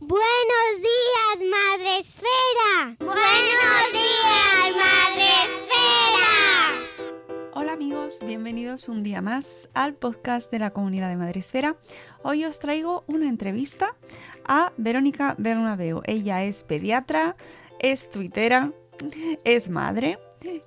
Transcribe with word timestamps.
Buenos 0.00 0.76
días, 0.76 1.50
Madre 1.50 1.98
Esfera. 1.98 2.96
Buenos 3.00 3.92
días, 3.92 4.76
Madre 4.76 5.26
Esfera. 5.44 6.78
Hola 7.54 7.72
amigos, 7.72 8.20
bienvenidos 8.24 8.88
un 8.88 9.02
día 9.02 9.20
más 9.22 9.68
al 9.74 9.94
podcast 9.94 10.52
de 10.52 10.60
la 10.60 10.70
comunidad 10.70 11.08
de 11.08 11.16
Madresfera. 11.16 11.76
Hoy 12.22 12.44
os 12.44 12.60
traigo 12.60 13.02
una 13.08 13.28
entrevista 13.28 13.96
a 14.46 14.72
Verónica 14.76 15.34
Bernabeu. 15.36 16.00
Ella 16.04 16.44
es 16.44 16.62
pediatra, 16.62 17.34
es 17.80 18.08
tuitera, 18.08 18.70
es 19.42 19.68
madre 19.68 20.20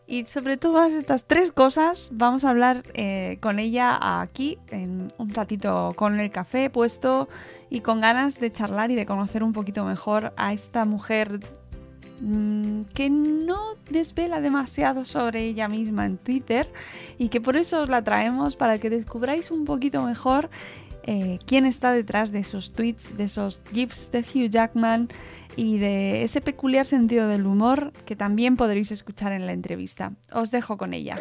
y 0.08 0.26
sobre 0.26 0.58
todas 0.58 0.94
estas 0.94 1.26
tres 1.26 1.52
cosas 1.52 2.10
vamos 2.14 2.44
a 2.44 2.50
hablar 2.50 2.84
eh, 2.94 3.38
con 3.42 3.60
ella 3.60 3.98
aquí 4.22 4.58
en 4.70 5.12
un 5.18 5.30
ratito 5.30 5.94
con 5.96 6.20
el 6.20 6.32
café 6.32 6.70
puesto 6.70 7.30
y 7.70 7.82
con 7.82 8.02
ganas 8.02 8.40
de 8.40 8.52
charlar 8.52 8.92
y 8.92 8.96
de 8.96 9.06
conocer 9.06 9.44
un 9.44 9.54
poquito 9.54 9.86
mejor 9.86 10.34
a 10.36 10.54
esta 10.54 10.86
mujer 10.86 11.40
mm, 12.22 12.82
que 12.94 13.10
no 13.10 13.76
desvela 13.90 14.42
demasiado 14.42 15.06
sobre 15.06 15.46
ella 15.46 15.68
misma 15.68 16.06
en 16.06 16.18
Twitter 16.18 16.72
y 17.18 17.30
que 17.30 17.42
por 17.42 17.58
eso 17.58 17.82
os 17.82 17.90
la 17.90 18.04
traemos 18.04 18.56
para 18.56 18.78
que 18.78 18.90
descubráis 18.90 19.52
un 19.52 19.66
poquito 19.66 20.04
mejor 20.04 20.50
eh, 21.04 21.40
quién 21.46 21.66
está 21.66 21.92
detrás 21.92 22.32
de 22.32 22.40
esos 22.40 22.74
tweets, 22.74 23.18
de 23.18 23.26
esos 23.26 23.62
gifs 23.72 24.12
de 24.12 24.20
Hugh 24.20 24.50
Jackman 24.50 25.10
y 25.56 25.78
de 25.78 26.24
ese 26.24 26.42
peculiar 26.42 26.86
sentido 26.86 27.28
del 27.28 27.46
humor 27.46 27.92
que 28.06 28.16
también 28.16 28.56
podréis 28.56 28.92
escuchar 28.92 29.32
en 29.32 29.46
la 29.46 29.54
entrevista. 29.54 30.14
Os 30.32 30.52
dejo 30.52 30.78
con 30.78 30.94
ella. 30.94 31.16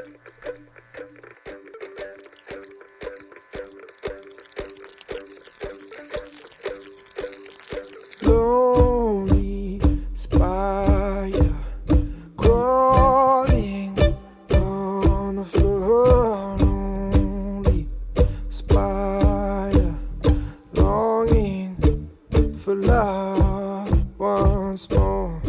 For 22.71 22.77
love 22.77 23.91
once 24.19 24.89
more 24.91 25.41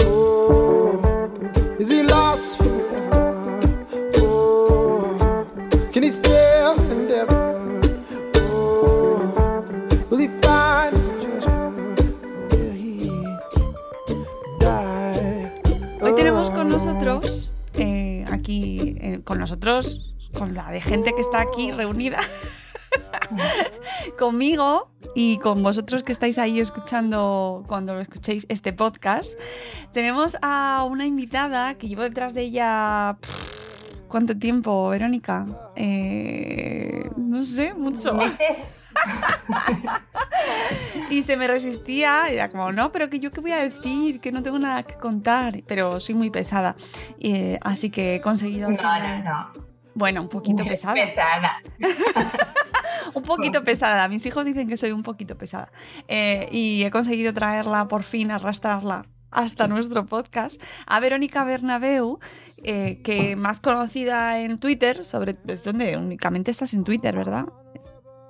oh 0.00 1.30
is 1.80 1.90
he 1.90 2.02
lost 2.04 2.58
forever 2.58 3.60
oh 4.18 5.46
can 5.92 6.02
he 6.04 6.10
still 6.10 6.74
endeavor 6.92 7.46
Oh, 8.50 9.64
will 10.08 10.18
he 10.18 10.28
find 10.40 10.96
his 10.96 11.12
treasure? 11.22 11.50
Or 11.50 12.48
will 12.50 12.72
he 12.72 13.10
die? 14.60 15.52
Hoy 16.00 16.14
tenemos 16.14 16.50
con 16.50 16.68
nosotros, 16.68 17.50
eh, 17.74 18.24
aquí, 18.30 18.96
eh, 19.00 19.20
con 19.24 19.38
nosotros, 19.38 20.14
con 20.36 20.54
la 20.54 20.70
de 20.70 20.80
gente 20.80 21.12
que 21.14 21.20
está 21.20 21.40
aquí 21.40 21.72
reunida, 21.72 22.18
conmigo 24.18 24.90
y 25.14 25.38
con 25.38 25.62
vosotros 25.62 26.02
que 26.02 26.12
estáis 26.12 26.38
ahí 26.38 26.60
escuchando 26.60 27.64
cuando 27.66 27.94
lo 27.94 28.00
escuchéis 28.00 28.46
este 28.48 28.72
podcast, 28.72 29.38
tenemos 29.92 30.36
a 30.42 30.84
una 30.88 31.06
invitada 31.06 31.74
que 31.74 31.88
llevo 31.88 32.02
detrás 32.02 32.34
de 32.34 32.42
ella. 32.42 33.16
pff, 33.20 33.58
¿Cuánto 34.08 34.36
tiempo, 34.36 34.88
Verónica? 34.88 35.46
Eh, 35.76 37.08
no 37.16 37.42
sé, 37.42 37.74
mucho. 37.74 38.18
y 41.10 41.22
se 41.22 41.36
me 41.36 41.46
resistía, 41.46 42.28
era 42.28 42.48
como, 42.48 42.72
no, 42.72 42.90
pero 42.90 43.10
que 43.10 43.18
yo 43.18 43.30
qué 43.30 43.42
voy 43.42 43.52
a 43.52 43.58
decir, 43.58 44.20
que 44.20 44.32
no 44.32 44.42
tengo 44.42 44.58
nada 44.58 44.82
que 44.82 44.94
contar, 44.94 45.62
pero 45.66 46.00
soy 46.00 46.14
muy 46.14 46.30
pesada. 46.30 46.74
Eh, 47.20 47.58
así 47.60 47.90
que 47.90 48.16
he 48.16 48.20
conseguido... 48.22 48.70
No, 48.70 48.76
no, 48.76 49.22
no. 49.22 49.52
Bueno, 49.94 50.22
un 50.22 50.28
poquito 50.28 50.64
pesada. 50.64 50.94
Pesada. 50.94 51.62
un 53.14 53.22
poquito 53.22 53.64
pesada. 53.64 54.08
Mis 54.08 54.24
hijos 54.26 54.44
dicen 54.44 54.68
que 54.68 54.76
soy 54.76 54.92
un 54.92 55.02
poquito 55.02 55.36
pesada. 55.36 55.70
Eh, 56.06 56.48
y 56.52 56.84
he 56.84 56.90
conseguido 56.90 57.32
traerla, 57.32 57.88
por 57.88 58.02
fin, 58.02 58.30
arrastrarla 58.30 59.06
hasta 59.30 59.68
nuestro 59.68 60.06
podcast, 60.06 60.60
a 60.86 61.00
Verónica 61.00 61.44
Bernabeu, 61.44 62.18
eh, 62.62 63.00
que 63.02 63.36
más 63.36 63.60
conocida 63.60 64.40
en 64.40 64.58
Twitter, 64.58 65.04
sobre... 65.04 65.36
Es 65.46 65.64
donde 65.64 65.96
únicamente 65.96 66.50
estás 66.50 66.74
en 66.74 66.84
Twitter, 66.84 67.14
¿verdad? 67.14 67.46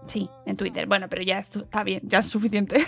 Sí, 0.07 0.29
en 0.47 0.57
Twitter. 0.57 0.87
Bueno, 0.87 1.09
pero 1.09 1.23
ya 1.23 1.39
está 1.39 1.85
bien, 1.85 2.01
ya 2.03 2.21
es 2.21 2.29
suficiente. 2.29 2.79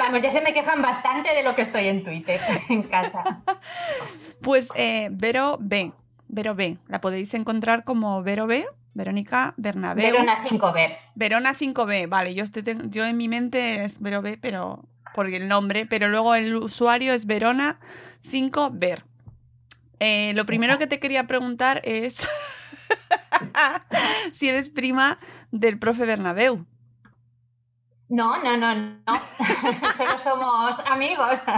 Vamos, 0.00 0.22
ya 0.22 0.30
se 0.30 0.40
me 0.40 0.54
quejan 0.54 0.80
bastante 0.80 1.34
de 1.34 1.42
lo 1.42 1.54
que 1.54 1.60
estoy 1.60 1.86
en 1.86 2.02
Twitter, 2.02 2.40
en 2.70 2.84
casa. 2.84 3.42
Pues 4.40 4.70
eh, 4.74 5.08
Vero 5.12 5.58
B. 5.60 5.92
Vero 6.26 6.54
B. 6.54 6.78
La 6.88 7.02
podéis 7.02 7.34
encontrar 7.34 7.84
como 7.84 8.22
Vero 8.22 8.46
B. 8.46 8.66
Verónica 8.94 9.52
Bernabeu. 9.58 10.10
Verona 10.10 10.42
5 10.48 10.72
ver. 10.72 10.96
Verona 11.14 11.54
5B, 11.54 12.08
vale, 12.08 12.34
yo, 12.34 12.44
en 13.04 13.16
mi 13.18 13.28
mente 13.28 13.84
es 13.84 14.00
Vero 14.00 14.22
B, 14.22 14.38
pero 14.40 14.88
por 15.14 15.28
el 15.28 15.48
nombre, 15.48 15.84
pero 15.84 16.08
luego 16.08 16.34
el 16.34 16.56
usuario 16.56 17.12
es 17.12 17.26
Verona 17.26 17.78
5Ver. 18.24 19.02
Eh, 19.98 20.32
lo 20.34 20.46
primero 20.46 20.78
que 20.78 20.86
te 20.86 20.98
quería 20.98 21.26
preguntar 21.26 21.82
es 21.84 22.26
si 24.32 24.48
eres 24.48 24.70
prima 24.70 25.18
del 25.50 25.78
profe 25.78 26.06
Bernabeu. 26.06 26.64
No, 28.10 28.42
no, 28.42 28.56
no, 28.56 28.74
no. 28.74 28.96
Solo 29.96 30.18
somos 30.22 30.78
amigos. 30.84 31.40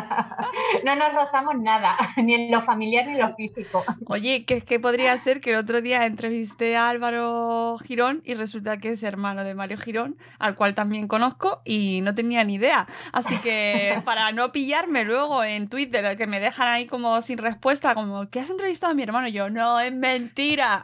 No 0.84 0.96
nos 0.96 1.14
rozamos 1.14 1.54
nada, 1.58 1.96
ni 2.16 2.34
en 2.34 2.50
lo 2.50 2.62
familiar 2.62 3.06
ni 3.06 3.12
en 3.12 3.20
lo 3.20 3.34
físico. 3.34 3.84
Oye, 4.06 4.44
que 4.44 4.56
es 4.56 4.64
que 4.64 4.80
podría 4.80 5.16
ser 5.18 5.40
que 5.40 5.52
el 5.52 5.56
otro 5.56 5.80
día 5.80 6.06
entrevisté 6.06 6.76
a 6.76 6.88
Álvaro 6.88 7.78
Girón 7.78 8.20
y 8.24 8.34
resulta 8.34 8.78
que 8.78 8.92
es 8.92 9.02
hermano 9.02 9.44
de 9.44 9.54
Mario 9.54 9.78
Girón, 9.78 10.16
al 10.38 10.56
cual 10.56 10.74
también 10.74 11.08
conozco 11.08 11.62
y 11.64 12.00
no 12.02 12.14
tenía 12.14 12.42
ni 12.42 12.54
idea. 12.54 12.88
Así 13.12 13.38
que 13.38 14.02
para 14.04 14.32
no 14.32 14.50
pillarme 14.50 15.04
luego 15.04 15.44
en 15.44 15.68
Twitter, 15.68 16.16
que 16.16 16.26
me 16.26 16.40
dejan 16.40 16.68
ahí 16.68 16.86
como 16.86 17.22
sin 17.22 17.38
respuesta, 17.38 17.94
como, 17.94 18.28
¿que 18.28 18.40
has 18.40 18.50
entrevistado 18.50 18.92
a 18.92 18.94
mi 18.94 19.02
hermano? 19.02 19.28
Y 19.28 19.32
yo, 19.32 19.50
no, 19.50 19.78
es 19.78 19.92
mentira. 19.92 20.82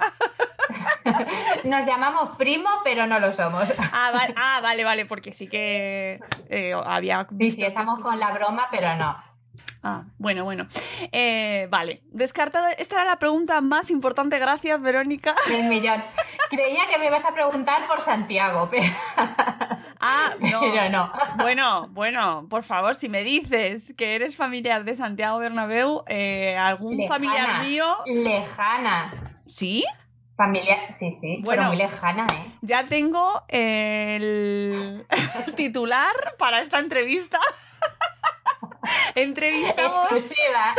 Nos 1.64 1.86
llamamos 1.86 2.36
primo, 2.36 2.68
pero 2.84 3.06
no 3.06 3.18
lo 3.18 3.32
somos. 3.32 3.68
Ah, 3.92 4.10
vale, 4.12 4.34
ah, 4.36 4.60
vale, 4.62 4.84
vale, 4.84 5.06
porque 5.06 5.32
sí 5.32 5.48
que 5.48 6.20
eh, 6.48 6.74
había 6.84 7.26
Sí, 7.28 7.34
visto 7.36 7.56
sí, 7.56 7.60
que 7.62 7.68
estamos 7.68 7.98
os 7.98 8.04
con 8.04 8.18
la 8.18 8.30
broma, 8.32 8.68
pero 8.70 8.94
no. 8.96 9.16
Ah, 9.82 10.02
bueno, 10.18 10.42
bueno. 10.44 10.66
Eh, 11.12 11.68
vale, 11.70 12.02
descartado. 12.10 12.66
Esta 12.78 12.96
era 12.96 13.04
la 13.04 13.18
pregunta 13.20 13.60
más 13.60 13.90
importante. 13.90 14.38
Gracias, 14.38 14.80
Verónica. 14.82 15.36
El 15.50 15.64
millón. 15.68 16.02
Creía 16.50 16.88
que 16.88 16.98
me 16.98 17.06
ibas 17.06 17.24
a 17.24 17.32
preguntar 17.32 17.86
por 17.86 18.00
Santiago, 18.00 18.68
pero, 18.70 18.86
Ah, 20.00 20.30
no. 20.40 20.60
pero 20.60 20.88
no. 20.90 21.12
Bueno, 21.36 21.88
bueno, 21.90 22.46
por 22.48 22.64
favor, 22.64 22.94
si 22.96 23.08
me 23.08 23.22
dices 23.22 23.94
que 23.96 24.14
eres 24.14 24.36
familiar 24.36 24.84
de 24.84 24.96
Santiago 24.96 25.38
Bernabéu, 25.38 26.04
eh, 26.08 26.56
algún 26.56 26.96
Lejana, 26.96 27.14
familiar 27.14 27.60
mío. 27.64 27.84
Lejana. 28.06 29.40
¿Sí? 29.46 29.84
Familia, 30.38 30.78
sí, 31.00 31.10
sí, 31.20 31.40
Bueno. 31.42 31.62
pero 31.62 31.64
muy 31.64 31.76
lejana, 31.76 32.24
¿eh? 32.32 32.46
Ya 32.62 32.86
tengo 32.86 33.42
el 33.48 35.04
titular 35.56 36.14
para 36.38 36.60
esta 36.60 36.78
entrevista. 36.78 37.40
Entrevistamos 39.16 40.12
Exclusiva. 40.12 40.74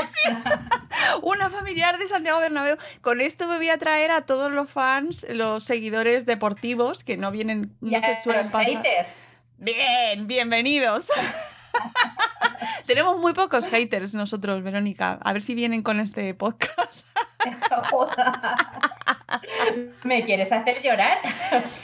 una 1.23 1.49
familiar 1.49 1.97
de 1.97 2.07
Santiago 2.07 2.39
Bernabéu. 2.39 2.77
Con 3.01 3.19
esto 3.19 3.47
me 3.47 3.57
voy 3.57 3.67
a 3.69 3.77
traer 3.77 4.11
a 4.11 4.21
todos 4.21 4.49
los 4.49 4.69
fans, 4.69 5.25
los 5.29 5.65
seguidores 5.65 6.25
deportivos 6.25 7.03
que 7.03 7.17
no 7.17 7.29
vienen, 7.29 7.75
no 7.81 7.91
Ya, 7.91 8.01
se 8.01 8.21
suelen 8.21 8.49
pasar. 8.49 8.77
haters. 8.77 9.09
Bien, 9.57 10.25
bienvenidos. 10.25 11.09
Tenemos 12.85 13.19
muy 13.19 13.33
pocos 13.33 13.67
haters 13.67 14.13
nosotros, 14.15 14.63
Verónica. 14.63 15.19
A 15.21 15.33
ver 15.33 15.41
si 15.41 15.53
vienen 15.53 15.83
con 15.83 15.99
este 15.99 16.33
podcast. 16.33 17.07
¿Me 20.03 20.25
quieres 20.25 20.51
hacer 20.51 20.81
llorar? 20.83 21.17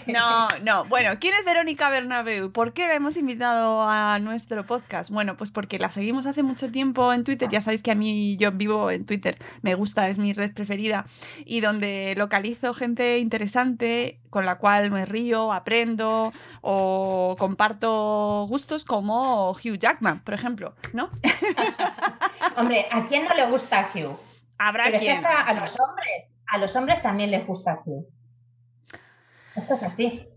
No, 0.07 0.47
no. 0.63 0.85
Bueno, 0.85 1.11
¿quién 1.19 1.33
es 1.37 1.45
Verónica 1.45 1.89
Bernabeu? 1.89 2.51
¿Por 2.51 2.73
qué 2.73 2.87
la 2.87 2.93
hemos 2.93 3.17
invitado 3.17 3.87
a 3.87 4.19
nuestro 4.19 4.65
podcast? 4.65 5.09
Bueno, 5.09 5.35
pues 5.35 5.51
porque 5.51 5.79
la 5.79 5.89
seguimos 5.89 6.27
hace 6.27 6.43
mucho 6.43 6.71
tiempo 6.71 7.11
en 7.11 7.23
Twitter. 7.23 7.49
Ya 7.49 7.61
sabéis 7.61 7.81
que 7.81 7.91
a 7.91 7.95
mí 7.95 8.37
yo 8.37 8.51
vivo 8.51 8.91
en 8.91 9.05
Twitter. 9.05 9.37
Me 9.61 9.73
gusta, 9.73 10.07
es 10.07 10.19
mi 10.19 10.33
red 10.33 10.53
preferida. 10.53 11.05
Y 11.43 11.61
donde 11.61 12.13
localizo 12.15 12.73
gente 12.73 13.17
interesante 13.17 14.19
con 14.29 14.45
la 14.45 14.57
cual 14.57 14.91
me 14.91 15.05
río, 15.05 15.51
aprendo 15.51 16.31
o 16.61 17.35
comparto 17.39 18.45
gustos 18.47 18.85
como 18.85 19.51
Hugh 19.51 19.79
Jackman, 19.79 20.19
por 20.19 20.33
ejemplo, 20.33 20.75
¿no? 20.93 21.09
Hombre, 22.57 22.85
¿a 22.91 23.07
quién 23.07 23.25
no 23.25 23.33
le 23.33 23.49
gusta 23.49 23.89
Hugh? 23.93 24.17
Habrá 24.57 24.83
Pero 24.85 24.95
es 24.95 25.01
que 25.01 25.07
quien. 25.07 25.25
a 25.25 25.53
los 25.53 25.79
hombres, 25.79 26.25
a 26.47 26.57
los 26.57 26.75
hombres 26.75 27.01
también 27.01 27.31
les 27.31 27.45
gusta 27.45 27.81
Hugh. 27.85 28.07
Esto 29.55 29.75
es 29.75 29.83
así. 29.83 30.27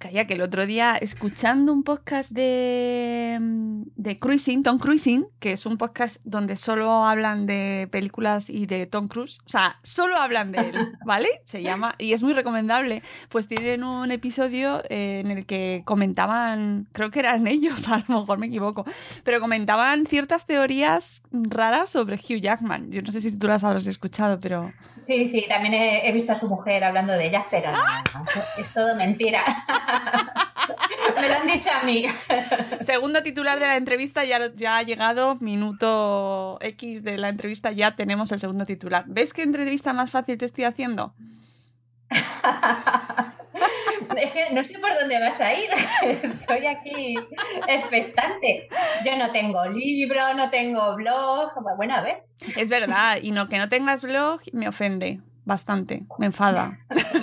Calla, 0.00 0.26
que 0.26 0.32
el 0.32 0.40
otro 0.40 0.64
día, 0.64 0.96
escuchando 0.98 1.74
un 1.74 1.82
podcast 1.82 2.30
de, 2.30 3.36
mm, 3.38 3.82
de 3.96 4.18
Cruising, 4.18 4.62
Tom 4.62 4.78
Cruising, 4.78 5.26
que 5.40 5.52
es 5.52 5.66
un 5.66 5.76
podcast 5.76 6.22
donde 6.24 6.56
solo 6.56 7.04
hablan 7.04 7.44
de 7.44 7.86
películas 7.92 8.48
y 8.48 8.64
de 8.64 8.86
Tom 8.86 9.08
Cruise, 9.08 9.40
o 9.44 9.48
sea, 9.50 9.78
solo 9.82 10.16
hablan 10.16 10.52
de 10.52 10.58
él, 10.60 10.74
¿vale? 11.04 11.28
Se 11.44 11.62
llama, 11.62 11.96
y 11.98 12.14
es 12.14 12.22
muy 12.22 12.32
recomendable, 12.32 13.02
pues 13.28 13.46
tienen 13.46 13.84
un 13.84 14.10
episodio 14.10 14.82
en 14.88 15.30
el 15.30 15.44
que 15.44 15.82
comentaban, 15.84 16.88
creo 16.92 17.10
que 17.10 17.18
eran 17.18 17.46
ellos, 17.46 17.86
a 17.86 18.02
lo 18.08 18.20
mejor 18.20 18.38
me 18.38 18.46
equivoco, 18.46 18.86
pero 19.22 19.38
comentaban 19.38 20.06
ciertas 20.06 20.46
teorías 20.46 21.20
raras 21.30 21.90
sobre 21.90 22.16
Hugh 22.16 22.40
Jackman. 22.40 22.90
Yo 22.90 23.02
no 23.02 23.12
sé 23.12 23.20
si 23.20 23.38
tú 23.38 23.48
las 23.48 23.64
habrás 23.64 23.86
escuchado, 23.86 24.40
pero... 24.40 24.72
Sí, 25.06 25.26
sí, 25.26 25.44
también 25.46 25.74
he, 25.74 26.08
he 26.08 26.12
visto 26.12 26.32
a 26.32 26.36
su 26.36 26.48
mujer 26.48 26.84
hablando 26.84 27.12
de 27.12 27.26
ellas, 27.26 27.44
pero 27.50 27.72
no, 27.72 27.78
no, 27.78 28.24
es 28.56 28.72
todo 28.72 28.94
mentira. 28.94 29.42
Me 31.20 31.28
lo 31.28 31.34
han 31.34 31.46
dicho 31.46 31.70
a 31.70 31.82
mí. 31.82 32.06
Segundo 32.80 33.22
titular 33.22 33.58
de 33.58 33.66
la 33.66 33.76
entrevista, 33.76 34.24
ya, 34.24 34.52
ya 34.54 34.78
ha 34.78 34.82
llegado, 34.82 35.36
minuto 35.36 36.58
X 36.60 37.02
de 37.02 37.18
la 37.18 37.28
entrevista, 37.28 37.72
ya 37.72 37.96
tenemos 37.96 38.32
el 38.32 38.38
segundo 38.38 38.66
titular. 38.66 39.04
¿Ves 39.06 39.32
qué 39.32 39.42
entrevista 39.42 39.92
más 39.92 40.10
fácil 40.10 40.38
te 40.38 40.46
estoy 40.46 40.64
haciendo? 40.64 41.14
Es 44.16 44.32
que 44.32 44.50
no 44.52 44.64
sé 44.64 44.78
por 44.78 44.92
dónde 44.98 45.20
vas 45.20 45.40
a 45.40 45.54
ir. 45.54 45.70
Estoy 46.02 46.66
aquí 46.66 47.14
expectante. 47.68 48.68
Yo 49.04 49.16
no 49.16 49.30
tengo 49.30 49.64
libro, 49.66 50.34
no 50.34 50.50
tengo 50.50 50.96
blog. 50.96 51.52
Bueno, 51.76 51.94
a 51.94 52.00
ver. 52.00 52.24
Es 52.56 52.68
verdad, 52.68 53.18
y 53.22 53.30
no 53.30 53.48
que 53.48 53.58
no 53.58 53.68
tengas 53.68 54.02
blog 54.02 54.40
me 54.52 54.68
ofende 54.68 55.20
bastante, 55.44 56.02
me 56.18 56.26
enfada. 56.26 56.78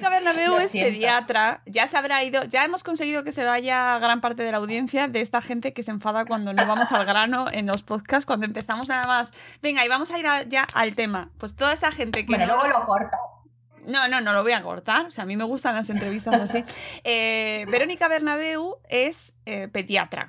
Verónica 0.00 0.10
Bernabeu 0.10 0.58
es 0.58 0.72
pediatra, 0.72 1.62
ya 1.66 1.86
se 1.86 1.96
habrá 1.96 2.22
ido, 2.24 2.44
ya 2.44 2.64
hemos 2.64 2.84
conseguido 2.84 3.24
que 3.24 3.32
se 3.32 3.44
vaya 3.44 3.98
gran 3.98 4.20
parte 4.20 4.42
de 4.42 4.50
la 4.52 4.58
audiencia 4.58 5.08
de 5.08 5.20
esta 5.20 5.40
gente 5.42 5.72
que 5.72 5.82
se 5.82 5.90
enfada 5.90 6.24
cuando 6.24 6.52
no 6.52 6.66
vamos 6.66 6.92
al 6.92 7.04
grano 7.04 7.46
en 7.50 7.66
los 7.66 7.82
podcasts, 7.82 8.26
cuando 8.26 8.46
empezamos 8.46 8.88
nada 8.88 9.06
más, 9.06 9.32
venga, 9.62 9.84
y 9.84 9.88
vamos 9.88 10.10
a 10.10 10.18
ir 10.18 10.26
a- 10.26 10.42
ya 10.42 10.66
al 10.74 10.94
tema. 10.94 11.30
Pues 11.38 11.56
toda 11.56 11.72
esa 11.72 11.90
gente 11.92 12.20
que 12.24 12.26
Bueno, 12.36 12.46
no- 12.46 12.54
luego 12.62 12.68
lo 12.78 12.86
cortas. 12.86 13.20
No, 13.84 14.06
no, 14.06 14.20
no 14.20 14.32
lo 14.34 14.42
voy 14.42 14.52
a 14.52 14.62
cortar. 14.62 15.06
O 15.06 15.10
sea, 15.10 15.24
a 15.24 15.26
mí 15.26 15.34
me 15.36 15.44
gustan 15.44 15.74
las 15.74 15.88
entrevistas 15.88 16.34
así. 16.40 16.62
Eh, 17.04 17.64
Verónica 17.70 18.06
Bernabeu 18.08 18.76
es 18.88 19.36
eh, 19.46 19.68
pediatra. 19.68 20.28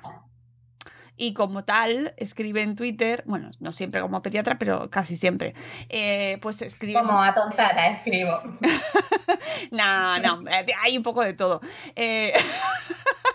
Y 1.22 1.34
como 1.34 1.64
tal, 1.64 2.14
escribe 2.16 2.62
en 2.62 2.76
Twitter, 2.76 3.22
bueno, 3.26 3.50
no 3.60 3.72
siempre 3.72 4.00
como 4.00 4.22
pediatra, 4.22 4.58
pero 4.58 4.88
casi 4.88 5.18
siempre. 5.18 5.52
eh, 5.90 6.38
pues 6.40 6.62
escribe. 6.62 6.98
Como 7.02 7.22
atontada 7.22 7.88
escribo. 7.88 8.40
No, 9.70 10.18
no, 10.18 10.50
eh, 10.50 10.66
hay 10.82 10.96
un 10.96 11.02
poco 11.02 11.22
de 11.22 11.34
todo. 11.34 11.60
Eh, 11.94 12.32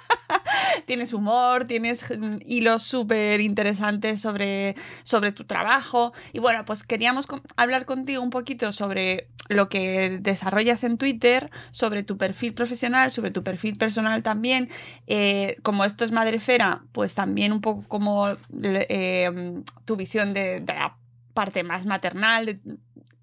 tienes 0.86 1.14
humor, 1.14 1.66
tienes 1.66 2.04
mm, 2.10 2.38
hilos 2.46 2.84
súper 2.84 3.42
interesantes 3.42 4.22
sobre, 4.22 4.76
sobre 5.04 5.32
tu 5.32 5.46
trabajo. 5.46 6.14
Y 6.34 6.40
bueno, 6.40 6.66
pues 6.66 6.84
queríamos 6.84 7.28
hablar 7.56 7.86
contigo 7.86 8.22
un 8.22 8.30
poquito 8.30 8.72
sobre 8.72 9.30
lo 9.48 9.70
que 9.70 10.18
desarrollas 10.22 10.84
en 10.84 10.98
Twitter, 10.98 11.52
sobre 11.72 12.04
tu 12.04 12.18
perfil 12.18 12.54
profesional, 12.54 13.12
sobre 13.12 13.32
tu 13.32 13.44
perfil 13.44 13.78
personal 13.78 14.24
también. 14.24 14.70
Eh, 15.08 15.58
como 15.62 15.86
esto 15.86 16.04
es 16.04 16.12
Madrefera, 16.12 16.84
pues 16.92 17.16
también 17.16 17.52
un 17.52 17.62
poco 17.62 17.84
como 17.88 18.30
eh, 18.64 19.62
tu 19.86 19.96
visión 19.96 20.34
de, 20.34 20.64
la 20.66 20.98
parte 21.34 21.64
más 21.64 21.86
maternal, 21.86 22.62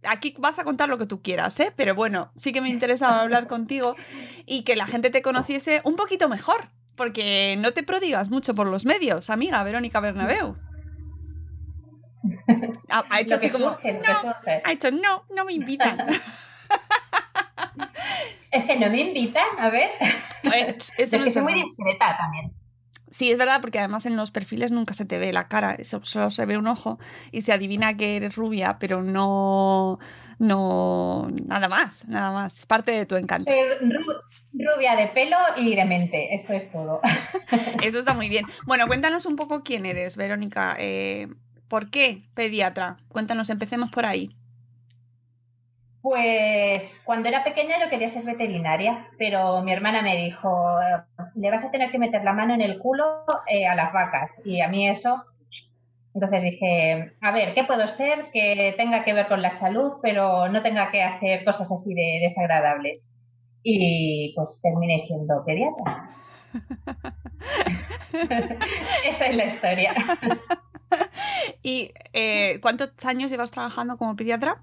aquí 0.05 0.34
vas 0.38 0.58
a 0.58 0.64
contar 0.64 0.88
lo 0.88 0.99
que 0.99 1.06
tú 1.06 1.23
quieras, 1.23 1.58
¿eh? 1.61 1.73
Pero 1.75 1.94
bueno, 1.94 2.31
sí 2.34 2.52
que 2.52 2.61
me 2.61 2.69
interesaba 2.69 3.20
hablar 3.20 3.46
contigo 3.46 3.96
y 4.46 4.62
que 4.65 4.77
la 4.77 4.86
gente 4.86 5.10
te 5.10 5.22
conociese 5.22 5.81
un 5.84 5.96
poquito 5.96 6.29
mejor, 6.29 6.69
porque 6.96 7.56
no 7.58 7.72
te 7.72 7.82
prodigas 7.82 8.29
mucho 8.31 8.55
por 8.55 8.67
los 8.67 8.84
medios, 8.84 9.31
amiga 9.31 9.63
Verónica 9.63 10.01
Bernabeu. 10.01 10.56
Ha, 12.89 13.05
ha 13.08 13.20
hecho 13.20 13.37
así 13.37 13.49
como, 13.49 13.70
surge, 13.70 13.94
no, 13.94 14.34
ha 14.65 14.72
hecho, 14.72 14.91
no, 14.91 15.25
no 15.34 15.44
me 15.46 15.55
invitan. 15.55 15.99
Es 18.51 18.67
que 18.67 18.79
no 18.79 18.91
me 18.91 19.01
invitan, 19.01 19.46
a 19.58 19.70
ver. 19.70 19.91
Eh, 20.43 20.75
Eso 20.77 20.93
Es 20.99 21.13
no 21.15 21.22
que 21.22 21.29
es 21.29 21.32
soy 21.32 21.43
muy 21.43 21.55
discreta 21.55 22.17
también. 22.19 22.53
Sí, 23.12 23.31
es 23.31 23.36
verdad, 23.36 23.60
porque 23.60 23.78
además 23.78 24.06
en 24.06 24.16
los 24.16 24.31
perfiles 24.31 24.72
nunca 24.72 24.94
se 24.94 25.04
te 25.04 25.19
ve 25.19 25.34
la 25.34 25.46
cara, 25.46 25.74
eso 25.74 26.00
solo 26.02 26.31
se 26.31 26.46
ve 26.46 26.56
un 26.56 26.66
ojo 26.66 26.98
y 27.31 27.42
se 27.42 27.52
adivina 27.52 27.94
que 27.94 28.16
eres 28.16 28.34
rubia, 28.36 28.78
pero 28.81 29.02
no, 29.02 29.98
no, 30.38 31.28
nada 31.46 31.69
más, 31.69 32.08
nada 32.08 32.32
más, 32.32 32.60
es 32.60 32.66
parte 32.66 32.90
de 32.92 33.04
tu 33.04 33.16
encanto. 33.16 33.52
Rubia 34.54 34.96
de 34.96 35.08
pelo 35.08 35.36
y 35.58 35.76
de 35.76 35.84
mente. 35.84 36.34
Esto 36.34 36.54
es 36.54 36.72
todo. 36.72 37.00
Eso 37.82 37.98
está 37.98 38.14
muy 38.14 38.31
bien. 38.31 38.46
Bueno, 38.64 38.86
cuéntanos 38.86 39.26
un 39.26 39.36
poco 39.36 39.62
quién 39.62 39.84
eres, 39.84 40.16
Verónica. 40.16 40.74
Eh, 40.78 41.28
¿Por 41.69 41.90
qué 41.90 42.22
pediatra? 42.34 42.96
Cuéntanos, 43.08 43.50
empecemos 43.50 43.90
por 43.90 44.06
ahí. 44.06 44.34
Pues 46.03 47.01
cuando 47.05 47.29
era 47.29 47.44
pequeña 47.44 47.77
yo 47.81 47.89
quería 47.89 48.09
ser 48.09 48.25
veterinaria, 48.25 49.06
pero 49.19 49.63
mi 49.63 49.73
hermana 49.73 50.03
me 50.03 50.17
dijo, 50.17 50.77
le 51.37 51.51
vas 51.51 51.65
a 51.65 51.71
tener 51.71 51.93
que 51.93 52.01
meter 52.01 52.25
la 52.25 52.32
mano 52.32 52.55
en 52.55 52.61
el 52.61 52.81
culo 52.81 53.25
eh, 53.47 53.69
a 53.69 53.77
las 53.77 53.93
vacas. 53.93 54.43
Y 54.44 54.61
a 54.61 54.69
mí 54.69 54.89
eso, 54.89 55.25
entonces 56.13 56.43
dije, 56.43 57.13
a 57.21 57.31
ver, 57.31 57.55
¿qué 57.55 57.63
puedo 57.63 57.87
ser 57.87 58.32
que 58.32 58.75
tenga 58.77 59.05
que 59.05 59.13
ver 59.13 59.29
con 59.29 59.43
la 59.43 59.53
salud, 59.53 59.93
pero 60.03 60.49
no 60.49 60.61
tenga 60.63 60.91
que 60.91 61.05
hacer 61.05 61.44
cosas 61.44 61.71
así 61.71 61.94
de 61.94 62.19
desagradables? 62.21 63.06
Y 63.63 64.32
pues 64.35 64.59
terminé 64.61 64.99
siendo 64.99 65.44
pediatra. 65.44 66.11
Esa 69.06 69.27
es 69.27 69.37
la 69.37 69.47
historia. 69.47 69.94
¿Y 71.63 71.93
eh, 72.13 72.59
cuántos 72.61 72.93
años 73.05 73.31
llevas 73.31 73.53
trabajando 73.53 73.97
como 73.97 74.17
pediatra? 74.17 74.61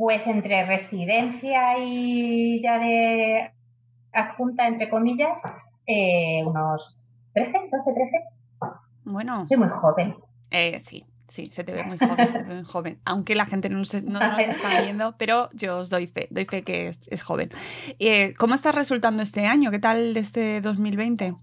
Pues 0.00 0.26
entre 0.26 0.64
residencia 0.64 1.76
y 1.78 2.62
ya 2.62 2.78
de 2.78 3.50
adjunta, 4.14 4.66
entre 4.66 4.88
comillas, 4.88 5.38
eh, 5.86 6.42
unos 6.46 6.98
13, 7.34 7.52
12, 7.52 7.68
13. 7.92 8.10
Bueno, 9.04 9.46
Soy 9.46 9.58
muy 9.58 9.68
joven. 9.68 10.16
eh, 10.50 10.80
sí. 10.80 11.04
Sí, 11.28 11.46
se 11.52 11.62
te 11.64 11.72
ve 11.72 11.84
muy 11.84 11.98
joven, 11.98 12.26
se 12.26 12.32
te 12.32 12.42
ve 12.42 12.54
muy 12.54 12.64
joven. 12.64 12.98
Aunque 13.04 13.34
la 13.34 13.44
gente 13.44 13.68
no, 13.68 13.84
se- 13.84 14.00
no 14.02 14.18
nos 14.18 14.38
está 14.48 14.80
viendo, 14.80 15.16
pero 15.18 15.48
yo 15.52 15.76
os 15.78 15.90
doy 15.90 16.06
fe, 16.06 16.26
doy 16.30 16.46
fe 16.46 16.62
que 16.62 16.88
es, 16.88 16.98
es 17.08 17.22
joven. 17.22 17.50
Eh, 17.98 18.32
¿Cómo 18.38 18.54
está 18.54 18.72
resultando 18.72 19.22
este 19.22 19.46
año? 19.46 19.70
¿Qué 19.70 19.78
tal 19.78 20.16
este 20.16 20.60
2020? 20.62 21.34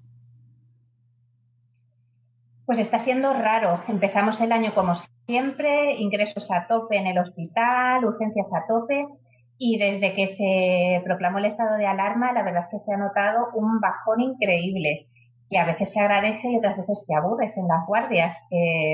Pues 2.68 2.80
está 2.80 3.00
siendo 3.00 3.32
raro. 3.32 3.82
Empezamos 3.88 4.42
el 4.42 4.52
año 4.52 4.76
como 4.76 4.96
siempre, 5.26 5.94
ingresos 6.02 6.52
a 6.52 6.68
tope 6.68 6.98
en 6.98 7.08
el 7.08 7.18
hospital, 7.18 8.04
urgencias 8.04 8.54
a 8.54 8.68
tope. 8.68 9.08
Y 9.58 9.78
desde 9.78 10.14
que 10.14 10.28
se 10.28 11.02
proclamó 11.06 11.38
el 11.38 11.46
estado 11.46 11.78
de 11.78 11.88
alarma, 11.88 12.34
la 12.34 12.44
verdad 12.44 12.64
es 12.64 12.72
que 12.72 12.80
se 12.80 12.94
ha 12.94 12.98
notado 12.98 13.48
un 13.54 13.80
bajón 13.80 14.20
increíble. 14.20 15.08
Que 15.50 15.58
a 15.60 15.66
veces 15.66 15.94
se 15.94 16.02
agradece 16.02 16.52
y 16.52 16.58
otras 16.58 16.76
veces 16.76 17.06
te 17.08 17.16
aburres 17.16 17.56
en 17.56 17.70
las 17.70 17.88
guardias. 17.88 18.36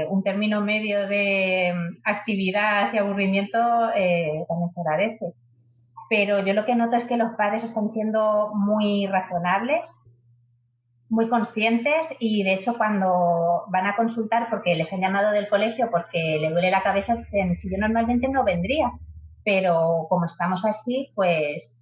un 0.08 0.22
término 0.22 0.62
medio 0.62 1.08
de 1.08 1.74
mm, 1.74 2.01
actividad 2.03 2.94
y 2.94 3.00
aburrimiento 3.00 3.58
eh, 3.96 4.46
también 4.48 4.70
se 4.72 4.82
agradece. 4.82 5.34
Pero 6.12 6.46
yo 6.46 6.53
lo 6.53 6.65
que 6.65 6.75
noto 6.75 6.96
es 6.96 7.06
que 7.06 7.18
los 7.18 7.34
padres 7.38 7.63
están 7.63 7.89
siendo 7.89 8.51
muy 8.53 9.08
razonables, 9.08 9.89
muy 11.13 11.29
conscientes 11.29 12.08
y 12.20 12.43
de 12.43 12.55
hecho 12.55 12.75
cuando 12.75 13.65
van 13.70 13.86
a 13.86 13.96
consultar 13.96 14.50
porque 14.50 14.74
les 14.74 14.91
han 14.91 15.00
llamado 15.00 15.32
del 15.32 15.48
colegio 15.48 15.89
porque 15.91 16.39
le 16.39 16.50
duele 16.50 16.72
la 16.72 16.82
cabeza 16.82 17.15
dicen 17.15 17.55
si 17.55 17.70
yo 17.70 17.77
normalmente 17.77 18.27
no 18.27 18.43
vendría 18.43 18.91
pero 19.46 20.08
como 20.10 20.25
estamos 20.25 20.65
así 20.65 21.12
pues 21.13 21.79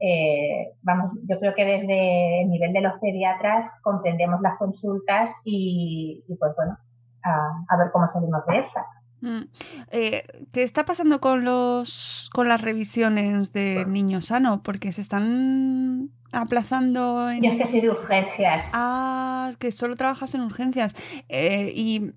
eh, 0.00 0.74
vamos 0.82 1.12
yo 1.26 1.40
creo 1.40 1.54
que 1.54 1.64
desde 1.64 2.42
el 2.42 2.50
nivel 2.50 2.74
de 2.74 2.82
los 2.82 3.00
pediatras 3.00 3.64
comprendemos 3.82 4.42
las 4.42 4.58
consultas 4.58 5.30
y, 5.44 6.22
y, 6.28 6.34
pues 6.36 6.52
bueno 6.54 6.76
a, 7.22 7.64
a 7.68 7.76
ver 7.78 7.90
cómo 7.90 8.06
salimos 8.08 8.44
de 8.46 8.58
esta 8.58 8.84
Mm, 9.24 9.44
eh, 9.90 10.22
¿Qué 10.52 10.62
está 10.64 10.84
pasando 10.84 11.18
con 11.18 11.46
los 11.46 12.28
con 12.34 12.46
las 12.46 12.60
revisiones 12.60 13.54
de 13.54 13.86
niño 13.86 14.20
sano? 14.20 14.62
Porque 14.62 14.92
se 14.92 15.00
están 15.00 16.10
aplazando 16.34 17.30
en... 17.30 17.42
yo 17.42 17.50
es 17.50 17.58
que 17.58 17.66
soy 17.66 17.80
de 17.80 17.90
urgencias 17.90 18.68
Ah, 18.72 19.52
que 19.58 19.72
solo 19.72 19.96
trabajas 19.96 20.34
en 20.34 20.42
urgencias. 20.42 20.94
Eh, 21.28 21.72
y 21.74 22.12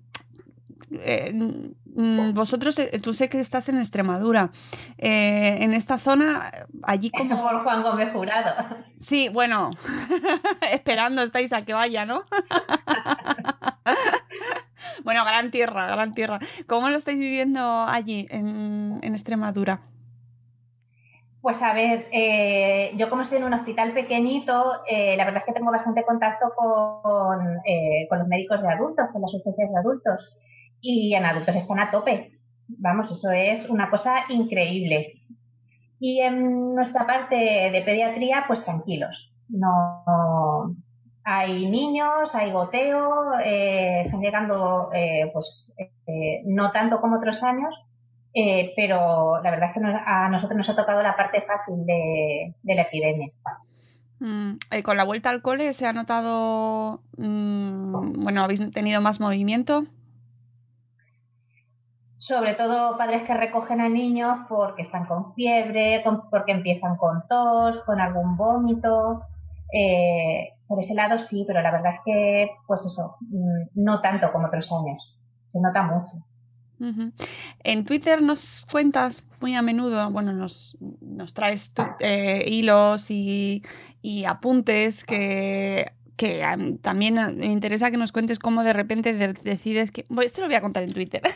eh, 0.90 1.32
mm, 1.32 2.32
vosotros, 2.32 2.78
eh, 2.78 2.98
tú 3.02 3.14
sé 3.14 3.28
que 3.28 3.40
estás 3.40 3.68
en 3.68 3.78
Extremadura. 3.78 4.50
Eh, 4.96 5.58
en 5.60 5.74
esta 5.74 5.98
zona, 5.98 6.50
allí 6.82 7.10
como... 7.10 7.40
por 7.40 7.62
Juan 7.62 7.82
Gómez 7.82 8.12
Jurado 8.12 8.76
Sí, 9.00 9.28
bueno, 9.28 9.70
esperando 10.72 11.22
estáis 11.22 11.52
a 11.52 11.64
que 11.64 11.74
vaya, 11.74 12.04
¿no? 12.04 12.22
bueno, 15.04 15.24
gran 15.24 15.50
tierra, 15.50 15.86
gran 15.88 16.12
tierra. 16.12 16.38
¿Cómo 16.66 16.88
lo 16.88 16.96
estáis 16.96 17.18
viviendo 17.18 17.84
allí, 17.84 18.26
en, 18.30 18.98
en 19.02 19.12
Extremadura? 19.14 19.80
Pues 21.40 21.62
a 21.62 21.72
ver, 21.72 22.08
eh, 22.10 22.92
yo 22.96 23.08
como 23.08 23.22
estoy 23.22 23.38
en 23.38 23.44
un 23.44 23.54
hospital 23.54 23.92
pequeñito, 23.92 24.82
eh, 24.88 25.16
la 25.16 25.24
verdad 25.24 25.42
es 25.42 25.46
que 25.46 25.52
tengo 25.58 25.70
bastante 25.70 26.04
contacto 26.04 26.52
con, 26.56 27.58
eh, 27.64 28.06
con 28.08 28.18
los 28.18 28.28
médicos 28.28 28.60
de 28.60 28.68
adultos, 28.68 29.06
con 29.12 29.22
las 29.22 29.32
urgencias 29.34 29.70
de 29.70 29.78
adultos. 29.78 30.34
Y 30.80 31.14
en 31.14 31.24
adultos 31.24 31.54
están 31.56 31.80
a 31.80 31.90
tope. 31.90 32.32
Vamos, 32.68 33.10
eso 33.10 33.30
es 33.30 33.68
una 33.70 33.88
cosa 33.90 34.24
increíble. 34.28 35.14
Y 36.00 36.20
en 36.20 36.74
nuestra 36.74 37.06
parte 37.06 37.36
de 37.36 37.82
pediatría, 37.84 38.44
pues 38.46 38.64
tranquilos. 38.64 39.32
No 39.48 40.04
hay 41.30 41.68
niños, 41.68 42.34
hay 42.34 42.50
goteo, 42.52 43.38
eh, 43.44 44.02
están 44.06 44.20
llegando, 44.20 44.90
eh, 44.94 45.30
pues 45.32 45.70
eh, 46.06 46.40
no 46.46 46.72
tanto 46.72 47.02
como 47.02 47.18
otros 47.18 47.42
años, 47.42 47.74
eh, 48.40 48.72
pero 48.76 49.40
la 49.42 49.50
verdad 49.50 49.68
es 49.70 49.74
que 49.74 49.80
nos, 49.80 49.94
a 50.06 50.28
nosotros 50.28 50.56
nos 50.56 50.68
ha 50.68 50.76
tocado 50.76 51.02
la 51.02 51.16
parte 51.16 51.42
fácil 51.42 51.84
de, 51.86 52.54
de 52.62 52.74
la 52.74 52.82
epidemia. 52.82 53.28
Mm, 54.20 54.52
eh, 54.72 54.82
con 54.82 54.96
la 54.96 55.04
vuelta 55.04 55.30
al 55.30 55.42
cole 55.42 55.72
se 55.74 55.86
ha 55.86 55.92
notado, 55.92 57.02
mm, 57.16 58.22
bueno, 58.24 58.42
habéis 58.42 58.70
tenido 58.72 59.00
más 59.00 59.20
movimiento. 59.20 59.84
Sobre 62.16 62.54
todo 62.54 62.98
padres 62.98 63.22
que 63.26 63.34
recogen 63.34 63.80
a 63.80 63.88
niños 63.88 64.38
porque 64.48 64.82
están 64.82 65.06
con 65.06 65.34
fiebre, 65.34 66.02
con- 66.02 66.28
porque 66.30 66.52
empiezan 66.52 66.96
con 66.96 67.22
tos, 67.28 67.80
con 67.86 68.00
algún 68.00 68.36
vómito. 68.36 69.22
Eh, 69.72 70.54
por 70.66 70.80
ese 70.80 70.94
lado 70.94 71.18
sí, 71.18 71.44
pero 71.46 71.62
la 71.62 71.70
verdad 71.70 71.94
es 71.94 72.00
que, 72.04 72.50
pues 72.66 72.84
eso, 72.84 73.16
mm, 73.20 73.82
no 73.84 74.00
tanto 74.00 74.32
como 74.32 74.48
otros 74.48 74.68
años. 74.72 75.16
Se 75.46 75.60
nota 75.60 75.82
mucho. 75.82 76.12
En 77.64 77.84
Twitter 77.84 78.22
nos 78.22 78.66
cuentas 78.70 79.24
muy 79.40 79.54
a 79.54 79.62
menudo, 79.62 80.10
bueno, 80.10 80.32
nos, 80.32 80.76
nos 81.00 81.34
traes 81.34 81.72
eh, 82.00 82.44
hilos 82.46 83.10
y, 83.10 83.62
y 84.02 84.24
apuntes 84.24 85.04
que, 85.04 85.92
que 86.16 86.42
am, 86.44 86.78
también 86.78 87.36
me 87.36 87.46
interesa 87.46 87.90
que 87.90 87.96
nos 87.96 88.12
cuentes 88.12 88.38
cómo 88.38 88.62
de 88.64 88.72
repente 88.72 89.12
de- 89.14 89.32
decides 89.32 89.90
que... 89.90 90.04
Bueno, 90.08 90.26
esto 90.26 90.40
lo 90.40 90.46
voy 90.46 90.56
a 90.56 90.60
contar 90.60 90.82
en 90.84 90.92
Twitter. 90.92 91.22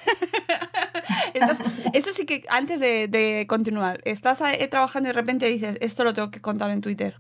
Eso 1.92 2.12
sí 2.12 2.26
que 2.26 2.44
antes 2.49 2.80
de, 2.80 3.46
continuar, 3.49 4.00
estás 4.04 4.42
trabajando 4.70 5.08
y 5.08 5.11
de 5.11 5.14
repente 5.14 5.46
dices, 5.46 5.76
esto 5.80 6.04
lo 6.04 6.14
tengo 6.14 6.30
que 6.30 6.40
contar 6.40 6.70
en 6.70 6.80
Twitter. 6.80 7.16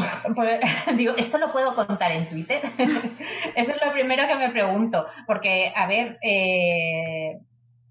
Digo, 0.96 1.14
¿esto 1.16 1.38
lo 1.38 1.52
puedo 1.52 1.74
contar 1.74 2.12
en 2.12 2.28
Twitter? 2.28 2.60
Eso 3.56 3.72
es 3.72 3.84
lo 3.84 3.92
primero 3.92 4.26
que 4.26 4.34
me 4.36 4.50
pregunto, 4.50 5.06
porque, 5.26 5.72
a 5.74 5.86
ver, 5.86 6.18
eh, 6.22 7.38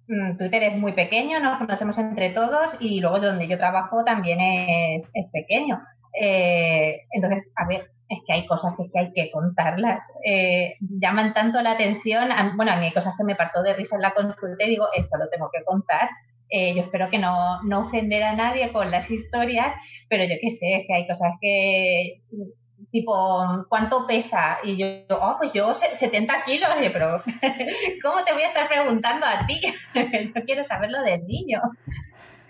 mm, 0.08 0.38
Twitter 0.38 0.64
es 0.64 0.78
muy 0.78 0.94
pequeño, 0.94 1.40
nos 1.40 1.58
conocemos 1.58 1.98
entre 1.98 2.32
todos 2.32 2.76
y 2.80 3.00
luego 3.00 3.20
donde 3.20 3.48
yo 3.48 3.58
trabajo 3.58 4.04
también 4.04 4.40
es, 4.40 5.12
pequeño. 5.32 5.82
Eh, 6.20 7.02
entonces, 7.12 7.46
a 7.56 7.68
ver, 7.68 7.90
es 8.10 8.20
que 8.28 8.34
hay 8.34 8.46
cosas 8.46 8.74
que, 8.78 9.00
hay 9.00 9.12
que 9.14 9.32
contarlas. 9.32 10.06
Eh, 10.26 10.76
llaman 10.80 11.34
tanto 11.34 11.62
la 11.62 11.72
atención, 11.72 12.30
bueno, 12.56 12.72
a 12.72 12.76
mí 12.76 12.86
hay 12.86 12.94
cosas 12.94 13.16
que 13.18 13.24
me 13.24 13.36
parto 13.36 13.64
de 13.64 13.74
risa 13.74 13.96
en 13.96 14.02
la 14.04 14.14
consulta 14.14 14.64
y 14.64 14.70
digo, 14.70 14.88
esto 14.96 15.18
lo 15.18 15.30
tengo 15.30 15.50
que 15.52 15.64
contar. 15.64 16.10
Yo 16.76 16.84
espero 16.84 17.10
que 17.10 17.18
no, 17.18 17.64
no 17.64 17.88
ofender 17.88 18.22
a 18.22 18.36
nadie 18.36 18.72
con 18.72 18.92
las 18.92 19.10
historias, 19.10 19.74
pero 20.14 20.26
yo 20.26 20.36
qué 20.40 20.52
sé, 20.52 20.76
es 20.76 20.86
que 20.86 20.94
hay 20.94 21.08
cosas 21.08 21.34
que, 21.42 22.22
tipo, 22.92 23.66
¿cuánto 23.68 24.06
pesa? 24.06 24.60
Y 24.64 24.78
yo, 24.78 24.86
oh, 25.10 25.38
pues 25.40 25.50
yo 25.56 25.74
se- 25.74 25.96
70 25.96 26.44
kilos, 26.46 26.70
pero 26.94 27.24
¿cómo 28.04 28.24
te 28.24 28.32
voy 28.32 28.44
a 28.44 28.46
estar 28.46 28.68
preguntando 28.68 29.26
a 29.26 29.44
ti? 29.48 29.60
yo 30.36 30.42
quiero 30.46 30.64
saber 30.66 30.92
lo 30.92 31.02
del 31.02 31.26
niño. 31.26 31.60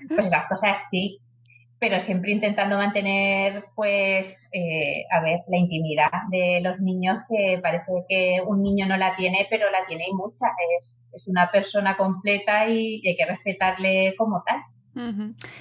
Pues 0.09 0.27
esas 0.27 0.49
cosas 0.49 0.89
sí, 0.91 1.19
pero 1.79 2.01
siempre 2.01 2.33
intentando 2.33 2.75
mantener, 2.75 3.63
pues, 3.75 4.49
eh, 4.51 5.05
a 5.09 5.21
ver, 5.21 5.39
la 5.47 5.57
intimidad 5.57 6.11
de 6.31 6.59
los 6.61 6.81
niños, 6.81 7.19
que 7.29 7.59
parece 7.63 7.93
que 8.09 8.41
un 8.45 8.61
niño 8.61 8.87
no 8.87 8.97
la 8.97 9.15
tiene, 9.15 9.47
pero 9.49 9.71
la 9.71 9.85
tiene 9.87 10.03
y 10.09 10.13
mucha. 10.13 10.47
Es, 10.77 11.01
es 11.13 11.25
una 11.29 11.49
persona 11.49 11.95
completa 11.95 12.67
y 12.67 13.01
hay 13.07 13.15
que 13.15 13.25
respetarle 13.25 14.15
como 14.17 14.43
tal. 14.45 14.57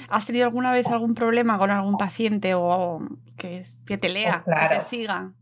¿Has 0.09 0.27
tenido 0.27 0.47
alguna 0.47 0.73
vez 0.73 0.87
algún 0.89 1.15
problema 1.15 1.57
con 1.59 1.71
algún 1.71 1.97
paciente 1.97 2.55
o 2.55 3.01
que, 3.39 3.59
es- 3.59 3.79
que 3.87 3.97
te 3.99 4.09
lea, 4.09 4.43
claro. 4.45 4.69
que 4.71 4.75
te 4.77 4.81
siga? 4.83 5.33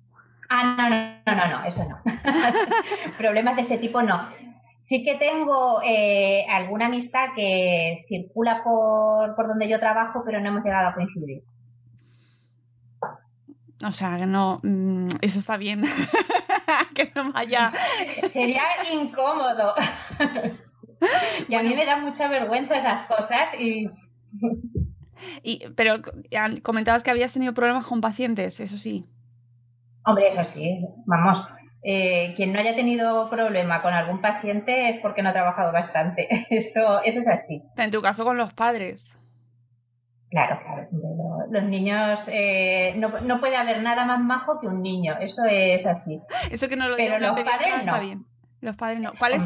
Ah, 0.49 0.75
no, 0.77 0.89
no, 0.91 0.97
no, 1.27 1.35
no, 1.49 1.59
no, 1.61 1.65
eso 1.67 1.85
no. 1.89 1.99
Problemas 3.19 3.57
de 3.57 3.63
ese 3.63 3.79
tipo 3.79 4.03
no. 4.03 4.29
Sí 4.79 5.05
que 5.05 5.15
tengo 5.17 5.81
eh, 5.85 6.45
alguna 6.51 6.87
amistad 6.87 7.27
que 7.37 8.05
circula 8.09 8.63
por, 8.65 9.37
por 9.37 9.47
donde 9.47 9.69
yo 9.69 9.79
trabajo, 9.79 10.23
pero 10.25 10.41
no 10.41 10.49
hemos 10.49 10.65
llegado 10.65 10.89
a 10.89 10.95
coincidir. 10.95 11.43
O 13.87 13.93
sea, 13.93 14.17
que 14.17 14.27
no, 14.27 14.61
mm, 14.63 15.07
eso 15.23 15.39
está 15.39 15.57
bien. 15.57 15.83
que 16.95 17.11
no 17.15 17.33
vaya. 17.33 17.73
Sería 18.31 18.63
incómodo. 18.93 19.75
y 21.49 21.55
a 21.55 21.63
mí 21.63 21.75
me 21.75 21.87
da 21.87 21.97
mucha 21.99 22.29
vergüenza 22.29 22.77
esas 22.77 23.07
cosas 23.07 23.51
y 23.59 23.89
Y, 25.43 25.69
pero 25.77 25.97
comentabas 26.63 27.03
que 27.03 27.11
habías 27.11 27.33
tenido 27.35 27.53
problemas 27.53 27.85
con 27.87 28.01
pacientes, 28.01 28.59
eso 28.59 28.79
sí. 28.79 29.05
Hombre, 30.07 30.29
eso 30.29 30.43
sí, 30.45 30.81
vamos. 31.05 31.47
eh, 31.83 32.33
quien 32.37 32.55
no 32.55 32.59
haya 32.61 32.75
tenido 32.75 33.29
problema 33.29 33.83
con 33.83 33.93
algún 33.93 34.23
paciente 34.23 34.89
es 34.89 35.01
porque 35.03 35.23
no 35.23 35.29
ha 35.29 35.33
trabajado 35.35 35.73
bastante. 35.73 36.27
Eso, 36.51 37.03
eso 37.05 37.21
es 37.21 37.29
así. 37.29 37.63
En 37.77 37.91
tu 37.91 38.01
caso 38.01 38.25
con 38.25 38.39
los 38.39 38.55
padres. 38.55 39.15
Claro, 40.31 40.59
claro. 40.65 40.89
Lo- 40.93 41.53
Los 41.61 41.69
niños, 41.69 42.21
eh, 42.29 42.95
no, 42.97 43.21
no 43.21 43.41
puede 43.41 43.57
haber 43.57 43.83
nada 43.83 44.07
más 44.07 44.21
majo 44.21 44.59
que 44.61 44.69
un 44.69 44.81
niño. 44.81 45.17
Eso 45.21 45.43
es 45.45 45.85
así. 45.87 46.19
Eso 46.51 46.67
que 46.69 46.77
no 46.77 46.89
lo 46.89 46.97
Pero 46.97 47.19
los 47.19 47.33
padres 47.33 47.75
está 47.81 47.97
no. 47.97 48.01
bien. 48.01 48.25
Los 48.61 48.77
padres 48.77 49.01
no. 49.01 49.13
¿Cuál 49.19 49.33
es, 49.35 49.43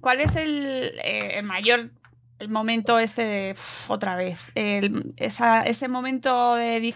cuál 0.00 0.20
es 0.20 0.36
el, 0.36 0.92
eh, 1.02 1.38
el 1.38 1.44
mayor 1.44 1.90
el 2.38 2.48
momento 2.48 2.98
este 2.98 3.22
de 3.24 3.52
uf, 3.52 3.90
otra 3.90 4.16
vez? 4.16 4.38
El- 4.54 5.14
esa- 5.16 5.62
ese 5.64 5.88
momento 5.88 6.54
de 6.54 6.94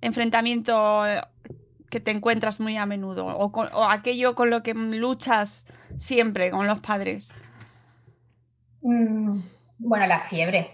enfrentamiento 0.00 1.06
eh, 1.06 1.20
que 1.90 2.00
te 2.00 2.10
encuentras 2.10 2.60
muy 2.60 2.76
a 2.76 2.86
menudo 2.86 3.26
o, 3.26 3.52
con- 3.52 3.68
o 3.72 3.84
aquello 3.84 4.34
con 4.34 4.50
lo 4.50 4.62
que 4.62 4.74
luchas 4.74 5.66
siempre 5.96 6.50
con 6.50 6.66
los 6.66 6.80
padres? 6.80 7.32
Mm, 8.82 9.40
bueno, 9.78 10.06
la 10.06 10.20
fiebre. 10.22 10.70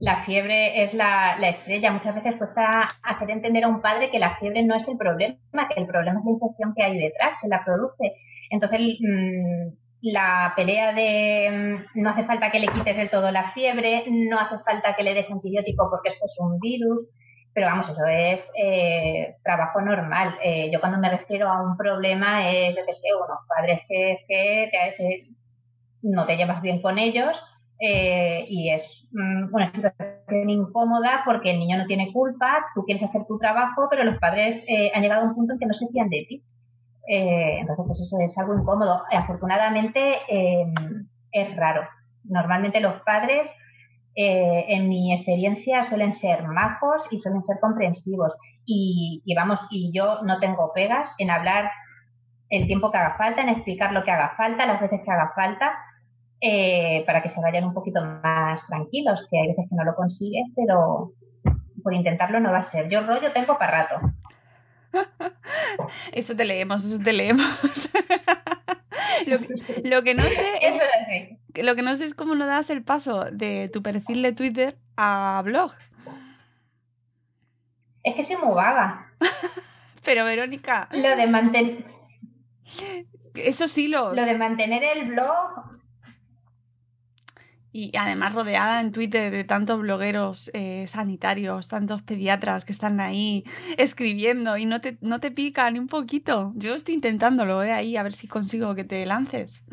La 0.00 0.24
fiebre 0.24 0.84
es 0.84 0.92
la, 0.94 1.36
la 1.38 1.48
estrella. 1.50 1.92
Muchas 1.92 2.14
veces 2.14 2.34
cuesta 2.36 2.88
hacer 3.02 3.30
entender 3.30 3.64
a 3.64 3.68
un 3.68 3.80
padre 3.80 4.10
que 4.10 4.18
la 4.18 4.36
fiebre 4.36 4.62
no 4.62 4.74
es 4.76 4.86
el 4.88 4.96
problema, 4.98 5.38
que 5.68 5.80
el 5.80 5.86
problema 5.86 6.18
es 6.20 6.24
la 6.26 6.30
infección 6.32 6.74
que 6.74 6.82
hay 6.82 6.98
detrás, 6.98 7.34
que 7.40 7.48
la 7.48 7.64
produce. 7.64 8.12
Entonces, 8.50 8.80
mm, 9.00 9.68
la 10.02 10.52
pelea 10.56 10.92
de 10.92 11.50
mm, 11.50 12.00
no 12.00 12.10
hace 12.10 12.24
falta 12.24 12.50
que 12.50 12.58
le 12.58 12.68
quites 12.68 12.96
del 12.96 13.10
todo 13.10 13.30
la 13.30 13.52
fiebre, 13.52 14.04
no 14.08 14.38
hace 14.38 14.58
falta 14.64 14.94
que 14.96 15.02
le 15.02 15.14
des 15.14 15.30
antibiótico 15.30 15.88
porque 15.90 16.10
esto 16.10 16.26
es 16.26 16.36
un 16.40 16.58
virus, 16.60 17.08
pero 17.54 17.68
vamos, 17.68 17.88
eso 17.88 18.04
es 18.06 18.50
eh, 18.60 19.36
trabajo 19.42 19.80
normal. 19.80 20.36
Eh, 20.42 20.70
yo 20.72 20.80
cuando 20.80 20.98
me 20.98 21.08
refiero 21.08 21.48
a 21.48 21.62
un 21.62 21.76
problema 21.76 22.50
es, 22.50 22.76
yo 22.76 22.82
qué 22.84 22.92
sé, 22.92 23.08
unos 23.14 23.38
padres 23.48 23.80
que, 23.88 24.18
no 26.02 26.26
te 26.26 26.36
llevas 26.36 26.60
bien 26.60 26.82
con 26.82 26.98
ellos 26.98 27.34
eh, 27.80 28.46
y 28.48 28.70
es 28.70 29.08
mm, 29.12 29.54
una 29.54 29.66
situación 29.66 30.50
incómoda 30.50 31.22
porque 31.24 31.52
el 31.52 31.58
niño 31.58 31.78
no 31.78 31.86
tiene 31.86 32.12
culpa, 32.12 32.66
tú 32.74 32.84
quieres 32.84 33.02
hacer 33.02 33.22
tu 33.26 33.38
trabajo, 33.38 33.88
pero 33.88 34.04
los 34.04 34.18
padres 34.18 34.64
eh, 34.68 34.90
han 34.94 35.02
llegado 35.02 35.22
a 35.22 35.28
un 35.28 35.34
punto 35.34 35.54
en 35.54 35.58
que 35.58 35.66
no 35.66 35.74
se 35.74 35.88
fían 35.88 36.08
de 36.08 36.26
ti. 36.28 36.42
Eh, 37.08 37.58
entonces, 37.60 37.84
pues 37.86 38.00
eso 38.00 38.18
es 38.20 38.36
algo 38.38 38.54
incómodo. 38.54 39.02
Afortunadamente, 39.12 40.00
eh, 40.28 40.72
es 41.32 41.56
raro. 41.56 41.82
Normalmente 42.24 42.80
los 42.80 43.00
padres, 43.02 43.50
eh, 44.14 44.64
en 44.68 44.88
mi 44.88 45.12
experiencia, 45.12 45.84
suelen 45.84 46.12
ser 46.12 46.44
majos 46.44 47.06
y 47.10 47.18
suelen 47.18 47.42
ser 47.42 47.58
comprensivos. 47.60 48.32
Y, 48.64 49.22
y 49.24 49.34
vamos, 49.34 49.60
y 49.70 49.92
yo 49.92 50.22
no 50.22 50.40
tengo 50.40 50.72
pegas 50.72 51.12
en 51.18 51.30
hablar 51.30 51.70
el 52.48 52.66
tiempo 52.66 52.90
que 52.90 52.98
haga 52.98 53.16
falta, 53.16 53.42
en 53.42 53.48
explicar 53.50 53.92
lo 53.92 54.04
que 54.04 54.10
haga 54.10 54.34
falta, 54.36 54.66
las 54.66 54.80
veces 54.80 55.00
que 55.04 55.10
haga 55.10 55.32
falta, 55.34 55.74
eh, 56.40 57.02
para 57.06 57.22
que 57.22 57.28
se 57.28 57.40
vayan 57.40 57.64
un 57.64 57.74
poquito 57.74 58.00
más 58.04 58.66
tranquilos, 58.66 59.26
que 59.30 59.38
hay 59.38 59.48
veces 59.48 59.66
que 59.68 59.76
no 59.76 59.84
lo 59.84 59.94
consigues, 59.94 60.46
pero 60.54 61.12
por 61.82 61.94
intentarlo 61.94 62.40
no 62.40 62.52
va 62.52 62.58
a 62.58 62.64
ser. 62.64 62.88
Yo 62.88 63.06
rollo 63.06 63.32
tengo 63.32 63.58
para 63.58 63.82
rato. 63.84 63.94
Eso 66.12 66.36
te 66.36 66.44
leemos, 66.44 66.84
eso 66.84 66.98
te 67.02 67.12
leemos. 67.12 67.44
lo, 69.26 69.38
que, 69.38 69.48
lo 69.84 70.02
que 70.02 70.14
no 70.14 70.22
sé 70.24 70.58
es 70.62 70.76
Eso 70.76 70.84
lo 71.62 71.74
que 71.76 71.82
no 71.82 71.94
sé 71.96 72.04
es 72.06 72.14
cómo 72.14 72.34
no 72.34 72.46
das 72.46 72.70
el 72.70 72.82
paso 72.82 73.24
de 73.30 73.68
tu 73.72 73.82
perfil 73.82 74.22
de 74.22 74.32
Twitter 74.32 74.76
a 74.96 75.40
blog. 75.44 75.72
Es 78.02 78.14
que 78.16 78.22
soy 78.22 78.36
muy 78.36 78.54
vaga. 78.54 79.10
Pero 80.04 80.24
Verónica, 80.24 80.88
Lo 80.92 81.16
de, 81.16 81.26
manten- 81.26 81.84
esos 83.34 83.76
hilos 83.78 84.14
lo 84.14 84.24
de 84.24 84.36
mantener 84.36 84.84
el 84.84 85.06
blog, 85.06 85.78
y 87.74 87.90
además 87.98 88.32
rodeada 88.32 88.80
en 88.80 88.92
Twitter 88.92 89.32
de 89.32 89.42
tantos 89.42 89.80
blogueros 89.80 90.48
eh, 90.54 90.84
sanitarios, 90.86 91.66
tantos 91.66 92.02
pediatras 92.02 92.64
que 92.64 92.72
están 92.72 93.00
ahí 93.00 93.44
escribiendo 93.76 94.56
y 94.56 94.64
no 94.64 94.80
te, 94.80 94.96
no 95.00 95.18
te 95.18 95.32
pica 95.32 95.68
ni 95.72 95.80
un 95.80 95.88
poquito. 95.88 96.52
Yo 96.54 96.76
estoy 96.76 96.94
intentándolo, 96.94 97.64
eh, 97.64 97.72
ahí, 97.72 97.96
a 97.96 98.04
ver 98.04 98.12
si 98.12 98.28
consigo 98.28 98.76
que 98.76 98.84
te 98.84 99.04
lances. 99.04 99.64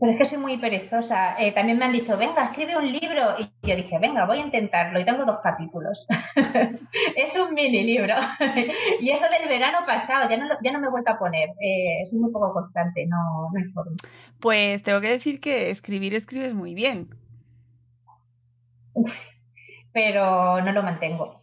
Pero 0.00 0.12
es 0.12 0.18
que 0.18 0.24
soy 0.26 0.38
muy 0.38 0.58
perezosa. 0.58 1.34
Eh, 1.38 1.52
también 1.52 1.78
me 1.78 1.86
han 1.86 1.92
dicho, 1.92 2.16
venga, 2.18 2.44
escribe 2.44 2.76
un 2.76 2.92
libro. 2.92 3.36
Y 3.38 3.50
yo 3.66 3.74
dije, 3.74 3.98
venga, 3.98 4.26
voy 4.26 4.38
a 4.38 4.44
intentarlo. 4.44 5.00
Y 5.00 5.04
tengo 5.04 5.24
dos 5.24 5.38
capítulos. 5.42 6.06
es 7.16 7.36
un 7.36 7.54
mini 7.54 7.84
libro. 7.84 8.14
y 9.00 9.10
eso 9.10 9.24
del 9.30 9.48
verano 9.48 9.78
pasado, 9.86 10.28
ya 10.28 10.36
no, 10.36 10.46
ya 10.62 10.72
no 10.72 10.80
me 10.80 10.88
he 10.88 10.90
vuelto 10.90 11.12
a 11.12 11.18
poner. 11.18 11.50
Eh, 11.60 12.04
soy 12.06 12.18
muy 12.18 12.30
poco 12.30 12.52
constante, 12.52 13.06
no, 13.06 13.48
no 13.50 13.58
hay 13.58 13.64
forma. 13.72 13.96
Pues 14.40 14.82
tengo 14.82 15.00
que 15.00 15.10
decir 15.10 15.40
que 15.40 15.70
escribir 15.70 16.14
escribes 16.14 16.52
muy 16.52 16.74
bien. 16.74 17.08
pero 19.92 20.60
no 20.60 20.72
lo 20.72 20.82
mantengo. 20.82 21.37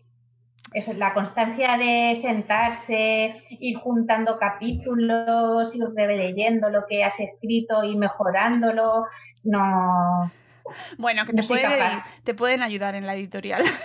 Es 0.75 0.89
la 0.97 1.13
constancia 1.13 1.77
de 1.77 2.19
sentarse, 2.21 3.41
ir 3.49 3.77
juntando 3.77 4.37
capítulos, 4.37 5.73
ir 5.73 5.85
releyendo 5.95 6.69
lo 6.69 6.85
que 6.85 7.01
has 7.01 7.17
escrito 7.17 7.81
y 7.85 7.95
mejorándolo, 7.95 9.05
no. 9.43 10.29
Bueno, 10.97 11.25
que 11.25 11.31
te, 11.31 11.43
te 12.25 12.33
pueden 12.33 12.61
ayudar 12.61 12.93
en 12.95 13.07
la 13.07 13.15
editorial. 13.15 13.63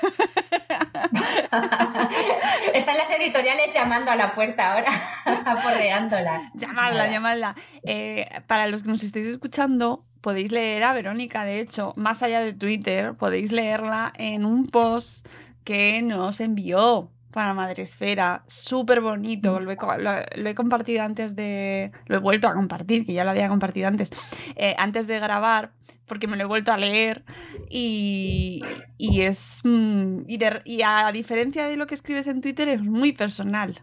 Están 2.75 2.97
las 2.97 3.11
editoriales 3.11 3.73
llamando 3.73 4.11
a 4.11 4.17
la 4.17 4.35
puerta 4.35 4.73
ahora, 4.73 4.91
aporreándola. 5.47 6.51
Llamadla, 6.55 7.07
llamadla. 7.07 7.55
Eh, 7.85 8.29
para 8.49 8.67
los 8.67 8.83
que 8.83 8.89
nos 8.89 9.05
estéis 9.05 9.27
escuchando, 9.27 10.05
podéis 10.21 10.51
leer 10.51 10.83
a 10.85 10.93
Verónica, 10.93 11.45
de 11.45 11.61
hecho, 11.61 11.93
más 11.97 12.23
allá 12.25 12.41
de 12.41 12.53
Twitter, 12.53 13.15
podéis 13.15 13.53
leerla 13.53 14.13
en 14.17 14.45
un 14.45 14.67
post 14.67 15.29
que 15.65 16.03
nos 16.03 16.41
envió 16.41 17.11
para 17.33 17.55
Madresfera. 17.55 18.43
Súper 18.47 19.01
bonito. 19.01 19.61
Lo 19.61 19.71
he, 19.71 19.77
lo- 19.99 20.13
lo 20.43 20.49
he 20.51 20.55
compartido 20.55 21.03
antes 21.05 21.37
de. 21.37 21.93
Lo 22.07 22.17
he 22.17 22.19
vuelto 22.21 22.49
a 22.49 22.55
compartir, 22.55 23.07
que 23.07 23.13
ya 23.13 23.25
lo 23.25 23.31
había 23.31 23.49
compartido 23.49 23.87
antes. 23.89 24.11
eh, 24.57 24.75
antes 24.79 25.07
de 25.07 25.21
grabar, 25.21 25.73
porque 26.07 26.27
me 26.27 26.37
lo 26.37 26.43
he 26.43 26.47
vuelto 26.47 26.73
a 26.73 26.77
leer. 26.77 27.25
Y, 27.69 28.63
y 28.99 29.21
es. 29.23 29.61
mm, 29.65 30.23
y, 30.27 30.39
de- 30.39 30.63
y 30.65 30.83
a 30.83 31.11
diferencia 31.13 31.67
de 31.69 31.77
lo 31.77 31.87
que 31.87 31.95
escribes 31.95 32.27
en 32.27 32.41
Twitter, 32.41 32.69
es 32.69 32.83
muy 32.83 33.13
personal. 33.13 33.79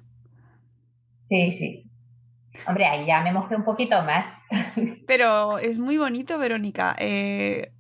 Sí, 1.30 1.52
sí. 1.54 1.84
Hombre, 2.68 2.86
ahí 2.86 3.06
ya 3.06 3.22
me 3.22 3.32
mojé 3.32 3.56
un 3.56 3.64
poquito 3.64 4.02
más. 4.02 4.26
Pero 5.08 5.58
es 5.60 5.78
muy 5.78 5.98
bonito, 5.98 6.38
Verónica. 6.38 6.96
Eh, 7.00 7.72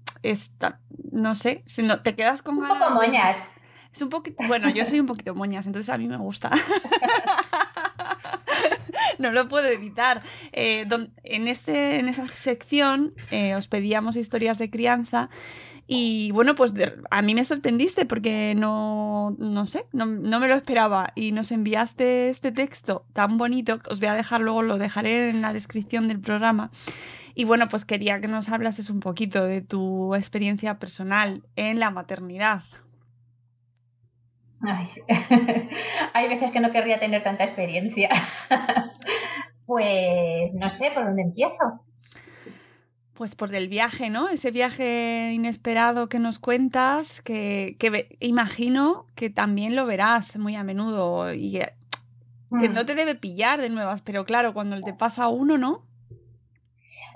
no 1.11 1.35
sé, 1.35 1.63
si 1.65 1.83
no, 1.83 2.01
te 2.01 2.15
quedas 2.15 2.41
con 2.41 2.55
Un 2.57 2.63
ganas. 2.63 2.77
poco 2.89 3.01
de- 3.01 3.07
moñas. 3.07 3.37
Un 4.01 4.09
poquito. 4.09 4.43
Bueno, 4.47 4.69
yo 4.69 4.85
soy 4.85 4.99
un 4.99 5.05
poquito 5.05 5.35
moñas, 5.35 5.67
entonces 5.67 5.93
a 5.93 5.97
mí 5.97 6.07
me 6.07 6.17
gusta. 6.17 6.51
no 9.19 9.31
lo 9.31 9.47
puedo 9.47 9.67
evitar. 9.67 10.23
Eh, 10.51 10.85
este, 11.23 11.99
en 11.99 12.07
esa 12.07 12.27
sección 12.29 13.13
eh, 13.31 13.55
os 13.55 13.67
pedíamos 13.67 14.15
historias 14.15 14.57
de 14.57 14.69
crianza. 14.69 15.29
Y 15.89 16.31
bueno, 16.31 16.55
pues 16.55 16.73
de- 16.73 16.95
a 17.11 17.21
mí 17.21 17.33
me 17.33 17.45
sorprendiste 17.45 18.05
porque 18.05 18.53
no, 18.55 19.35
no 19.39 19.67
sé, 19.67 19.85
no, 19.93 20.05
no 20.05 20.39
me 20.39 20.47
lo 20.49 20.55
esperaba. 20.55 21.11
Y 21.15 21.31
nos 21.31 21.51
enviaste 21.51 22.29
este 22.29 22.51
texto 22.51 23.05
tan 23.13 23.37
bonito, 23.37 23.79
os 23.89 23.99
voy 23.99 24.09
a 24.09 24.13
dejar 24.13 24.41
luego, 24.41 24.63
lo 24.63 24.77
dejaré 24.77 25.29
en 25.29 25.41
la 25.41 25.53
descripción 25.53 26.07
del 26.09 26.19
programa. 26.19 26.71
Y 27.35 27.45
bueno, 27.45 27.69
pues 27.69 27.85
quería 27.85 28.19
que 28.19 28.27
nos 28.27 28.49
hablases 28.49 28.89
un 28.89 28.99
poquito 28.99 29.45
de 29.45 29.61
tu 29.61 30.13
experiencia 30.15 30.77
personal 30.79 31.43
en 31.55 31.79
la 31.79 31.89
maternidad. 31.91 32.63
Ay, 34.67 34.89
Hay 36.13 36.27
veces 36.29 36.51
que 36.51 36.59
no 36.59 36.71
querría 36.71 36.99
tener 36.99 37.23
tanta 37.23 37.45
experiencia. 37.45 38.09
Pues 39.65 40.53
no 40.53 40.69
sé 40.69 40.91
por 40.91 41.03
dónde 41.03 41.23
empiezo. 41.23 41.81
Pues 43.13 43.35
por 43.35 43.53
el 43.53 43.67
viaje, 43.67 44.09
¿no? 44.09 44.29
Ese 44.29 44.49
viaje 44.49 45.33
inesperado 45.33 46.07
que 46.07 46.19
nos 46.19 46.39
cuentas, 46.39 47.21
que, 47.21 47.75
que 47.77 48.15
imagino 48.21 49.07
que 49.15 49.29
también 49.29 49.75
lo 49.75 49.85
verás 49.85 50.37
muy 50.37 50.55
a 50.55 50.63
menudo 50.63 51.33
y 51.33 51.51
que, 51.51 51.73
Mm. 52.49 52.73
no 52.73 52.85
te 52.85 52.95
debe 52.95 53.15
pillar 53.15 53.59
de 53.59 53.69
nuevas, 53.69 54.01
pero 54.01 54.25
claro, 54.25 54.53
cuando 54.53 54.81
te 54.81 54.93
pasa 54.93 55.27
uno, 55.27 55.57
¿no? 55.57 55.83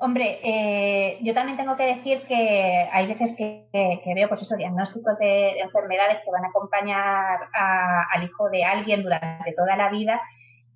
Hombre, 0.03 0.39
eh, 0.43 1.19
yo 1.21 1.35
también 1.35 1.57
tengo 1.57 1.75
que 1.77 1.83
decir 1.85 2.23
que 2.27 2.87
hay 2.91 3.05
veces 3.05 3.35
que, 3.37 3.67
veo 4.15 4.27
pues 4.29 4.41
eso, 4.41 4.55
diagnósticos 4.55 5.15
de, 5.19 5.27
de 5.27 5.59
enfermedades 5.59 6.17
que 6.25 6.31
van 6.31 6.43
a 6.43 6.47
acompañar 6.47 7.39
a- 7.53 8.03
al 8.11 8.23
hijo 8.23 8.49
de 8.49 8.63
alguien 8.63 9.03
durante 9.03 9.53
toda 9.53 9.75
la 9.75 9.89
vida 9.89 10.19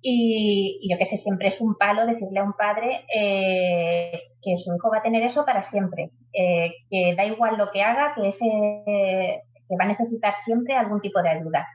y, 0.00 0.78
y 0.80 0.92
yo 0.92 0.96
que 0.96 1.06
sé, 1.06 1.16
siempre 1.16 1.48
es 1.48 1.60
un 1.60 1.74
palo 1.74 2.06
decirle 2.06 2.38
a 2.38 2.44
un 2.44 2.52
padre 2.52 3.04
eh, 3.12 4.12
que 4.42 4.56
su 4.58 4.72
hijo 4.76 4.90
va 4.92 4.98
a 4.98 5.02
tener 5.02 5.24
eso 5.24 5.44
para 5.44 5.64
siempre, 5.64 6.10
eh, 6.32 6.72
que 6.88 7.16
da 7.16 7.24
igual 7.24 7.56
lo 7.58 7.72
que 7.72 7.82
haga, 7.82 8.14
que, 8.14 8.28
ese, 8.28 8.46
que 8.46 9.76
va 9.76 9.86
a 9.86 9.88
necesitar 9.88 10.34
siempre 10.44 10.74
algún 10.76 11.00
tipo 11.00 11.20
de 11.20 11.30
ayuda. 11.30 11.66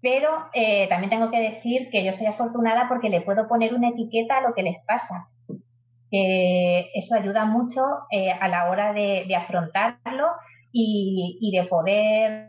Pero 0.00 0.46
eh, 0.54 0.88
también 0.88 1.10
tengo 1.10 1.32
que 1.32 1.40
decir 1.40 1.90
que 1.90 2.04
yo 2.04 2.12
soy 2.12 2.26
afortunada 2.26 2.86
porque 2.88 3.08
le 3.08 3.22
puedo 3.22 3.48
poner 3.48 3.74
una 3.74 3.88
etiqueta 3.88 4.38
a 4.38 4.42
lo 4.42 4.54
que 4.54 4.62
les 4.62 4.76
pasa 4.86 5.26
que 6.10 6.90
eso 6.94 7.14
ayuda 7.14 7.44
mucho 7.44 7.82
eh, 8.10 8.30
a 8.32 8.48
la 8.48 8.70
hora 8.70 8.92
de, 8.92 9.34
afrontarlo 9.36 10.28
y, 10.72 11.38
y 11.40 11.56
de 11.56 11.66
poder 11.66 12.48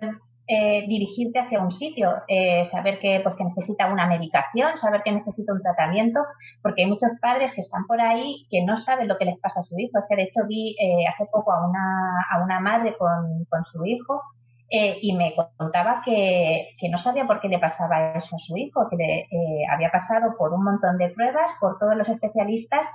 eh, 0.51 0.85
dirigirte 0.87 1.37
hacia 1.37 1.61
un 1.61 1.71
sitio, 1.71 2.23
eh, 2.27 2.65
saber 2.65 2.97
que, 2.99 3.19
pues, 3.21 3.35
necesita 3.37 3.85
una 3.85 4.07
medicación, 4.07 4.79
saber 4.79 5.03
que 5.03 5.11
necesita 5.11 5.53
un 5.53 5.61
tratamiento, 5.61 6.21
porque 6.63 6.81
hay 6.81 6.89
muchos 6.89 7.11
padres 7.21 7.53
que 7.53 7.61
están 7.61 7.85
por 7.85 8.01
ahí 8.01 8.47
que 8.49 8.63
no 8.63 8.75
saben 8.77 9.07
lo 9.07 9.19
que 9.19 9.25
les 9.25 9.39
pasa 9.39 9.59
a 9.59 9.63
su 9.63 9.77
hijo. 9.77 9.99
Es 9.99 10.05
que 10.09 10.15
de 10.15 10.23
hecho 10.23 10.47
vi 10.47 10.75
eh, 10.79 11.05
hace 11.07 11.27
poco 11.31 11.53
a 11.53 11.67
una, 11.67 12.25
a 12.31 12.43
una 12.43 12.59
madre 12.59 12.95
con, 12.97 13.45
con 13.47 13.63
su 13.63 13.85
hijo 13.85 14.23
eh, 14.71 14.97
y 15.01 15.15
me 15.15 15.35
contaba 15.57 16.01
que, 16.03 16.69
que, 16.79 16.89
no 16.89 16.97
sabía 16.97 17.27
por 17.27 17.39
qué 17.41 17.47
le 17.47 17.59
pasaba 17.59 18.13
eso 18.13 18.35
a 18.35 18.39
su 18.39 18.57
hijo, 18.57 18.87
que 18.89 18.97
le, 18.97 19.19
eh, 19.21 19.65
había 19.71 19.91
pasado 19.91 20.35
por 20.37 20.51
un 20.53 20.63
montón 20.63 20.97
de 20.97 21.09
pruebas, 21.09 21.51
por 21.59 21.77
todos 21.77 21.95
los 21.95 22.09
especialistas 22.09 22.85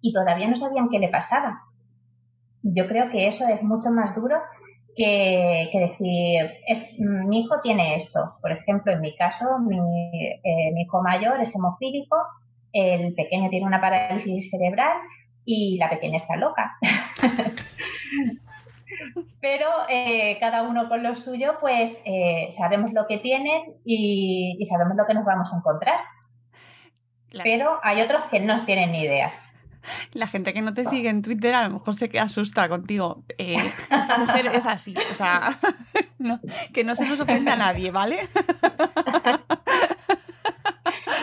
y 0.00 0.12
todavía 0.12 0.48
no 0.48 0.56
sabían 0.56 0.88
qué 0.88 0.98
le 0.98 1.08
pasaba. 1.08 1.62
Yo 2.62 2.86
creo 2.88 3.10
que 3.10 3.28
eso 3.28 3.46
es 3.48 3.62
mucho 3.62 3.90
más 3.90 4.14
duro 4.14 4.36
que, 4.96 5.68
que 5.70 5.78
decir, 5.78 6.50
es, 6.66 6.98
mi 6.98 7.40
hijo 7.40 7.60
tiene 7.62 7.96
esto. 7.96 8.34
Por 8.40 8.52
ejemplo, 8.52 8.92
en 8.92 9.00
mi 9.00 9.16
caso, 9.16 9.58
mi, 9.60 9.78
eh, 9.78 10.72
mi 10.72 10.82
hijo 10.82 11.02
mayor 11.02 11.40
es 11.40 11.54
hemofílico, 11.54 12.16
el 12.72 13.14
pequeño 13.14 13.48
tiene 13.48 13.66
una 13.66 13.80
parálisis 13.80 14.50
cerebral 14.50 14.98
y 15.44 15.78
la 15.78 15.88
pequeña 15.88 16.18
está 16.18 16.36
loca. 16.36 16.76
Pero 19.40 19.66
eh, 19.88 20.36
cada 20.40 20.64
uno 20.64 20.88
con 20.88 21.02
lo 21.02 21.14
suyo, 21.16 21.54
pues 21.60 22.02
eh, 22.04 22.48
sabemos 22.52 22.92
lo 22.92 23.06
que 23.06 23.18
tienen 23.18 23.62
y, 23.84 24.56
y 24.58 24.66
sabemos 24.66 24.96
lo 24.96 25.06
que 25.06 25.14
nos 25.14 25.24
vamos 25.24 25.52
a 25.52 25.58
encontrar. 25.58 26.00
Pero 27.44 27.78
hay 27.82 28.00
otros 28.00 28.24
que 28.24 28.40
no 28.40 28.64
tienen 28.64 28.92
ni 28.92 29.02
idea. 29.02 29.32
La 30.12 30.26
gente 30.26 30.52
que 30.52 30.62
no 30.62 30.74
te 30.74 30.84
sigue 30.84 31.08
en 31.08 31.22
Twitter 31.22 31.54
a 31.54 31.64
lo 31.68 31.74
mejor 31.74 31.94
se 31.94 32.08
queda 32.08 32.24
asusta 32.24 32.68
contigo. 32.68 33.22
Eh, 33.38 33.72
esta 33.90 34.18
mujer 34.18 34.46
es 34.54 34.66
así, 34.66 34.94
o 35.10 35.14
sea, 35.14 35.58
no- 36.18 36.40
que 36.72 36.84
no 36.84 36.94
se 36.94 37.06
nos 37.06 37.20
ofenda 37.20 37.52
a 37.54 37.56
nadie, 37.56 37.90
¿vale? 37.90 38.28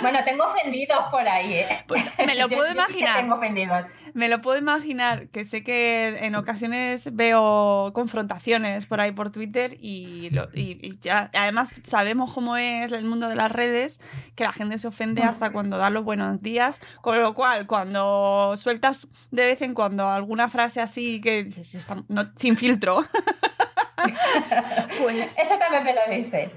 Bueno, 0.01 0.19
tengo 0.23 0.45
ofendidos 0.45 1.05
por 1.11 1.27
ahí, 1.27 1.53
¿eh? 1.53 1.83
Pues 1.87 2.03
me 2.25 2.35
lo 2.35 2.47
puedo 2.49 2.65
yo 2.65 2.71
imaginar. 2.73 3.17
Tengo 3.17 3.35
ofendidos. 3.35 3.85
Me 4.13 4.29
lo 4.29 4.39
puedo 4.41 4.57
imaginar, 4.57 5.27
que 5.27 5.43
sé 5.43 5.61
que 5.63 6.17
en 6.21 6.35
ocasiones 6.35 7.13
veo 7.15 7.91
confrontaciones 7.93 8.85
por 8.85 9.01
ahí 9.01 9.11
por 9.11 9.29
Twitter 9.31 9.75
y, 9.81 10.29
lo- 10.29 10.47
y- 10.53 10.79
y 10.81 10.97
ya, 11.01 11.29
además 11.33 11.73
sabemos 11.83 12.31
cómo 12.31 12.55
es 12.55 12.91
el 12.93 13.03
mundo 13.03 13.27
de 13.27 13.35
las 13.35 13.51
redes, 13.51 13.99
que 14.35 14.45
la 14.45 14.53
gente 14.53 14.79
se 14.79 14.87
ofende 14.87 15.23
hasta 15.23 15.51
cuando 15.51 15.77
da 15.77 15.89
los 15.89 16.05
buenos 16.05 16.41
días, 16.41 16.79
con 17.01 17.19
lo 17.19 17.33
cual 17.33 17.67
cuando 17.67 18.55
sueltas 18.57 19.07
de 19.31 19.45
vez 19.45 19.61
en 19.61 19.73
cuando 19.73 20.07
alguna 20.09 20.49
frase 20.49 20.79
así 20.79 21.19
que 21.19 21.43
dices, 21.43 21.75
"Está- 21.75 22.03
no- 22.07 22.31
sin 22.37 22.55
filtro, 22.55 23.03
pues 24.99 25.37
Eso 25.37 25.57
también 25.57 25.83
me 25.83 25.93
lo 25.93 26.01
dice. 26.09 26.51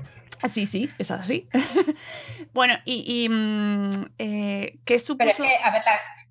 Sí, 0.47 0.67
sí, 0.67 0.89
es 0.99 1.11
así. 1.11 1.49
bueno, 2.53 2.75
y, 2.85 3.25
y, 3.25 3.29
mm, 3.29 4.05
eh, 4.19 4.79
¿qué 4.85 4.95
Pero 4.95 4.97
es 4.97 5.05
supuso? 5.05 5.43
que, 5.43 5.57
a 5.63 5.71
ver, 5.73 5.83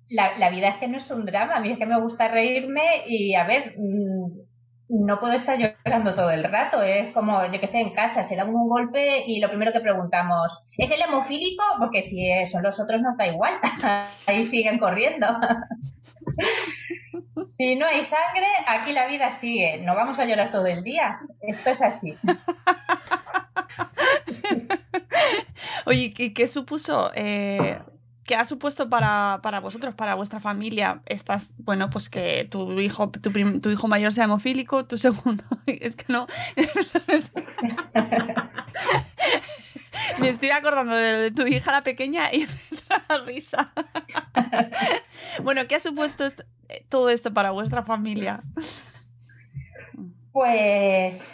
la, 0.08 0.28
la- 0.30 0.38
la 0.38 0.50
vida 0.50 0.68
es 0.68 0.76
que 0.78 0.88
no 0.88 0.98
es 0.98 1.10
un 1.10 1.26
drama. 1.26 1.56
A 1.56 1.60
mí 1.60 1.70
es 1.72 1.78
que 1.78 1.86
me 1.86 2.00
gusta 2.00 2.28
reírme 2.28 3.04
y, 3.06 3.34
a 3.34 3.44
ver, 3.44 3.74
mm, 3.76 4.46
no 4.90 5.20
puedo 5.20 5.34
estar 5.34 5.58
llorando 5.58 6.14
todo 6.14 6.30
el 6.30 6.44
rato. 6.44 6.82
Es 6.82 7.12
como, 7.12 7.44
yo 7.52 7.60
que 7.60 7.68
sé, 7.68 7.80
en 7.80 7.92
casa 7.92 8.22
se 8.24 8.36
dan 8.36 8.48
un 8.48 8.68
golpe 8.70 9.24
y 9.26 9.38
lo 9.40 9.48
primero 9.50 9.70
que 9.72 9.80
preguntamos, 9.80 10.50
¿es 10.78 10.90
el 10.90 11.02
hemofílico? 11.02 11.62
Porque 11.78 12.00
si 12.00 12.26
son 12.50 12.62
los 12.62 12.80
otros 12.80 13.02
nos 13.02 13.14
da 13.18 13.26
igual. 13.26 13.54
Ahí 14.26 14.44
siguen 14.44 14.78
corriendo. 14.78 15.26
Si 17.44 17.76
no 17.76 17.86
hay 17.86 18.02
sangre, 18.02 18.46
aquí 18.66 18.92
la 18.92 19.06
vida 19.06 19.30
sigue. 19.30 19.78
No 19.78 19.94
vamos 19.94 20.18
a 20.18 20.24
llorar 20.24 20.50
todo 20.50 20.66
el 20.66 20.82
día. 20.82 21.18
Esto 21.40 21.70
es 21.70 21.80
así. 21.82 22.14
Oye, 25.86 26.12
¿qué, 26.14 26.32
qué 26.34 26.48
supuso? 26.48 27.10
eh, 27.14 27.80
¿Qué 28.24 28.34
ha 28.36 28.44
supuesto 28.44 28.90
para, 28.90 29.40
para 29.42 29.58
vosotros, 29.60 29.94
para 29.94 30.14
vuestra 30.14 30.38
familia? 30.38 31.00
Estás, 31.06 31.50
bueno, 31.58 31.88
pues 31.88 32.10
que 32.10 32.46
tu 32.50 32.78
hijo, 32.78 33.08
tu, 33.10 33.32
prim- 33.32 33.60
tu 33.62 33.70
hijo 33.70 33.88
mayor 33.88 34.12
sea 34.12 34.24
hemofílico, 34.24 34.84
tu 34.86 34.98
segundo, 34.98 35.44
es 35.66 35.96
que 35.96 36.04
no. 36.12 36.26
Me 40.20 40.28
estoy 40.28 40.50
acordando 40.50 40.94
de, 40.94 41.12
de 41.16 41.30
tu 41.30 41.46
hija 41.46 41.72
la 41.72 41.82
pequeña 41.82 42.32
y 42.32 42.38
me 42.46 42.46
entra 42.78 43.04
la 43.08 43.18
risa. 43.24 43.72
bueno, 45.42 45.66
¿qué 45.68 45.76
ha 45.76 45.80
supuesto 45.80 46.24
est- 46.26 46.42
todo 46.88 47.08
esto 47.08 47.32
para 47.32 47.50
vuestra 47.52 47.82
familia? 47.82 48.42
Pues, 50.32 51.24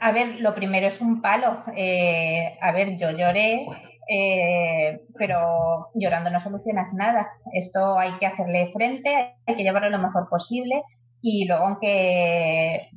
a 0.00 0.12
ver, 0.12 0.40
lo 0.40 0.54
primero 0.54 0.86
es 0.86 1.00
un 1.00 1.20
palo. 1.20 1.62
Eh, 1.76 2.58
a 2.60 2.72
ver, 2.72 2.96
yo 2.98 3.10
lloré, 3.10 3.66
eh, 4.08 5.00
pero 5.16 5.88
llorando 5.94 6.30
no 6.30 6.40
solucionas 6.40 6.92
nada. 6.92 7.28
Esto 7.52 7.98
hay 7.98 8.12
que 8.18 8.26
hacerle 8.26 8.70
frente, 8.72 9.34
hay 9.46 9.56
que 9.56 9.62
llevarlo 9.62 9.90
lo 9.90 9.98
mejor 9.98 10.28
posible 10.28 10.82
y 11.22 11.46
luego 11.46 11.66
aunque 11.66 12.90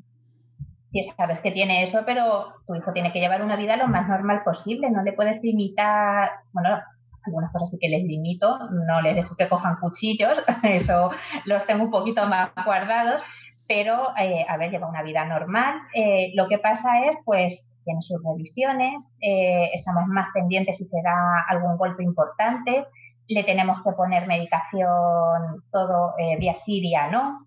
que 0.91 1.04
sabes 1.15 1.39
que 1.41 1.52
tiene 1.52 1.84
eso, 1.84 2.04
pero 2.06 2.54
tu 2.65 2.75
hijo 2.75 2.91
tiene 2.93 3.12
que 3.13 3.19
llevar 3.19 3.43
una 3.43 3.56
vida 3.56 3.78
lo 3.78 3.88
más 3.88 4.08
normal 4.08 4.41
posible, 4.43 4.89
no 4.89 5.04
le 5.04 5.13
puedes 5.13 5.41
limitar, 5.43 6.32
bueno, 6.52 6.80
algunas 7.25 7.52
cosas 7.52 7.69
sí 7.69 7.78
que 7.80 7.89
les 7.89 8.04
limito, 8.04 8.58
no 8.71 9.02
les 9.02 9.15
dejo 9.15 9.36
que 9.36 9.47
cojan 9.47 9.78
cuchillos, 9.80 10.34
eso 10.63 11.12
los 11.45 11.65
tengo 11.67 11.84
un 11.84 11.91
poquito 11.91 12.25
más 12.25 12.49
guardados, 12.65 13.21
pero 13.69 14.17
eh, 14.17 14.43
a 14.49 14.58
lleva 14.58 14.89
una 14.89 15.03
vida 15.03 15.23
normal. 15.25 15.75
Eh, 15.93 16.32
lo 16.34 16.47
que 16.47 16.58
pasa 16.58 17.05
es, 17.05 17.17
pues, 17.23 17.69
tiene 17.86 18.01
sus 18.01 18.19
revisiones, 18.23 19.15
eh, 19.21 19.69
estamos 19.75 20.08
más 20.08 20.29
pendientes 20.34 20.77
si 20.77 20.86
se 20.86 20.99
da 21.03 21.45
algún 21.47 21.77
golpe 21.77 22.03
importante, 22.03 22.88
le 23.27 23.43
tenemos 23.43 23.84
que 23.84 23.91
poner 23.91 24.25
medicación 24.25 25.63
todo 25.71 26.15
eh, 26.17 26.36
vía 26.38 26.55
Siria, 26.55 27.10
¿no? 27.12 27.45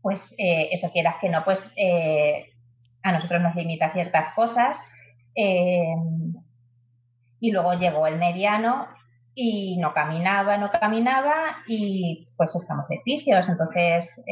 Pues 0.00 0.36
eso 0.38 0.90
quieras 0.92 1.16
que 1.20 1.30
no, 1.30 1.44
pues 1.44 1.64
a 3.02 3.12
nosotros 3.12 3.40
nos 3.40 3.54
limita 3.56 3.90
ciertas 3.92 4.34
cosas. 4.34 4.78
Y 7.40 7.50
luego 7.50 7.72
llegó 7.72 8.06
el 8.06 8.18
mediano 8.18 8.86
y 9.34 9.78
no 9.78 9.94
caminaba, 9.94 10.58
no 10.58 10.70
caminaba 10.70 11.56
y 11.66 12.28
pues 12.36 12.54
estamos 12.54 12.86
de 12.88 13.00
fisios. 13.02 13.48
Entonces, 13.48 14.22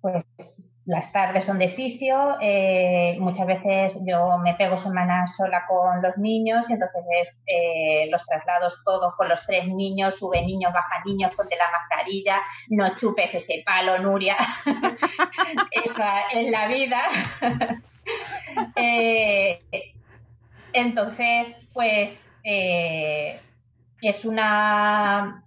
pues 0.00 0.24
las 0.86 1.12
tardes 1.12 1.44
son 1.44 1.58
de 1.58 1.70
fisio, 1.70 2.36
eh, 2.40 3.16
muchas 3.18 3.44
veces 3.44 4.00
yo 4.06 4.38
me 4.38 4.54
pego 4.54 4.78
semanas 4.78 5.34
sola 5.36 5.64
con 5.66 6.00
los 6.00 6.16
niños 6.16 6.70
y 6.70 6.74
entonces 6.74 7.44
eh, 7.48 8.08
los 8.08 8.24
traslados 8.24 8.80
todos 8.84 9.14
con 9.16 9.28
los 9.28 9.44
tres 9.44 9.66
niños, 9.66 10.16
sube 10.16 10.42
niños, 10.42 10.72
baja 10.72 11.02
niños, 11.04 11.32
ponte 11.34 11.56
la 11.56 11.72
mascarilla, 11.72 12.40
no 12.68 12.96
chupes 12.96 13.34
ese 13.34 13.64
palo, 13.66 13.98
Nuria. 13.98 14.36
Esa 15.72 16.20
es 16.32 16.50
la 16.50 16.68
vida. 16.68 17.02
Eh, 18.76 19.60
entonces, 20.72 21.68
pues 21.72 22.24
es 22.44 24.24
una 24.24 25.45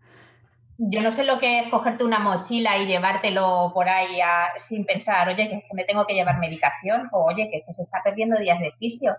yo 0.81 1.01
no 1.01 1.11
sé 1.11 1.25
lo 1.25 1.39
que 1.39 1.59
es 1.59 1.69
cogerte 1.69 2.05
una 2.05 2.19
mochila 2.19 2.77
y 2.77 2.87
llevártelo 2.87 3.71
por 3.73 3.89
ahí 3.89 4.19
sin 4.57 4.85
pensar, 4.85 5.27
oye, 5.27 5.49
que 5.49 5.55
es 5.55 5.63
que 5.63 5.75
me 5.75 5.83
tengo 5.83 6.05
que 6.05 6.13
llevar 6.13 6.39
medicación, 6.39 7.09
o 7.11 7.25
oye, 7.25 7.49
que, 7.51 7.63
que 7.65 7.73
se 7.73 7.81
está 7.81 8.01
perdiendo 8.01 8.39
días 8.39 8.61
de 8.61 8.71
fisio. 8.79 9.13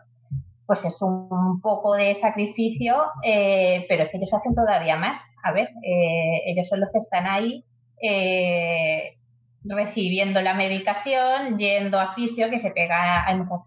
Pues 0.64 0.84
es 0.86 1.02
un 1.02 1.60
poco 1.60 1.94
de 1.94 2.14
sacrificio, 2.14 2.96
eh, 3.22 3.84
pero 3.88 4.04
es 4.04 4.10
que 4.10 4.16
ellos 4.16 4.32
hacen 4.32 4.54
todavía 4.54 4.96
más. 4.96 5.20
A 5.42 5.52
ver, 5.52 5.68
eh, 5.82 6.42
ellos 6.46 6.66
son 6.68 6.80
los 6.80 6.90
que 6.92 6.98
están 6.98 7.26
ahí 7.26 7.62
eh, 8.00 9.16
recibiendo 9.64 10.40
la 10.40 10.54
medicación, 10.54 11.58
yendo 11.58 12.00
a 12.00 12.14
fisio, 12.14 12.48
que 12.48 12.58
se 12.58 12.70
pega, 12.70 13.26
hay 13.26 13.36
muchas 13.36 13.66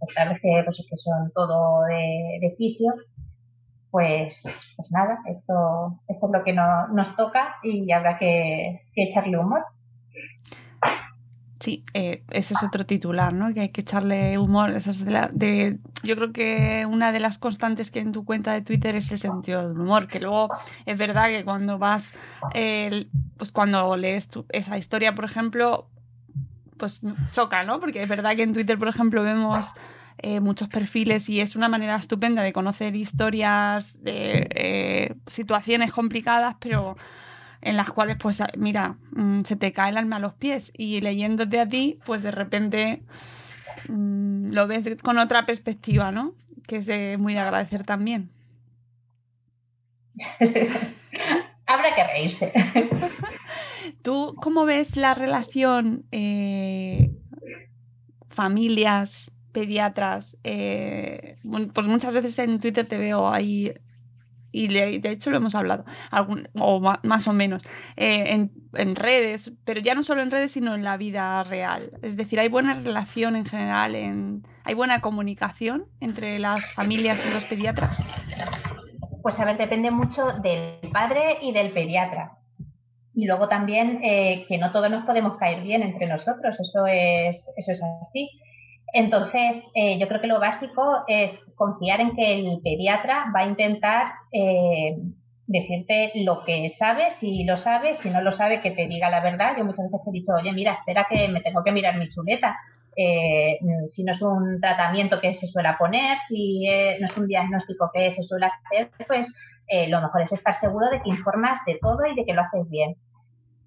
muchas 0.00 0.40
que, 0.40 0.96
son 0.96 1.32
todo 1.34 1.82
de 1.86 2.54
fisio, 2.56 2.92
pues, 3.92 4.42
pues 4.74 4.90
nada, 4.90 5.18
esto, 5.28 6.00
esto 6.08 6.26
es 6.26 6.32
lo 6.32 6.42
que 6.42 6.54
no- 6.54 6.88
nos 6.88 7.14
toca 7.14 7.56
y 7.62 7.92
habrá 7.92 8.18
que, 8.18 8.80
echarle 8.96 9.38
humor. 9.38 9.64
Sí, 11.60 11.84
eh, 11.94 12.24
ese 12.30 12.54
es 12.54 12.62
otro 12.64 12.86
titular, 12.86 13.32
¿no? 13.32 13.54
Que 13.54 13.60
hay 13.60 13.68
que 13.68 13.82
echarle 13.82 14.36
humor. 14.38 14.70
Es 14.70 15.04
de 15.04 15.10
la- 15.12 15.28
de- 15.32 15.78
yo 16.02 16.16
creo 16.16 16.32
que 16.32 16.86
una 16.90 17.12
de 17.12 17.20
las 17.20 17.38
constantes 17.38 17.92
que 17.92 18.00
en 18.00 18.10
tu 18.10 18.24
cuenta 18.24 18.52
de 18.52 18.62
Twitter 18.62 18.96
es 18.96 19.12
el 19.12 19.18
sentido 19.20 19.68
del 19.68 19.78
humor, 19.78 20.08
que 20.08 20.18
luego 20.18 20.48
es 20.86 20.98
verdad 20.98 21.28
que 21.28 21.44
cuando 21.44 21.78
vas, 21.78 22.12
pues 23.36 23.52
cuando 23.52 23.96
lees 23.96 24.28
esa 24.48 24.76
historia, 24.78 25.14
por 25.14 25.24
ejemplo, 25.26 25.86
pues 26.78 27.02
choca, 27.30 27.62
¿no? 27.62 27.78
Porque 27.78 28.02
es 28.02 28.08
verdad 28.08 28.34
que 28.34 28.42
en 28.42 28.54
Twitter, 28.54 28.76
por 28.78 28.88
ejemplo, 28.88 29.22
vemos 29.22 29.72
eh, 30.22 30.40
muchos 30.40 30.68
perfiles 30.68 31.28
y 31.28 31.40
es 31.40 31.56
una 31.56 31.68
manera 31.68 31.96
estupenda 31.96 32.42
de 32.42 32.52
conocer 32.52 32.94
historias 32.96 34.02
de 34.02 34.48
eh, 34.54 35.14
situaciones 35.26 35.92
complicadas, 35.92 36.56
pero 36.60 36.96
en 37.60 37.76
las 37.76 37.90
cuales, 37.90 38.16
pues, 38.20 38.42
mira, 38.56 38.96
mm, 39.12 39.42
se 39.42 39.56
te 39.56 39.72
cae 39.72 39.90
el 39.90 39.96
alma 39.96 40.16
a 40.16 40.20
los 40.20 40.34
pies 40.34 40.72
y 40.76 41.00
leyéndote 41.00 41.60
a 41.60 41.68
ti, 41.68 41.98
pues 42.04 42.22
de 42.22 42.30
repente 42.30 43.02
mm, 43.88 44.52
lo 44.52 44.66
ves 44.66 44.84
de- 44.84 44.96
con 44.96 45.18
otra 45.18 45.44
perspectiva, 45.46 46.12
¿no? 46.12 46.34
Que 46.66 46.76
es 46.76 46.86
de 46.86 47.16
muy 47.18 47.34
de 47.34 47.40
agradecer 47.40 47.84
también. 47.84 48.30
habrá 51.66 51.94
que 51.94 52.04
reírse. 52.06 52.52
¿Tú 54.02 54.34
cómo 54.40 54.64
ves 54.64 54.96
la 54.96 55.14
relación 55.14 56.04
eh, 56.12 57.10
familias, 58.30 59.31
pediatras? 59.52 60.36
eh, 60.44 61.36
pues 61.74 61.86
muchas 61.86 62.14
veces 62.14 62.38
en 62.38 62.58
Twitter 62.60 62.86
te 62.86 62.98
veo 62.98 63.28
ahí 63.28 63.72
y 64.54 64.68
de 64.68 65.10
hecho 65.10 65.30
lo 65.30 65.38
hemos 65.38 65.54
hablado, 65.54 65.84
algún- 66.10 66.46
o 66.58 66.78
más 67.02 67.26
o 67.26 67.32
menos, 67.32 67.62
eh, 67.96 68.34
en, 68.34 68.52
en 68.74 68.96
redes, 68.96 69.52
pero 69.64 69.80
ya 69.80 69.94
no 69.94 70.02
solo 70.02 70.20
en 70.20 70.30
redes, 70.30 70.52
sino 70.52 70.74
en 70.74 70.84
la 70.84 70.98
vida 70.98 71.42
real. 71.44 71.92
Es 72.02 72.18
decir, 72.18 72.38
hay 72.38 72.48
buena 72.48 72.74
relación 72.74 73.34
en 73.34 73.46
general, 73.46 73.94
en, 73.94 74.46
hay 74.64 74.74
buena 74.74 75.00
comunicación 75.00 75.86
entre 76.00 76.38
las 76.38 76.70
familias 76.74 77.24
y 77.24 77.30
los 77.30 77.46
pediatras. 77.46 78.04
Pues 79.22 79.38
a 79.40 79.46
ver, 79.46 79.56
depende 79.56 79.90
mucho 79.90 80.32
del 80.42 80.90
padre 80.92 81.38
y 81.40 81.52
del 81.52 81.72
pediatra. 81.72 82.32
Y 83.14 83.24
luego 83.26 83.48
también 83.48 84.00
eh, 84.02 84.44
que 84.48 84.58
no 84.58 84.70
todos 84.72 84.90
nos 84.90 85.04
podemos 85.06 85.36
caer 85.38 85.62
bien 85.62 85.82
entre 85.82 86.06
nosotros, 86.08 86.58
eso 86.60 86.86
es, 86.86 87.50
eso 87.56 87.72
es 87.72 87.82
así. 88.02 88.28
Entonces, 88.92 89.70
eh, 89.74 89.98
yo 89.98 90.06
creo 90.06 90.20
que 90.20 90.26
lo 90.26 90.38
básico 90.38 91.04
es 91.06 91.50
confiar 91.56 92.00
en 92.02 92.14
que 92.14 92.34
el 92.34 92.60
pediatra 92.62 93.32
va 93.34 93.40
a 93.40 93.46
intentar 93.46 94.12
eh, 94.30 94.96
decirte 95.46 96.12
lo 96.16 96.44
que 96.44 96.68
sabe, 96.70 97.10
si 97.10 97.44
lo 97.44 97.56
sabe, 97.56 97.96
si 97.96 98.10
no 98.10 98.20
lo 98.20 98.32
sabe, 98.32 98.60
que 98.60 98.70
te 98.72 98.86
diga 98.86 99.08
la 99.08 99.22
verdad. 99.22 99.54
Yo 99.56 99.64
muchas 99.64 99.90
veces 99.90 100.06
he 100.06 100.12
dicho, 100.12 100.32
oye, 100.34 100.52
mira, 100.52 100.74
espera 100.74 101.06
que 101.08 101.26
me 101.28 101.40
tengo 101.40 101.64
que 101.64 101.72
mirar 101.72 101.96
mi 101.98 102.10
chuleta. 102.10 102.58
Eh, 102.94 103.58
si 103.88 104.04
no 104.04 104.12
es 104.12 104.20
un 104.20 104.60
tratamiento 104.60 105.18
que 105.18 105.32
se 105.32 105.46
suele 105.46 105.70
poner, 105.78 106.18
si 106.28 106.68
eh, 106.68 106.98
no 107.00 107.06
es 107.06 107.16
un 107.16 107.26
diagnóstico 107.26 107.90
que 107.94 108.10
se 108.10 108.22
suele 108.22 108.46
hacer, 108.46 108.90
pues 109.08 109.34
lo 109.88 110.02
mejor 110.02 110.20
es 110.20 110.32
estar 110.32 110.52
seguro 110.52 110.90
de 110.90 111.00
que 111.00 111.08
informas 111.08 111.64
de 111.64 111.78
todo 111.80 112.04
y 112.04 112.14
de 112.14 112.26
que 112.26 112.34
lo 112.34 112.42
haces 112.42 112.68
bien. 112.68 112.94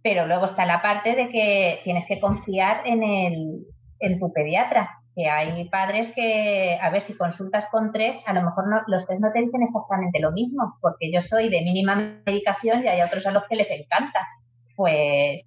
Pero 0.03 0.27
luego 0.27 0.45
está 0.45 0.67
la 0.67 0.83
parte 0.83 1.15
de 1.15 1.29
que 1.29 1.79
tienes 1.83 2.05
que 2.07 2.19
confiar 2.19 2.85
en, 2.85 3.01
el, 3.01 3.65
en 3.99 4.19
tu 4.19 4.31
pediatra, 4.31 4.87
que 5.15 5.29
hay 5.29 5.69
padres 5.69 6.13
que, 6.13 6.77
a 6.81 6.89
ver, 6.89 7.01
si 7.01 7.15
consultas 7.15 7.65
con 7.71 7.91
tres, 7.93 8.17
a 8.25 8.33
lo 8.33 8.43
mejor 8.43 8.67
no, 8.67 8.81
los 8.87 9.05
tres 9.07 9.19
no 9.21 9.31
te 9.31 9.39
dicen 9.39 9.63
exactamente 9.63 10.19
lo 10.19 10.31
mismo, 10.33 10.77
porque 10.81 11.11
yo 11.11 11.21
soy 11.21 11.49
de 11.49 11.61
mínima 11.61 11.95
medicación 12.25 12.83
y 12.83 12.87
hay 12.89 13.01
otros 13.01 13.25
a 13.25 13.31
los 13.31 13.43
que 13.49 13.55
les 13.55 13.71
encanta. 13.71 14.27
Pues 14.75 15.43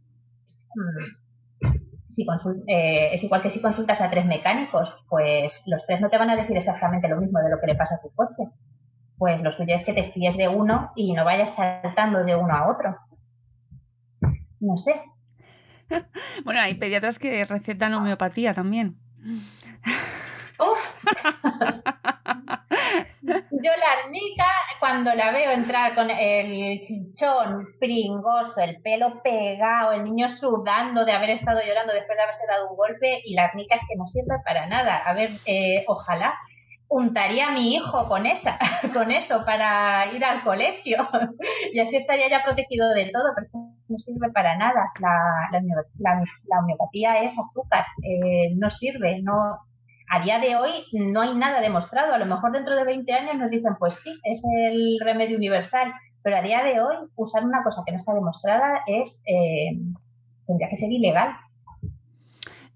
mm, 0.74 1.68
si 2.08 2.24
consul- 2.24 2.64
eh, 2.66 3.10
es 3.12 3.22
igual 3.22 3.42
que 3.42 3.50
si 3.50 3.60
consultas 3.60 4.00
a 4.00 4.08
tres 4.10 4.24
mecánicos, 4.24 4.88
pues 5.08 5.62
los 5.66 5.84
tres 5.86 6.00
no 6.00 6.08
te 6.08 6.16
van 6.18 6.30
a 6.30 6.36
decir 6.36 6.56
exactamente 6.56 7.08
lo 7.08 7.20
mismo 7.20 7.38
de 7.40 7.50
lo 7.50 7.60
que 7.60 7.66
le 7.66 7.74
pasa 7.76 7.96
a 7.96 8.00
tu 8.00 8.10
coche. 8.14 8.44
Pues 9.18 9.40
lo 9.42 9.52
suyo 9.52 9.74
es 9.74 9.84
que 9.84 9.92
te 9.92 10.12
fíes 10.12 10.36
de 10.36 10.48
uno 10.48 10.92
y 10.96 11.12
no 11.12 11.24
vayas 11.24 11.54
saltando 11.54 12.24
de 12.24 12.36
uno 12.36 12.54
a 12.54 12.70
otro. 12.70 12.96
No 14.60 14.76
sé, 14.78 14.94
Bueno, 16.44 16.60
hay 16.60 16.74
pediatras 16.74 17.18
que 17.18 17.44
recetan 17.44 17.94
homeopatía 17.94 18.54
también. 18.54 18.96
Yo 23.22 23.70
la 23.76 24.02
arnica, 24.04 24.44
cuando 24.80 25.12
la 25.14 25.30
veo 25.32 25.50
entrar 25.50 25.94
con 25.94 26.08
el 26.10 26.80
chichón 26.86 27.66
pringoso, 27.78 28.60
el 28.60 28.80
pelo 28.80 29.20
pegado, 29.22 29.92
el 29.92 30.04
niño 30.04 30.28
sudando 30.28 31.04
de 31.04 31.12
haber 31.12 31.30
estado 31.30 31.60
llorando 31.66 31.92
después 31.92 32.16
de 32.16 32.22
haberse 32.22 32.46
dado 32.46 32.70
un 32.70 32.76
golpe, 32.76 33.20
y 33.24 33.34
la 33.34 33.44
arnica 33.46 33.74
es 33.76 33.82
que 33.88 33.96
no 33.96 34.06
sirve 34.06 34.36
para 34.44 34.66
nada. 34.66 34.98
A 34.98 35.12
ver, 35.12 35.30
eh, 35.46 35.84
ojalá 35.88 36.34
untaría 36.88 37.48
a 37.48 37.52
mi 37.52 37.74
hijo 37.74 38.08
con 38.08 38.24
esa, 38.26 38.58
con 38.94 39.10
eso 39.10 39.44
para 39.44 40.06
ir 40.14 40.24
al 40.24 40.42
colegio 40.42 40.96
y 41.72 41.80
así 41.80 41.96
estaría 41.96 42.30
ya 42.30 42.42
protegido 42.42 42.88
de 42.94 43.10
todo, 43.12 43.24
pero 43.36 43.48
no 43.88 43.98
sirve 43.98 44.30
para 44.32 44.56
nada. 44.56 44.90
La- 45.00 45.60
la 46.48 46.58
homeopatía 46.60 47.22
es 47.22 47.32
azúcar, 47.38 47.84
eh, 48.02 48.54
no 48.56 48.70
sirve, 48.70 49.20
no, 49.22 49.58
a 50.10 50.22
día 50.22 50.38
de 50.38 50.56
hoy 50.56 50.70
no 50.92 51.20
hay 51.20 51.34
nada 51.34 51.60
demostrado. 51.60 52.14
A 52.14 52.18
lo 52.18 52.26
mejor 52.26 52.52
dentro 52.52 52.74
de 52.74 52.84
20 52.84 53.12
años 53.12 53.36
nos 53.36 53.50
dicen, 53.50 53.74
pues 53.78 53.98
sí, 53.98 54.18
es 54.24 54.42
el 54.66 54.98
remedio 55.04 55.36
universal. 55.36 55.92
Pero 56.22 56.36
a 56.36 56.42
día 56.42 56.62
de 56.62 56.80
hoy, 56.80 56.96
usar 57.16 57.44
una 57.44 57.62
cosa 57.62 57.82
que 57.86 57.92
no 57.92 57.98
está 57.98 58.12
demostrada 58.12 58.80
es 58.86 59.22
eh, 59.26 59.78
tendría 60.46 60.68
que 60.68 60.76
ser 60.76 60.90
ilegal. 60.90 61.36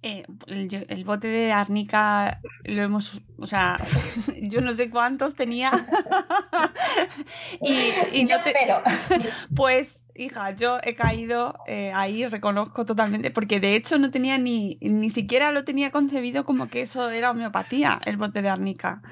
Eh, 0.04 0.24
el, 0.46 0.86
el 0.88 1.04
bote 1.04 1.28
de 1.28 1.52
arnica 1.52 2.40
lo 2.64 2.82
hemos, 2.82 3.22
o 3.38 3.46
sea, 3.46 3.80
yo 4.42 4.60
no 4.60 4.72
sé 4.72 4.90
cuántos 4.90 5.36
tenía. 5.36 5.70
y, 7.60 8.20
y 8.20 8.24
no 8.24 8.42
te, 8.42 8.52
pero 8.52 8.82
pues, 9.56 10.01
hija, 10.14 10.50
yo 10.50 10.78
he 10.82 10.94
caído 10.94 11.54
eh, 11.66 11.92
ahí, 11.94 12.26
reconozco 12.26 12.84
totalmente, 12.84 13.30
porque 13.30 13.60
de 13.60 13.74
hecho 13.74 13.98
no 13.98 14.10
tenía 14.10 14.38
ni, 14.38 14.78
ni 14.80 15.10
siquiera 15.10 15.52
lo 15.52 15.64
tenía 15.64 15.90
concebido 15.90 16.44
como 16.44 16.68
que 16.68 16.82
eso 16.82 17.10
era 17.10 17.30
homeopatía, 17.30 18.00
el 18.04 18.16
bote 18.16 18.42
de 18.42 18.48
arnica. 18.48 19.02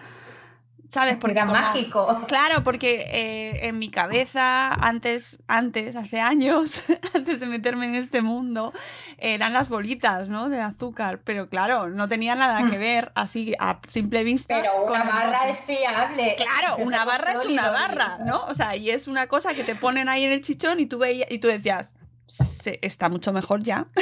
¿Sabes? 0.90 1.16
Porque 1.18 1.33
era 1.38 1.46
como- 1.46 1.53
mágico. 1.59 2.24
Claro, 2.26 2.64
porque 2.64 3.07
eh, 3.12 3.68
en 3.68 3.79
mi 3.79 3.90
cabeza, 3.90 4.72
antes, 4.74 5.38
antes, 5.46 5.94
hace 5.94 6.20
años, 6.20 6.83
antes 7.14 7.38
de 7.38 7.46
meterme 7.46 7.87
en 7.87 7.94
este 7.94 8.22
mundo, 8.22 8.72
eran 9.18 9.53
las 9.53 9.68
bolitas, 9.68 10.29
¿no? 10.29 10.48
De 10.48 10.61
azúcar. 10.61 11.20
Pero 11.24 11.48
claro, 11.48 11.88
no 11.90 12.09
tenía 12.09 12.35
nada 12.35 12.68
que 12.68 12.76
ver 12.76 13.12
así 13.14 13.55
a 13.61 13.79
simple 13.87 14.24
vista. 14.24 14.57
Pero 14.61 14.83
una 14.85 15.05
barra 15.05 15.48
es 15.50 15.61
fiable. 15.61 16.35
Claro, 16.37 16.76
Es 16.79 16.87
una 16.87 17.05
barra 17.05 17.33
es 17.35 17.46
una 17.46 17.70
barra, 17.70 18.18
¿no? 18.26 18.44
O 18.46 18.55
sea, 18.57 18.74
y 18.74 18.90
es 18.90 19.07
una 19.07 19.29
cosa 19.29 19.55
que 19.55 19.62
te 19.62 19.76
ponen 19.76 20.09
ahí 20.09 20.24
en 20.24 20.33
el 20.33 20.40
chichón 20.42 20.81
y 20.81 20.87
tú 20.87 20.98
veías, 20.98 21.31
y 21.31 21.38
tú 21.38 21.46
decías, 21.46 21.94
"Se- 22.26 22.81
está 22.83 23.09
mucho 23.09 23.33
mejor 23.33 23.62
ya. 23.62 23.87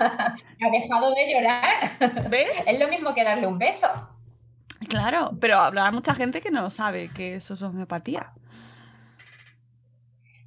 Ha 0.00 0.70
dejado 0.70 1.14
de 1.14 1.32
llorar. 1.32 2.28
¿Ves? 2.28 2.48
Es 2.66 2.78
lo 2.78 2.88
mismo 2.88 3.14
que 3.14 3.24
darle 3.24 3.46
un 3.46 3.58
beso. 3.58 3.86
Claro, 4.92 5.30
pero 5.40 5.56
habrá 5.56 5.90
mucha 5.90 6.14
gente 6.14 6.42
que 6.42 6.50
no 6.50 6.68
sabe 6.68 7.08
que 7.08 7.36
eso 7.36 7.54
es 7.54 7.62
homeopatía. 7.62 8.30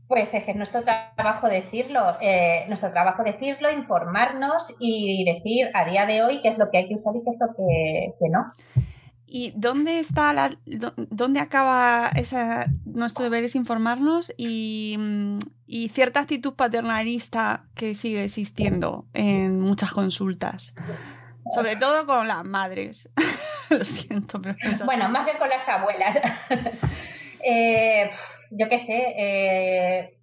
Pues 0.07 0.31
es 0.35 0.43
que 0.43 0.51
es 0.51 0.57
nuestro 0.57 0.83
trabajo 0.83 1.47
decirlo, 1.47 2.15
eh, 2.21 2.65
nuestro 2.67 2.91
trabajo 2.91 3.23
decirlo, 3.23 3.71
informarnos 3.71 4.71
y 4.79 5.25
decir 5.25 5.69
a 5.73 5.83
día 5.89 6.05
de 6.05 6.21
hoy 6.21 6.41
qué 6.43 6.49
es 6.49 6.59
lo 6.59 6.69
que 6.69 6.77
hay 6.77 6.87
que 6.87 6.93
usar 6.95 7.15
y 7.15 7.23
qué 7.23 7.31
es 7.31 7.37
lo 7.39 7.55
que, 7.55 8.13
que 8.19 8.29
no. 8.29 8.53
¿Y 9.25 9.51
dónde 9.55 9.97
está 9.99 10.31
la, 10.31 10.51
dó- 10.67 10.93
dónde 10.95 11.39
acaba 11.39 12.11
esa, 12.15 12.67
nuestro 12.85 13.23
deber 13.23 13.45
es 13.45 13.55
informarnos 13.55 14.31
y, 14.37 14.95
y 15.65 15.89
cierta 15.89 16.19
actitud 16.19 16.53
paternalista 16.53 17.63
que 17.73 17.95
sigue 17.95 18.23
existiendo 18.25 19.07
en 19.13 19.59
muchas 19.59 19.91
consultas? 19.91 20.75
Sobre 21.53 21.75
todo 21.75 22.05
con 22.05 22.27
las 22.27 22.43
madres. 22.43 23.09
Lo 23.69 23.83
siento, 23.83 24.41
pero. 24.41 24.55
Bueno, 24.85 25.09
más 25.09 25.25
bien 25.25 25.37
con 25.37 25.49
las 25.49 25.67
abuelas. 25.67 26.17
Eh, 27.47 28.09
yo 28.49 28.67
qué 28.69 28.79
sé, 28.79 29.13
eh, 29.15 30.17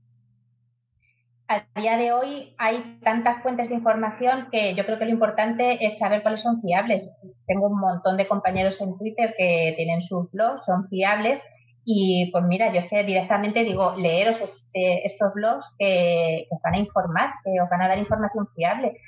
a 1.46 1.64
día 1.80 1.96
de 1.96 2.12
hoy 2.12 2.52
hay 2.58 2.98
tantas 3.04 3.42
fuentes 3.44 3.68
de 3.68 3.76
información 3.76 4.48
que 4.50 4.74
yo 4.74 4.84
creo 4.84 4.98
que 4.98 5.04
lo 5.04 5.12
importante 5.12 5.84
es 5.86 5.98
saber 5.98 6.22
cuáles 6.22 6.42
son 6.42 6.60
fiables. 6.62 7.08
Tengo 7.46 7.68
un 7.68 7.78
montón 7.78 8.16
de 8.16 8.26
compañeros 8.26 8.80
en 8.80 8.98
Twitter 8.98 9.34
que 9.38 9.74
tienen 9.76 10.02
sus 10.02 10.32
blogs, 10.32 10.64
son 10.64 10.88
fiables 10.88 11.40
y 11.84 12.28
pues 12.32 12.42
mira, 12.44 12.72
yo 12.72 12.80
es 12.80 12.88
que 12.88 13.04
directamente 13.04 13.62
digo, 13.62 13.94
leeros 13.96 14.40
este- 14.40 15.06
estos 15.06 15.32
blogs 15.34 15.66
que, 15.78 16.46
que 16.48 16.54
os 16.56 16.62
van 16.62 16.74
a 16.74 16.78
informar, 16.78 17.30
que 17.44 17.60
os 17.60 17.68
van 17.70 17.82
a 17.82 17.88
dar 17.88 17.98
información 17.98 18.48
fiable. 18.56 18.98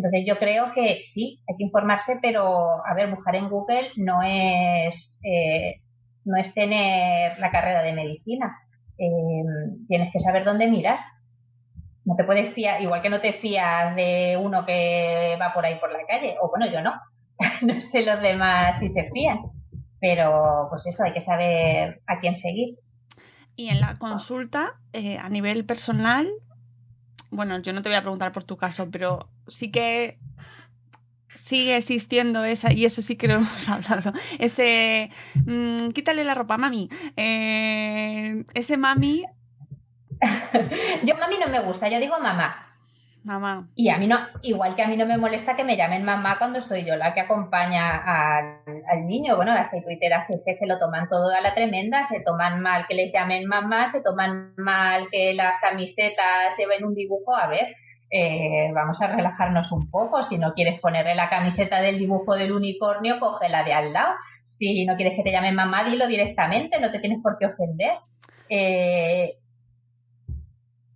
Entonces 0.00 0.24
yo 0.26 0.38
creo 0.38 0.72
que 0.74 1.02
sí, 1.02 1.42
hay 1.46 1.56
que 1.58 1.64
informarse, 1.64 2.18
pero 2.22 2.86
a 2.86 2.94
ver, 2.94 3.10
buscar 3.10 3.36
en 3.36 3.50
Google 3.50 3.90
no 3.96 4.22
es, 4.22 5.18
eh, 5.22 5.82
no 6.24 6.38
es 6.38 6.54
tener 6.54 7.38
la 7.38 7.50
carrera 7.50 7.82
de 7.82 7.92
medicina. 7.92 8.56
Eh, 8.96 9.44
tienes 9.88 10.10
que 10.10 10.18
saber 10.18 10.42
dónde 10.42 10.68
mirar. 10.68 11.00
No 12.06 12.16
te 12.16 12.24
puedes 12.24 12.54
fiar, 12.54 12.80
igual 12.80 13.02
que 13.02 13.10
no 13.10 13.20
te 13.20 13.34
fías 13.34 13.94
de 13.94 14.38
uno 14.42 14.64
que 14.64 15.36
va 15.38 15.52
por 15.52 15.66
ahí 15.66 15.78
por 15.78 15.92
la 15.92 16.06
calle, 16.08 16.34
o 16.40 16.48
bueno, 16.48 16.72
yo 16.72 16.80
no. 16.80 16.94
no 17.60 17.82
sé 17.82 18.00
los 18.00 18.22
demás 18.22 18.78
si 18.78 18.88
se 18.88 19.04
fían. 19.10 19.40
Pero 20.00 20.66
pues 20.70 20.86
eso, 20.86 21.04
hay 21.04 21.12
que 21.12 21.20
saber 21.20 22.00
a 22.06 22.20
quién 22.20 22.36
seguir. 22.36 22.78
Y 23.54 23.68
en 23.68 23.82
la 23.82 23.98
consulta, 23.98 24.80
eh, 24.94 25.18
a 25.18 25.28
nivel 25.28 25.66
personal, 25.66 26.26
bueno, 27.30 27.58
yo 27.60 27.72
no 27.72 27.82
te 27.82 27.88
voy 27.88 27.96
a 27.96 28.02
preguntar 28.02 28.32
por 28.32 28.44
tu 28.44 28.56
caso, 28.56 28.90
pero 28.90 29.28
sí 29.48 29.70
que 29.70 30.18
sigue 31.34 31.76
existiendo 31.76 32.44
esa, 32.44 32.72
y 32.72 32.84
eso 32.84 33.02
sí 33.02 33.16
que 33.16 33.28
lo 33.28 33.34
hemos 33.36 33.68
hablado, 33.68 34.12
ese 34.38 35.10
mm, 35.46 35.90
quítale 35.90 36.24
la 36.24 36.34
ropa, 36.34 36.58
mami. 36.58 36.88
Eh, 37.16 38.44
ese 38.54 38.76
mami, 38.76 39.24
yo 41.04 41.16
mami 41.16 41.38
no 41.38 41.48
me 41.48 41.60
gusta, 41.60 41.88
yo 41.88 41.98
digo 41.98 42.18
mamá. 42.20 42.69
Mamá. 43.24 43.68
Y 43.74 43.88
a 43.90 43.98
mí 43.98 44.06
no, 44.06 44.18
igual 44.42 44.74
que 44.76 44.82
a 44.82 44.88
mí 44.88 44.96
no 44.96 45.06
me 45.06 45.18
molesta 45.18 45.56
que 45.56 45.64
me 45.64 45.76
llamen 45.76 46.04
mamá 46.04 46.38
cuando 46.38 46.60
soy 46.60 46.84
yo 46.84 46.96
la 46.96 47.14
que 47.14 47.20
acompaña 47.20 47.96
al, 47.96 49.06
niño. 49.06 49.36
Bueno, 49.36 49.54
las 49.54 49.70
tuiteras 49.70 50.26
que, 50.26 50.56
se 50.56 50.66
lo 50.66 50.78
toman 50.78 51.08
todo 51.08 51.30
a 51.34 51.40
la 51.40 51.54
tremenda, 51.54 52.04
se 52.04 52.20
toman 52.20 52.60
mal 52.60 52.86
que 52.86 52.94
les 52.94 53.12
llamen 53.12 53.46
mamá, 53.46 53.90
se 53.90 54.02
toman 54.02 54.54
mal 54.56 55.08
que 55.10 55.34
las 55.34 55.60
camisetas 55.60 56.56
lleven 56.56 56.84
un 56.84 56.94
dibujo. 56.94 57.34
A 57.34 57.46
ver, 57.48 57.76
eh, 58.10 58.70
vamos 58.74 59.00
a 59.00 59.06
relajarnos 59.06 59.70
un 59.72 59.90
poco. 59.90 60.22
Si 60.22 60.38
no 60.38 60.54
quieres 60.54 60.80
ponerle 60.80 61.14
la 61.14 61.28
camiseta 61.28 61.80
del 61.80 61.98
dibujo 61.98 62.34
del 62.34 62.52
unicornio, 62.52 63.20
coge 63.20 63.48
la 63.48 63.64
de 63.64 63.72
al 63.72 63.92
lado. 63.92 64.14
Si 64.42 64.84
no 64.86 64.96
quieres 64.96 65.14
que 65.16 65.22
te 65.22 65.32
llamen 65.32 65.54
mamá, 65.54 65.84
dilo 65.84 66.06
directamente, 66.06 66.80
no 66.80 66.90
te 66.90 66.98
tienes 66.98 67.20
por 67.22 67.38
qué 67.38 67.46
ofender. 67.46 67.92
Eh, 68.48 69.36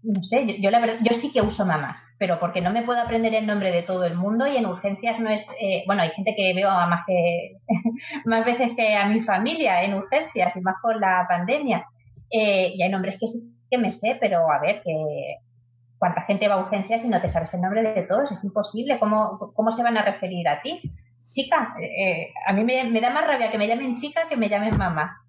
no 0.04 0.22
sé, 0.22 0.60
yo 0.60 0.70
la 0.70 0.80
verdad, 0.80 0.96
yo 1.02 1.14
sí 1.14 1.32
que 1.32 1.40
uso 1.40 1.64
mamá, 1.64 2.03
pero 2.18 2.38
porque 2.38 2.60
no 2.60 2.70
me 2.70 2.82
puedo 2.82 3.00
aprender 3.00 3.34
el 3.34 3.46
nombre 3.46 3.70
de 3.72 3.82
todo 3.82 4.04
el 4.04 4.14
mundo 4.14 4.46
y 4.46 4.56
en 4.56 4.66
urgencias 4.66 5.18
no 5.18 5.30
es, 5.30 5.46
eh, 5.60 5.82
bueno, 5.86 6.02
hay 6.02 6.10
gente 6.10 6.34
que 6.36 6.54
veo 6.54 6.70
a 6.70 6.86
más 6.86 7.04
que 7.06 7.56
más 8.24 8.44
veces 8.44 8.70
que 8.76 8.94
a 8.94 9.06
mi 9.06 9.22
familia 9.22 9.82
en 9.82 9.94
urgencias 9.94 10.56
y 10.56 10.60
más 10.60 10.76
con 10.80 11.00
la 11.00 11.26
pandemia. 11.28 11.86
Eh, 12.30 12.72
y 12.74 12.82
hay 12.82 12.88
nombres 12.88 13.18
que 13.20 13.28
sí 13.28 13.54
que 13.70 13.78
me 13.78 13.90
sé, 13.90 14.16
pero 14.20 14.50
a 14.50 14.60
ver, 14.60 14.82
que 14.82 15.36
cuánta 15.98 16.22
gente 16.22 16.48
va 16.48 16.56
a 16.56 16.60
urgencias 16.60 17.04
y 17.04 17.08
no 17.08 17.20
te 17.20 17.28
sabes 17.28 17.52
el 17.54 17.60
nombre 17.60 17.82
de 17.82 18.02
todos, 18.02 18.30
es 18.30 18.44
imposible. 18.44 18.98
¿Cómo, 18.98 19.52
cómo 19.54 19.72
se 19.72 19.82
van 19.82 19.96
a 19.96 20.04
referir 20.04 20.46
a 20.48 20.60
ti? 20.62 20.80
Chica, 21.30 21.74
eh, 21.80 22.32
a 22.46 22.52
mí 22.52 22.62
me, 22.62 22.84
me 22.84 23.00
da 23.00 23.10
más 23.10 23.26
rabia 23.26 23.50
que 23.50 23.58
me 23.58 23.66
llamen 23.66 23.96
chica 23.96 24.28
que 24.28 24.36
me 24.36 24.48
llamen 24.48 24.76
mamá. 24.76 25.20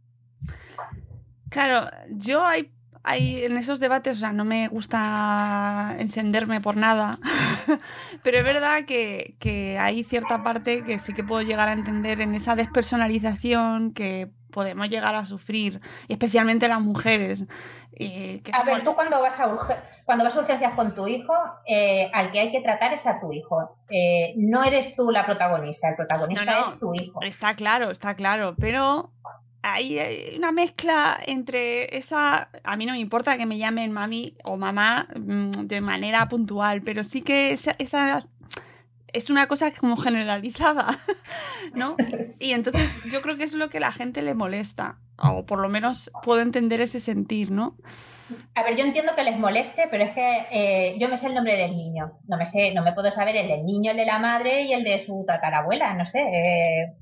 Claro, 1.49 1.89
yo 2.09 2.45
hay, 2.45 2.71
hay 3.05 3.45
en 3.45 3.57
esos 3.57 3.79
debates, 3.79 4.17
o 4.17 4.19
sea, 4.19 4.33
no 4.33 4.43
me 4.45 4.67
gusta 4.67 5.95
encenderme 5.99 6.59
por 6.61 6.75
nada, 6.75 7.17
pero 8.23 8.37
es 8.39 8.43
verdad 8.43 8.85
que, 8.85 9.35
que 9.39 9.77
hay 9.79 10.03
cierta 10.03 10.43
parte 10.43 10.83
que 10.83 10.99
sí 10.99 11.13
que 11.13 11.23
puedo 11.23 11.41
llegar 11.41 11.69
a 11.69 11.73
entender 11.73 12.21
en 12.21 12.35
esa 12.35 12.55
despersonalización 12.55 13.93
que 13.93 14.29
podemos 14.51 14.89
llegar 14.89 15.15
a 15.15 15.25
sufrir, 15.25 15.81
especialmente 16.07 16.67
las 16.69 16.79
mujeres. 16.81 17.43
eh, 17.91 18.41
que 18.43 18.51
A 18.53 18.63
ver, 18.63 18.83
tú 18.85 18.93
cuando 18.95 19.21
vas 19.21 19.37
a, 19.39 19.47
urge- 19.49 19.77
cuando 20.05 20.23
vas 20.23 20.35
a 20.35 20.39
urgencias 20.39 20.73
con 20.75 20.95
tu 20.95 21.07
hijo, 21.07 21.33
eh, 21.67 22.09
al 22.13 22.31
que 22.31 22.39
hay 22.39 22.51
que 22.51 22.61
tratar 22.61 22.93
es 22.93 23.05
a 23.05 23.19
tu 23.19 23.33
hijo. 23.33 23.77
Eh, 23.89 24.33
no 24.37 24.63
eres 24.63 24.95
tú 24.95 25.11
la 25.11 25.25
protagonista, 25.25 25.89
el 25.89 25.95
protagonista 25.95 26.45
No, 26.45 26.51
no. 26.67 26.73
es 26.73 26.79
tu 26.79 26.93
hijo. 26.93 27.21
Está 27.21 27.53
claro, 27.55 27.91
está 27.91 28.15
claro, 28.15 28.55
pero 28.57 29.11
hay 29.67 29.97
eh, 29.97 30.33
una 30.37 30.51
mezcla 30.51 31.17
entre 31.25 31.97
esa... 31.97 32.49
A 32.63 32.77
mí 32.77 32.85
no 32.85 32.93
me 32.93 32.99
importa 32.99 33.35
que 33.37 33.47
me 33.47 33.57
llamen 33.57 33.91
mami 33.91 34.35
o 34.43 34.57
mamá 34.57 35.07
mm, 35.15 35.65
de 35.65 35.81
manera 35.81 36.27
puntual, 36.29 36.83
pero 36.83 37.03
sí 37.03 37.23
que 37.23 37.51
esa, 37.51 37.75
esa 37.79 38.27
es 39.11 39.31
una 39.31 39.47
cosa 39.47 39.71
como 39.73 39.97
generalizada, 39.97 40.99
¿no? 41.73 41.95
Y 42.37 42.51
entonces 42.51 43.01
yo 43.09 43.21
creo 43.21 43.37
que 43.37 43.43
es 43.43 43.53
lo 43.53 43.69
que 43.69 43.79
la 43.79 43.91
gente 43.91 44.21
le 44.21 44.35
molesta, 44.35 44.99
o 45.17 45.47
por 45.47 45.59
lo 45.59 45.67
menos 45.67 46.11
puedo 46.21 46.41
entender 46.41 46.79
ese 46.81 46.99
sentir, 46.99 47.49
¿no? 47.49 47.75
A 48.53 48.63
ver, 48.63 48.77
yo 48.77 48.83
entiendo 48.83 49.15
que 49.15 49.23
les 49.23 49.39
moleste, 49.39 49.87
pero 49.89 50.03
es 50.03 50.13
que 50.13 50.45
eh, 50.51 50.95
yo 50.99 51.09
me 51.09 51.17
sé 51.17 51.27
el 51.27 51.33
nombre 51.33 51.57
del 51.57 51.75
niño. 51.75 52.19
No 52.27 52.37
me 52.37 52.45
sé, 52.45 52.73
no 52.73 52.83
me 52.83 52.93
puedo 52.93 53.09
saber 53.09 53.35
el 53.35 53.47
del 53.47 53.65
niño, 53.65 53.91
el 53.91 53.97
de 53.97 54.05
la 54.05 54.19
madre 54.19 54.63
y 54.63 54.73
el 54.73 54.83
de 54.83 54.99
su 54.99 55.23
tatarabuela, 55.25 55.93
no 55.93 56.05
sé. 56.05 56.19
eh, 56.19 56.95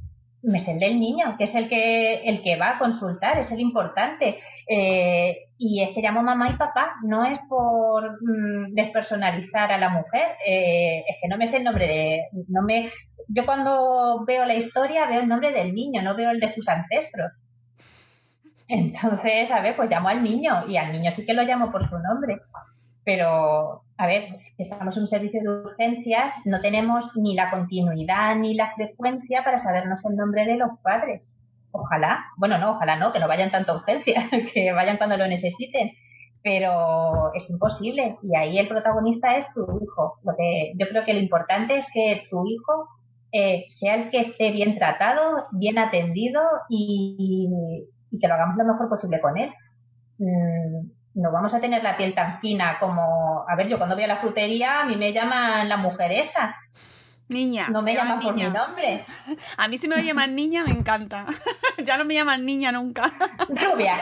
me 0.43 0.59
sé 0.59 0.73
el 0.73 0.79
del 0.79 0.99
niño, 0.99 1.35
que 1.37 1.45
es 1.45 1.55
el 1.55 1.69
que, 1.69 2.23
el 2.23 2.43
que 2.43 2.57
va 2.57 2.71
a 2.71 2.79
consultar, 2.79 3.39
es 3.39 3.51
el 3.51 3.59
importante. 3.59 4.39
Eh, 4.67 5.37
y 5.57 5.81
es 5.81 5.93
que 5.93 6.01
llamo 6.01 6.23
mamá 6.23 6.49
y 6.49 6.57
papá, 6.57 6.95
no 7.03 7.25
es 7.25 7.39
por 7.49 8.17
mm, 8.21 8.73
despersonalizar 8.73 9.71
a 9.71 9.77
la 9.77 9.89
mujer, 9.89 10.37
eh, 10.45 11.03
es 11.07 11.17
que 11.21 11.27
no 11.27 11.37
me 11.37 11.47
sé 11.47 11.57
el 11.57 11.63
nombre 11.65 11.87
de, 11.87 12.21
no 12.47 12.61
me, 12.61 12.89
yo 13.27 13.45
cuando 13.45 14.23
veo 14.25 14.45
la 14.45 14.55
historia 14.55 15.05
veo 15.05 15.21
el 15.21 15.27
nombre 15.27 15.51
del 15.51 15.73
niño, 15.73 16.01
no 16.01 16.15
veo 16.15 16.31
el 16.31 16.39
de 16.39 16.49
sus 16.49 16.67
ancestros. 16.67 17.31
Entonces, 18.67 19.51
a 19.51 19.61
ver, 19.61 19.75
pues 19.75 19.89
llamo 19.89 20.09
al 20.09 20.23
niño 20.23 20.65
y 20.67 20.77
al 20.77 20.91
niño 20.91 21.11
sí 21.11 21.25
que 21.25 21.33
lo 21.33 21.43
llamo 21.43 21.71
por 21.71 21.87
su 21.87 21.97
nombre. 21.99 22.39
Pero, 23.05 23.83
a 23.97 24.07
ver, 24.07 24.39
si 24.41 24.63
estamos 24.63 24.95
en 24.95 25.03
un 25.03 25.07
servicio 25.07 25.41
de 25.41 25.49
urgencias, 25.49 26.33
no 26.45 26.61
tenemos 26.61 27.15
ni 27.17 27.35
la 27.35 27.49
continuidad 27.51 28.35
ni 28.37 28.53
la 28.53 28.73
frecuencia 28.75 29.43
para 29.43 29.59
sabernos 29.59 30.03
el 30.05 30.15
nombre 30.15 30.45
de 30.45 30.57
los 30.57 30.71
padres. 30.81 31.29
Ojalá, 31.71 32.23
bueno, 32.37 32.57
no, 32.57 32.71
ojalá 32.71 32.95
no, 32.95 33.11
que 33.11 33.19
no 33.19 33.27
vayan 33.27 33.51
tanto 33.51 33.73
a 33.73 33.75
urgencias, 33.77 34.25
que 34.53 34.71
vayan 34.71 34.97
cuando 34.97 35.17
lo 35.17 35.27
necesiten. 35.27 35.91
Pero 36.41 37.33
es 37.33 37.49
imposible 37.49 38.17
y 38.21 38.35
ahí 38.35 38.57
el 38.57 38.67
protagonista 38.67 39.37
es 39.37 39.51
tu 39.53 39.61
hijo. 39.81 40.15
Lo 40.23 40.35
que, 40.35 40.73
yo 40.75 40.87
creo 40.89 41.05
que 41.05 41.13
lo 41.13 41.19
importante 41.19 41.77
es 41.77 41.85
que 41.93 42.23
tu 42.29 42.45
hijo 42.45 42.89
eh, 43.31 43.65
sea 43.69 43.95
el 43.95 44.09
que 44.09 44.19
esté 44.19 44.51
bien 44.51 44.77
tratado, 44.77 45.45
bien 45.51 45.77
atendido 45.77 46.41
y, 46.69 47.49
y 48.11 48.19
que 48.19 48.27
lo 48.27 48.33
hagamos 48.33 48.57
lo 48.57 48.65
mejor 48.65 48.89
posible 48.89 49.21
con 49.21 49.37
él. 49.37 49.51
Mm, 50.19 50.89
no 51.15 51.31
vamos 51.31 51.53
a 51.53 51.59
tener 51.59 51.83
la 51.83 51.95
piel 51.97 52.15
tan 52.15 52.39
fina 52.39 52.77
como, 52.79 53.45
a 53.47 53.55
ver, 53.55 53.67
yo 53.69 53.77
cuando 53.77 53.95
voy 53.95 54.03
a 54.03 54.07
la 54.07 54.17
frutería 54.17 54.81
a 54.81 54.85
mí 54.85 54.95
me 54.95 55.13
llaman 55.13 55.67
la 55.69 55.77
mujer 55.77 56.11
esa, 56.11 56.55
Niña. 57.29 57.67
no 57.69 57.81
me 57.81 57.93
llaman 57.95 58.19
por 58.19 58.33
mi 58.35 58.43
nombre, 58.43 59.05
A 59.57 59.67
mí 59.67 59.77
si 59.77 59.87
me 59.87 60.03
llaman 60.03 60.35
niña 60.35 60.63
me 60.63 60.71
encanta. 60.71 61.25
ya 61.83 61.97
no 61.97 62.05
me 62.05 62.13
llaman 62.15 62.45
niña 62.45 62.71
nunca. 62.71 63.11
rubia. 63.49 63.97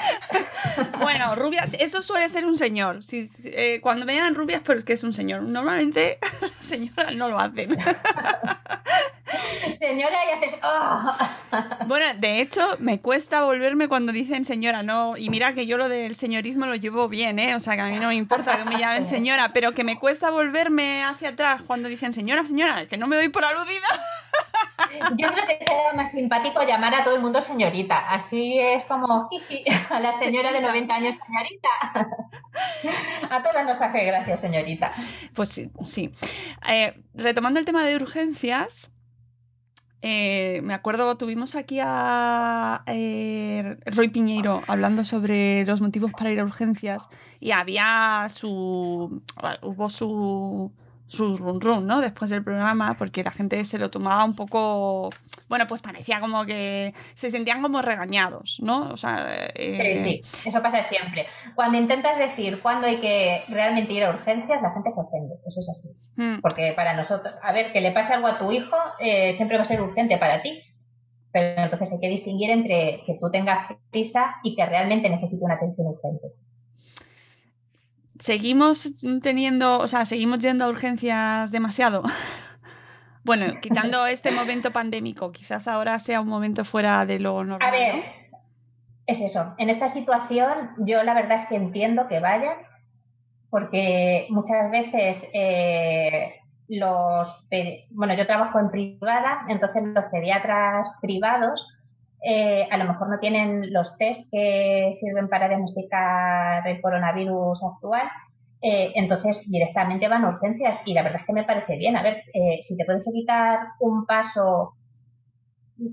Bueno, 1.00 1.36
rubias, 1.36 1.74
eso 1.80 2.02
suele 2.02 2.28
ser 2.30 2.46
un 2.46 2.58
señor. 2.58 3.04
Si, 3.04 3.28
si- 3.28 3.52
eh, 3.54 3.80
cuando 3.82 4.06
me 4.06 4.16
llaman 4.16 4.36
rubias, 4.36 4.62
pues 4.66 4.84
que 4.84 4.94
es 4.94 5.04
un 5.04 5.14
señor. 5.14 5.44
Normalmente 5.44 6.18
las 6.42 6.52
señoras 6.66 7.16
no 7.16 7.30
lo 7.30 7.40
hacen. 7.40 7.78
Señora, 9.78 10.18
y 10.26 10.32
haces, 10.38 10.60
"Oh". 10.64 11.14
Bueno, 11.88 12.06
de 12.18 12.42
hecho, 12.42 12.76
me 12.80 13.00
cuesta 13.02 13.44
volverme 13.44 13.88
cuando 13.88 14.12
dicen 14.12 14.46
señora, 14.46 14.84
no. 14.84 15.18
Y 15.18 15.30
mira 15.30 15.54
que 15.54 15.66
yo 15.66 15.78
lo 15.78 15.90
del 15.90 16.16
señorismo 16.16 16.66
lo 16.66 16.76
llevo 16.76 17.08
bien, 17.10 17.40
¿eh? 17.40 17.56
O 17.56 17.60
sea, 17.60 17.76
que 17.76 17.82
a 17.82 17.86
mí 17.88 18.00
no 18.00 18.08
me 18.08 18.16
importa 18.16 18.58
que 18.58 18.66
me 18.66 18.78
llamen 18.78 19.06
señora, 19.06 19.52
pero 19.54 19.74
que 19.74 19.84
me 19.84 19.98
cuesta 20.00 20.30
volverme 20.32 21.04
hacia 21.04 21.30
atrás 21.30 21.62
cuando 21.66 21.90
dicen 21.90 22.14
señora, 22.14 22.46
señora, 22.46 22.86
que 22.88 22.98
no 22.98 23.08
me 23.08 23.16
doy 23.16 23.30
por 23.30 23.46
aludida. 23.46 23.88
Yo 25.18 25.28
creo 25.28 25.48
que 25.48 25.60
queda 25.60 25.94
más 25.96 26.12
simpático 26.12 26.64
llamar 26.64 26.94
a 26.96 27.04
todo 27.04 27.16
el 27.16 27.22
mundo 27.22 27.42
señorita, 27.42 28.10
así 28.10 28.60
es 28.60 28.84
como 28.86 29.30
a 29.90 30.00
la 30.00 30.14
señora 30.14 30.52
de 30.52 30.62
90 30.62 30.94
años, 30.94 31.16
señorita. 31.26 31.70
A 33.30 33.42
todas 33.44 33.66
nos 33.66 33.80
hace 33.80 34.04
gracia, 34.04 34.36
señorita. 34.36 34.92
Pues 35.34 35.50
sí, 35.50 35.72
sí. 35.86 36.14
Eh, 36.68 37.02
retomando 37.14 37.60
el 37.60 37.66
tema 37.66 37.86
de 37.86 37.96
urgencias, 37.96 38.92
eh, 40.02 40.62
me 40.64 40.74
acuerdo, 40.74 41.16
tuvimos 41.16 41.56
aquí 41.56 41.80
a 41.82 42.84
eh, 42.88 43.78
Roy 43.86 44.10
Piñeiro 44.10 44.62
hablando 44.68 45.06
sobre 45.06 45.64
los 45.66 45.80
motivos 45.80 46.12
para 46.12 46.32
ir 46.32 46.40
a 46.40 46.44
urgencias 46.44 47.08
y 47.40 47.52
había 47.52 48.28
su. 48.32 49.22
hubo 49.62 49.90
su. 49.90 50.72
Su 51.12 51.36
run 51.36 51.60
run, 51.60 51.86
¿no? 51.86 52.00
Después 52.00 52.32
del 52.32 52.42
programa, 52.42 52.96
porque 52.98 53.22
la 53.22 53.32
gente 53.32 53.66
se 53.66 53.78
lo 53.78 53.90
tomaba 53.90 54.24
un 54.24 54.34
poco. 54.34 55.10
Bueno, 55.50 55.68
pues 55.68 55.82
parecía 55.82 56.22
como 56.22 56.46
que 56.46 56.94
se 57.16 57.30
sentían 57.30 57.62
como 57.62 57.82
regañados, 57.82 58.60
¿no? 58.64 58.90
O 58.92 58.96
sea. 58.96 59.28
eh, 59.56 60.04
Sí, 60.06 60.22
sí, 60.32 60.50
eso 60.50 60.62
pasa 60.62 60.84
siempre. 60.84 61.28
Cuando 61.54 61.78
intentas 61.78 62.18
decir 62.18 62.62
cuándo 62.62 62.88
hay 62.88 63.02
que 63.02 63.44
realmente 63.50 63.92
ir 63.92 64.06
a 64.06 64.12
urgencias, 64.12 64.62
la 64.62 64.72
gente 64.72 64.90
se 64.94 65.00
ofende, 65.02 65.36
eso 65.46 65.60
es 65.60 65.70
así. 65.70 65.90
mm. 66.16 66.40
Porque 66.42 66.72
para 66.78 66.94
nosotros, 66.94 67.34
a 67.44 67.52
ver, 67.52 67.74
que 67.74 67.82
le 67.82 67.92
pase 67.92 68.14
algo 68.14 68.28
a 68.28 68.40
tu 68.40 68.50
hijo, 68.54 68.78
eh, 69.00 69.34
siempre 69.34 69.58
va 69.58 69.64
a 69.64 69.68
ser 69.68 69.82
urgente 69.82 70.18
para 70.18 70.42
ti. 70.42 70.62
Pero 71.34 71.62
entonces 71.62 71.92
hay 71.92 72.00
que 72.00 72.08
distinguir 72.10 72.50
entre 72.52 73.04
que 73.06 73.18
tú 73.20 73.30
tengas 73.32 73.68
prisa 73.90 74.36
y 74.44 74.56
que 74.56 74.66
realmente 74.66 75.10
necesite 75.10 75.44
una 75.44 75.56
atención 75.56 75.88
urgente. 75.88 76.28
Seguimos 78.22 78.88
teniendo, 79.22 79.80
o 79.80 79.88
sea, 79.88 80.06
seguimos 80.06 80.40
yendo 80.40 80.66
a 80.66 80.70
urgencias 80.70 81.52
demasiado. 81.52 82.04
bueno, 83.26 83.60
quitando 83.62 84.06
este 84.06 84.32
momento 84.32 84.72
pandémico, 84.72 85.32
quizás 85.32 85.68
ahora 85.68 86.00
sea 86.00 86.22
un 86.22 86.28
momento 86.28 86.64
fuera 86.64 87.06
de 87.06 87.20
lo 87.20 87.44
normal. 87.44 87.68
A 87.68 87.72
ver, 87.72 87.96
¿no? 87.96 88.02
es 89.08 89.22
eso. 89.22 89.56
En 89.58 89.70
esta 89.70 89.88
situación, 89.88 90.72
yo 90.78 91.04
la 91.04 91.14
verdad 91.14 91.38
es 91.38 91.48
que 91.48 91.56
entiendo 91.56 92.08
que 92.08 92.20
vayan, 92.20 92.58
porque 93.50 94.28
muchas 94.30 94.70
veces 94.72 95.28
eh, 95.34 96.36
los. 96.68 97.44
Bueno, 97.90 98.14
yo 98.14 98.28
trabajo 98.28 98.60
en 98.60 98.70
privada, 98.70 99.46
entonces 99.50 99.84
los 99.84 100.06
pediatras 100.06 100.88
privados 101.02 101.68
eh, 102.24 102.68
a 102.70 102.78
lo 102.78 102.86
mejor 102.86 103.10
no 103.10 103.20
tienen 103.20 103.74
los 103.74 103.98
test 103.98 104.30
que 104.32 104.96
sirven 105.00 105.28
para 105.28 105.48
diagnosticar 105.48 106.68
el 106.68 106.82
coronavirus 106.82 107.64
actual. 107.64 108.08
eh, 108.64 108.92
entonces 108.96 109.50
directamente 109.50 110.08
van 110.08 110.24
a 110.24 110.30
urgencias 110.30 110.82
y 110.86 110.94
la 110.94 111.02
verdad 111.02 111.22
es 111.22 111.26
que 111.26 111.34
me 111.34 111.44
parece 111.44 111.78
bien. 111.78 111.98
A 111.98 112.04
ver, 112.04 112.24
eh, 112.34 112.60
si 112.64 112.78
te 112.78 112.86
puedes 112.86 113.08
evitar 113.08 113.60
un 113.80 114.06
paso 114.06 114.76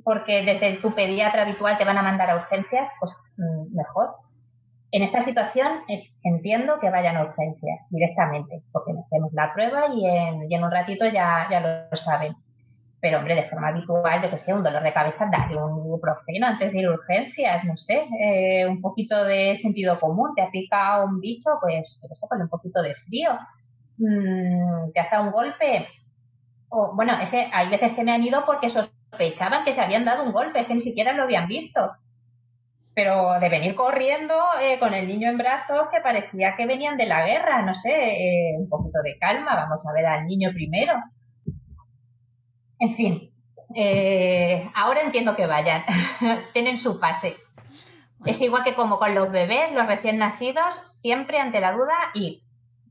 porque 0.04 0.44
desde 0.44 0.76
tu 0.82 0.94
pediatra 0.94 1.42
habitual 1.42 1.78
te 1.78 1.84
van 1.86 1.96
a 1.96 2.02
mandar 2.02 2.30
a 2.30 2.36
urgencias, 2.36 2.90
pues 3.00 3.16
mm, 3.38 3.74
mejor. 3.74 4.10
En 4.90 5.02
esta 5.02 5.20
situación 5.22 5.82
entiendo 6.24 6.78
que 6.80 6.90
vayan 6.90 7.16
a 7.16 7.24
urgencias 7.24 7.88
directamente, 7.90 8.62
porque 8.72 8.92
hacemos 8.92 9.32
la 9.32 9.52
prueba 9.54 9.86
y 9.94 10.06
en, 10.06 10.64
un 10.64 10.70
ratito 10.70 11.06
ya 11.06 11.48
lo 11.90 11.96
saben. 11.96 12.34
Pero 13.00 13.18
hombre, 13.18 13.36
de 13.36 13.48
forma 13.48 13.68
habitual, 13.68 14.22
yo 14.22 14.30
que 14.30 14.38
sé, 14.38 14.52
un 14.52 14.64
dolor 14.64 14.82
de 14.82 14.92
cabeza, 14.92 15.28
dale 15.30 15.56
un 15.56 15.86
ibuprofeno 15.86 16.46
antes 16.48 16.72
de 16.72 16.78
ir 16.80 16.86
a 16.86 16.92
urgencias, 16.92 17.64
no 17.64 17.76
sé, 17.76 18.08
eh, 18.20 18.66
un 18.66 18.80
poquito 18.80 19.24
de 19.24 19.54
sentido 19.56 20.00
común, 20.00 20.34
te 20.34 20.42
ha 20.42 20.50
picado 20.50 21.06
un 21.06 21.20
bicho, 21.20 21.50
pues 21.60 22.00
yo 22.02 22.08
qué 22.08 22.14
sé, 22.16 22.26
ponle 22.28 22.44
un 22.44 22.50
poquito 22.50 22.82
de 22.82 22.94
frío. 22.96 23.38
mm, 23.98 24.92
te 24.92 25.00
hace 25.00 25.18
un 25.18 25.30
golpe. 25.32 25.88
O, 26.70 26.94
bueno, 26.94 27.12
hay 27.52 27.68
veces 27.70 27.92
que 27.94 28.04
me 28.04 28.12
han 28.12 28.22
ido 28.24 28.44
porque 28.46 28.70
sospechaban 28.70 29.64
que 29.64 29.72
se 29.72 29.80
habían 29.80 30.04
dado 30.04 30.24
un 30.24 30.32
golpe, 30.32 30.60
es 30.60 30.66
que 30.66 30.74
ni 30.74 30.80
siquiera 30.80 31.12
lo 31.12 31.24
habían 31.24 31.48
visto. 31.48 31.92
Pero 32.94 33.38
de 33.40 33.48
venir 33.48 33.74
corriendo 33.76 34.34
eh, 34.60 34.78
con 34.78 34.92
el 34.92 35.06
niño 35.06 35.28
en 35.30 35.38
brazos 35.38 35.88
que 35.92 36.00
parecía 36.02 36.56
que 36.56 36.66
venían 36.66 36.96
de 36.96 37.06
la 37.06 37.24
guerra, 37.24 37.62
no 37.62 37.74
sé, 37.74 37.90
eh, 37.90 38.56
un 38.58 38.68
poquito 38.68 39.00
de 39.02 39.16
calma, 39.18 39.54
vamos 39.54 39.86
a 39.86 39.92
ver 39.92 40.06
al 40.06 40.26
niño 40.26 40.50
primero. 40.52 40.94
En 42.80 42.94
fin, 42.96 43.30
eh, 43.74 44.70
ahora 44.74 45.02
entiendo 45.02 45.36
que 45.36 45.46
vayan, 45.46 45.84
tienen 46.52 46.80
su 46.80 46.98
pase. 46.98 47.36
Es 48.24 48.40
igual 48.40 48.64
que 48.64 48.74
como 48.74 48.98
con 48.98 49.14
los 49.14 49.30
bebés, 49.30 49.72
los 49.72 49.86
recién 49.86 50.18
nacidos, 50.18 50.80
siempre 50.84 51.38
ante 51.38 51.60
la 51.60 51.72
duda 51.72 51.94
y 52.14 52.42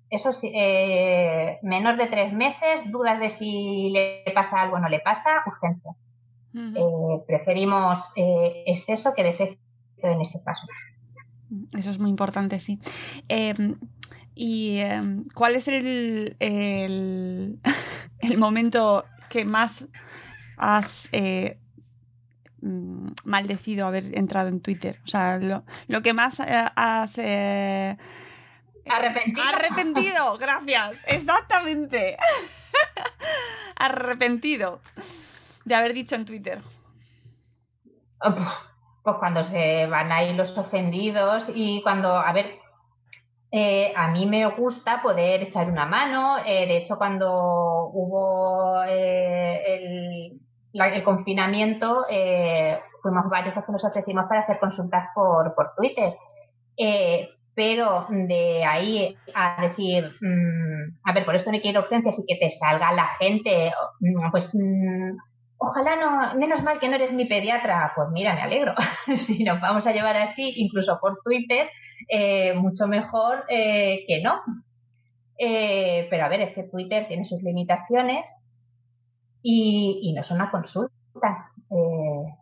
eso 0.09 0.31
sí, 0.31 0.51
eh, 0.55 1.59
menor 1.63 1.97
de 1.97 2.07
tres 2.07 2.31
meses, 2.31 2.79
dudas 2.85 3.19
de 3.19 3.29
si 3.29 3.89
le 3.89 4.23
pasa 4.33 4.61
algo 4.61 4.77
o 4.77 4.79
no 4.79 4.87
le 4.87 4.99
pasa, 4.99 5.43
urgencias. 5.45 6.05
Eh, 6.53 7.23
preferimos 7.27 7.99
eh, 8.15 8.63
exceso 8.65 9.13
que 9.13 9.23
defecto 9.23 9.59
en 10.01 10.21
ese 10.21 10.39
paso. 10.39 10.65
Eso 11.73 11.91
es 11.91 11.99
muy 11.99 12.09
importante, 12.09 12.59
sí. 12.59 12.79
Em, 13.27 13.75
¿Y 14.33 14.77
em, 14.77 15.25
cuál 15.33 15.55
es 15.55 15.67
el, 15.67 16.35
el, 16.39 17.59
el 18.19 18.37
momento 18.37 19.03
que 19.29 19.45
más 19.45 19.87
has 20.57 21.09
eh, 21.11 21.59
mm, 22.61 23.07
maldecido 23.25 23.87
haber 23.87 24.17
entrado 24.17 24.49
en 24.49 24.61
Twitter? 24.61 24.99
O 25.05 25.07
sea, 25.07 25.37
lo, 25.37 25.65
lo 25.87 26.01
que 26.01 26.13
más 26.13 26.39
eh, 26.39 26.65
has... 26.75 27.17
eh, 27.17 27.97
Arrepentido. 28.89 29.43
Arrepentido, 29.47 30.37
gracias. 30.39 31.01
Exactamente. 31.07 32.17
Arrepentido 33.75 34.81
de 35.65 35.75
haber 35.75 35.93
dicho 35.93 36.15
en 36.15 36.25
Twitter. 36.25 36.61
Oh, 38.21 38.33
puf, 38.35 38.47
Pues 39.03 39.15
cuando 39.19 39.43
se 39.43 39.85
van 39.87 40.11
ahí 40.11 40.33
los 40.33 40.57
ofendidos 40.57 41.45
y 41.53 41.81
cuando, 41.83 42.17
a 42.17 42.31
ver, 42.33 42.56
eh, 43.51 43.93
a 43.95 44.09
mí 44.09 44.25
me 44.25 44.45
gusta 44.47 45.01
poder 45.01 45.43
echar 45.43 45.69
una 45.69 45.85
mano. 45.85 46.37
eh, 46.45 46.67
de 46.67 46.77
hecho, 46.77 46.97
cuando 46.97 47.89
hubo 47.93 48.83
eh, 48.83 50.31
el, 50.73 51.03
confinamiento, 51.03 52.05
eh, 52.09 52.79
fuimos 53.01 53.29
varios 53.29 53.55
los 53.55 53.65
que 53.65 53.71
nos 53.71 53.85
ofrecimos 53.85 54.25
para 54.27 54.41
hacer 54.41 54.59
consultas 54.59 55.07
por, 55.15 55.55
por 55.55 55.73
Twitter. 55.75 56.15
Eh, 56.77 57.29
pero 57.55 58.05
de 58.09 58.63
ahí 58.63 59.17
a 59.33 59.67
decir, 59.67 60.11
mm, 60.21 60.99
a 61.03 61.13
ver, 61.13 61.25
por 61.25 61.35
esto 61.35 61.51
no 61.51 61.59
quiero 61.59 61.81
urgencias 61.81 62.19
y 62.19 62.25
que 62.27 62.35
te 62.35 62.51
salga 62.51 62.91
la 62.91 63.07
gente, 63.17 63.71
mm, 63.99 64.29
pues 64.29 64.53
mm, 64.53 65.17
ojalá 65.57 65.95
no, 65.95 66.35
menos 66.35 66.61
mal 66.63 66.79
que 66.79 66.87
no 66.87 66.95
eres 66.95 67.13
mi 67.13 67.25
pediatra. 67.25 67.93
Pues 67.95 68.09
mira, 68.11 68.35
me 68.35 68.41
alegro. 68.41 68.75
si 69.15 69.43
nos 69.43 69.59
vamos 69.59 69.87
a 69.87 69.91
llevar 69.91 70.17
así, 70.17 70.53
incluso 70.57 70.99
por 71.01 71.19
Twitter, 71.23 71.69
eh, 72.09 72.53
mucho 72.53 72.87
mejor 72.87 73.45
eh, 73.49 74.03
que 74.07 74.21
no. 74.21 74.41
Eh, 75.37 76.07
pero 76.09 76.25
a 76.25 76.29
ver, 76.29 76.41
es 76.41 76.55
que 76.55 76.63
Twitter 76.63 77.07
tiene 77.07 77.25
sus 77.25 77.41
limitaciones 77.43 78.29
y, 79.41 80.13
no 80.15 80.21
es 80.21 80.31
una 80.31 80.49
consulta. 80.51 81.51
Eh, 81.69 82.33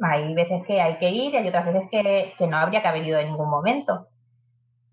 hay 0.00 0.34
veces 0.34 0.64
que 0.66 0.80
hay 0.80 0.98
que 0.98 1.10
ir 1.10 1.34
y 1.34 1.36
hay 1.36 1.48
otras 1.48 1.66
veces 1.66 1.88
que, 1.90 2.46
no 2.46 2.56
habría 2.56 2.82
que 2.82 2.88
haber 2.88 3.06
ido 3.06 3.18
en 3.18 3.28
ningún 3.28 3.50
momento. 3.50 4.08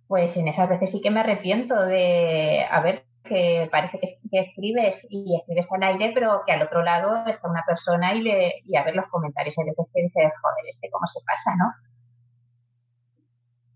Pues 0.08 0.36
en 0.38 0.48
esas 0.48 0.70
veces 0.70 0.92
sí 0.92 1.02
que 1.02 1.12
me 1.12 1.22
arrepiento 1.22 1.80
de, 1.82 2.66
a 2.70 2.80
ver, 2.82 3.06
que 3.24 3.68
parece 3.72 4.00
que, 4.00 4.20
que 4.30 4.40
escribes 4.40 5.06
y 5.10 5.36
escribes 5.36 5.72
al 5.72 5.84
aire, 5.84 6.12
pero 6.14 6.42
que 6.46 6.54
al 6.54 6.62
otro 6.62 6.84
lado 6.84 7.26
está 7.28 7.50
una 7.50 7.64
persona 7.66 8.14
y, 8.14 8.22
le, 8.22 8.54
y 8.66 8.76
a 8.76 8.84
ver 8.84 8.96
los 8.96 9.08
comentarios. 9.08 9.58
Hay 9.58 9.66
veces 9.66 9.86
que 9.94 10.02
dices, 10.02 10.32
joder, 10.42 10.66
este 10.70 10.90
cómo 10.92 11.08
se 11.08 11.20
pasa, 11.26 11.56
¿no? 11.58 11.66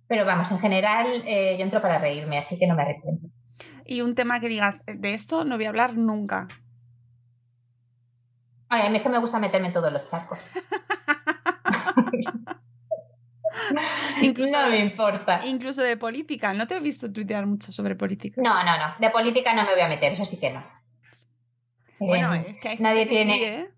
Pero 0.10 0.26
vamos, 0.26 0.51
en 0.51 0.60
general 0.60 1.24
eh, 1.26 1.55
yo 1.57 1.64
entro 1.64 1.82
para 1.82 1.97
reírme, 1.99 2.38
así 2.39 2.57
que 2.60 2.68
no 2.68 2.76
me 2.76 2.82
arrepiento. 2.82 3.28
Y 3.86 4.01
un 4.01 4.14
tema 4.16 4.39
que 4.41 4.49
digas, 4.49 4.84
de 4.86 5.14
esto 5.14 5.45
no 5.45 5.55
voy 5.55 5.66
a 5.66 5.70
hablar 5.70 5.95
nunca. 5.95 6.47
Ay, 8.70 8.86
a 8.86 8.89
mí 8.89 8.97
es 8.97 9.03
que 9.03 9.10
me 9.10 9.20
gusta 9.20 9.39
meterme 9.39 9.68
en 9.68 9.74
todos 9.74 9.93
los 9.93 10.10
charcos. 10.10 10.39
Incluso, 14.22 14.62
no 14.62 14.70
me 14.70 14.80
importa. 14.80 15.45
incluso 15.45 15.82
de 15.82 15.97
política. 15.97 16.53
No 16.53 16.68
te 16.68 16.76
he 16.76 16.80
visto 16.80 17.12
tuitear 17.12 17.45
mucho 17.45 17.72
sobre 17.72 17.95
política. 17.95 18.41
No, 18.41 18.64
no, 18.64 18.78
no. 18.78 18.95
De 18.99 19.10
política 19.10 19.53
no 19.53 19.64
me 19.64 19.72
voy 19.74 19.82
a 19.82 19.88
meter, 19.88 20.14
eso 20.14 20.26
sí 20.26 20.38
que 20.39 20.51
no. 20.51 20.64
Bueno, 21.99 22.34
Eh, 22.34 22.45
es 22.55 22.60
que 22.62 22.70
hay 22.70 22.78
nadie 22.80 23.05
gente 23.05 23.14
que 23.16 23.16
tiene- 23.26 23.38
sí, 23.38 23.43
¿eh? 23.43 23.70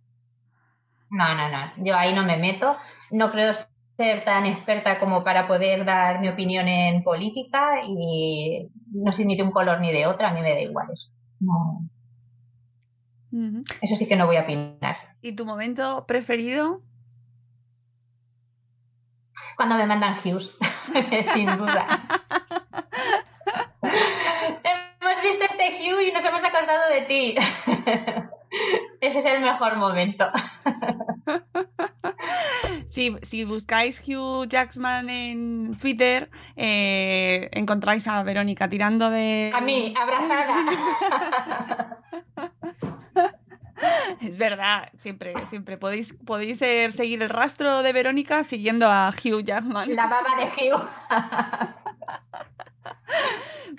No, 1.09 1.35
no, 1.35 1.49
no. 1.49 1.71
Yo 1.85 1.95
ahí 1.97 2.13
no 2.13 2.23
me 2.23 2.37
meto. 2.37 2.77
No 3.11 3.31
creo 3.31 3.53
ser 4.01 4.23
tan 4.25 4.45
experta 4.45 4.99
como 4.99 5.23
para 5.23 5.47
poder 5.47 5.85
dar 5.85 6.19
mi 6.19 6.29
opinión 6.29 6.67
en 6.67 7.03
política 7.03 7.83
y 7.87 8.67
no 8.91 9.11
soy 9.11 9.25
ni 9.25 9.35
de 9.37 9.43
un 9.43 9.51
color 9.51 9.79
ni 9.79 9.91
de 9.91 10.07
otro. 10.07 10.25
A 10.27 10.31
mí 10.33 10.41
me 10.41 10.51
da 10.53 10.59
igual 10.61 10.87
eso. 10.91 11.11
No, 11.39 11.81
Ujú. 13.31 13.63
eso 13.81 13.95
sí 13.95 14.07
que 14.07 14.15
no 14.15 14.25
voy 14.25 14.37
a 14.37 14.41
opinar. 14.41 14.95
¿Y 15.21 15.33
tu 15.35 15.45
momento 15.45 16.05
preferido? 16.07 16.81
Cuando 19.55 19.75
me 19.75 19.85
mandan 19.85 20.17
Hughes, 20.23 20.51
sin 21.33 21.45
duda. 21.57 21.85
hemos 23.83 25.21
visto 25.21 25.45
este 25.45 25.77
Hugh 25.79 26.01
y 26.01 26.11
nos 26.11 26.23
hemos 26.23 26.43
acordado 26.43 26.89
de 26.91 27.01
ti. 27.01 27.35
Ese 29.01 29.19
es 29.19 29.25
el 29.25 29.41
mejor 29.41 29.77
momento. 29.77 30.25
Si, 32.91 33.15
si 33.21 33.45
buscáis 33.45 34.03
Hugh 34.05 34.49
Jackman 34.49 35.09
en 35.09 35.77
Twitter, 35.79 36.29
eh, 36.57 37.47
encontráis 37.53 38.05
a 38.05 38.21
Verónica 38.21 38.67
tirando 38.67 39.09
de... 39.09 39.49
A 39.55 39.61
mí, 39.61 39.93
abrazada. 39.97 41.97
Es 44.21 44.37
verdad, 44.37 44.89
siempre, 44.97 45.33
siempre. 45.47 45.77
Podéis, 45.77 46.13
podéis 46.25 46.61
eh, 46.61 46.91
seguir 46.91 47.23
el 47.23 47.29
rastro 47.29 47.81
de 47.81 47.93
Verónica 47.93 48.43
siguiendo 48.43 48.87
a 48.87 49.09
Hugh 49.09 49.41
Jackman. 49.41 49.95
La 49.95 50.07
baba 50.07 50.35
de 50.37 50.45
Hugh. 50.45 50.87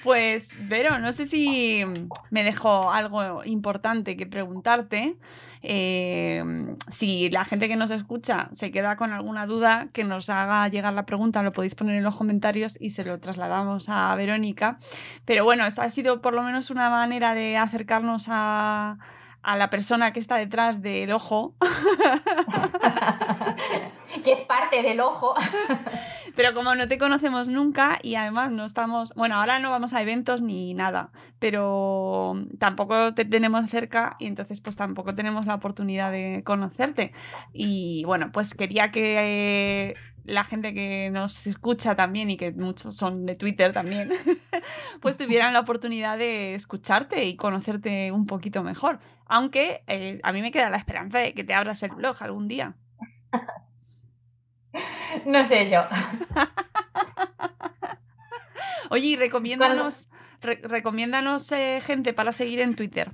Pues, 0.02 0.48
Vero, 0.58 0.98
no 0.98 1.12
sé 1.12 1.26
si 1.26 1.84
me 2.30 2.42
dejó 2.42 2.90
algo 2.90 3.44
importante 3.44 4.16
que 4.16 4.26
preguntarte. 4.26 5.16
Eh, 5.62 6.42
si 6.88 7.30
la 7.30 7.44
gente 7.44 7.68
que 7.68 7.76
nos 7.76 7.90
escucha 7.90 8.48
se 8.52 8.72
queda 8.72 8.96
con 8.96 9.12
alguna 9.12 9.46
duda, 9.46 9.88
que 9.92 10.04
nos 10.04 10.28
haga 10.28 10.66
llegar 10.68 10.92
la 10.94 11.06
pregunta, 11.06 11.42
lo 11.42 11.52
podéis 11.52 11.74
poner 11.74 11.96
en 11.96 12.04
los 12.04 12.16
comentarios 12.16 12.76
y 12.80 12.90
se 12.90 13.04
lo 13.04 13.20
trasladamos 13.20 13.88
a 13.88 14.14
Verónica. 14.16 14.78
Pero 15.24 15.44
bueno, 15.44 15.66
eso 15.66 15.82
ha 15.82 15.90
sido 15.90 16.20
por 16.20 16.34
lo 16.34 16.42
menos 16.42 16.70
una 16.70 16.90
manera 16.90 17.34
de 17.34 17.56
acercarnos 17.56 18.26
a 18.28 18.98
la 19.44 19.70
persona 19.70 20.12
que 20.12 20.20
está 20.20 20.36
detrás 20.36 20.82
del 20.82 21.12
ojo. 21.12 21.54
que 24.22 24.32
es 24.32 24.40
parte 24.40 24.82
del 24.82 25.00
ojo. 25.00 25.34
Pero 26.36 26.54
como 26.54 26.74
no 26.74 26.88
te 26.88 26.98
conocemos 26.98 27.48
nunca 27.48 27.98
y 28.02 28.14
además 28.14 28.50
no 28.50 28.64
estamos, 28.64 29.12
bueno, 29.14 29.36
ahora 29.38 29.58
no 29.58 29.70
vamos 29.70 29.92
a 29.92 30.00
eventos 30.00 30.40
ni 30.40 30.72
nada, 30.72 31.10
pero 31.38 32.34
tampoco 32.58 33.12
te 33.12 33.26
tenemos 33.26 33.68
cerca 33.68 34.16
y 34.18 34.26
entonces 34.26 34.62
pues 34.62 34.76
tampoco 34.76 35.14
tenemos 35.14 35.44
la 35.44 35.54
oportunidad 35.54 36.10
de 36.10 36.42
conocerte. 36.44 37.12
Y 37.52 38.04
bueno, 38.06 38.30
pues 38.32 38.54
quería 38.54 38.90
que 38.90 39.90
eh, 39.90 39.94
la 40.24 40.44
gente 40.44 40.72
que 40.72 41.10
nos 41.10 41.46
escucha 41.46 41.96
también 41.96 42.30
y 42.30 42.36
que 42.36 42.52
muchos 42.52 42.96
son 42.96 43.26
de 43.26 43.34
Twitter 43.34 43.72
también, 43.72 44.10
pues 45.00 45.16
tuvieran 45.16 45.52
la 45.52 45.60
oportunidad 45.60 46.18
de 46.18 46.54
escucharte 46.54 47.24
y 47.24 47.36
conocerte 47.36 48.12
un 48.12 48.26
poquito 48.26 48.62
mejor. 48.62 49.00
Aunque 49.26 49.82
eh, 49.86 50.20
a 50.22 50.32
mí 50.32 50.42
me 50.42 50.50
queda 50.50 50.70
la 50.70 50.76
esperanza 50.76 51.18
de 51.18 51.34
que 51.34 51.44
te 51.44 51.54
abras 51.54 51.82
el 51.82 51.90
blog 51.90 52.16
algún 52.20 52.48
día. 52.48 52.74
No 55.26 55.44
sé 55.44 55.70
yo. 55.70 55.82
Oye, 58.90 59.06
y 59.08 59.16
recomiéndanos, 59.16 60.10
re- 60.40 60.60
recomiéndanos 60.62 61.50
eh, 61.52 61.80
gente 61.80 62.12
para 62.12 62.32
seguir 62.32 62.60
en 62.60 62.76
Twitter. 62.76 63.10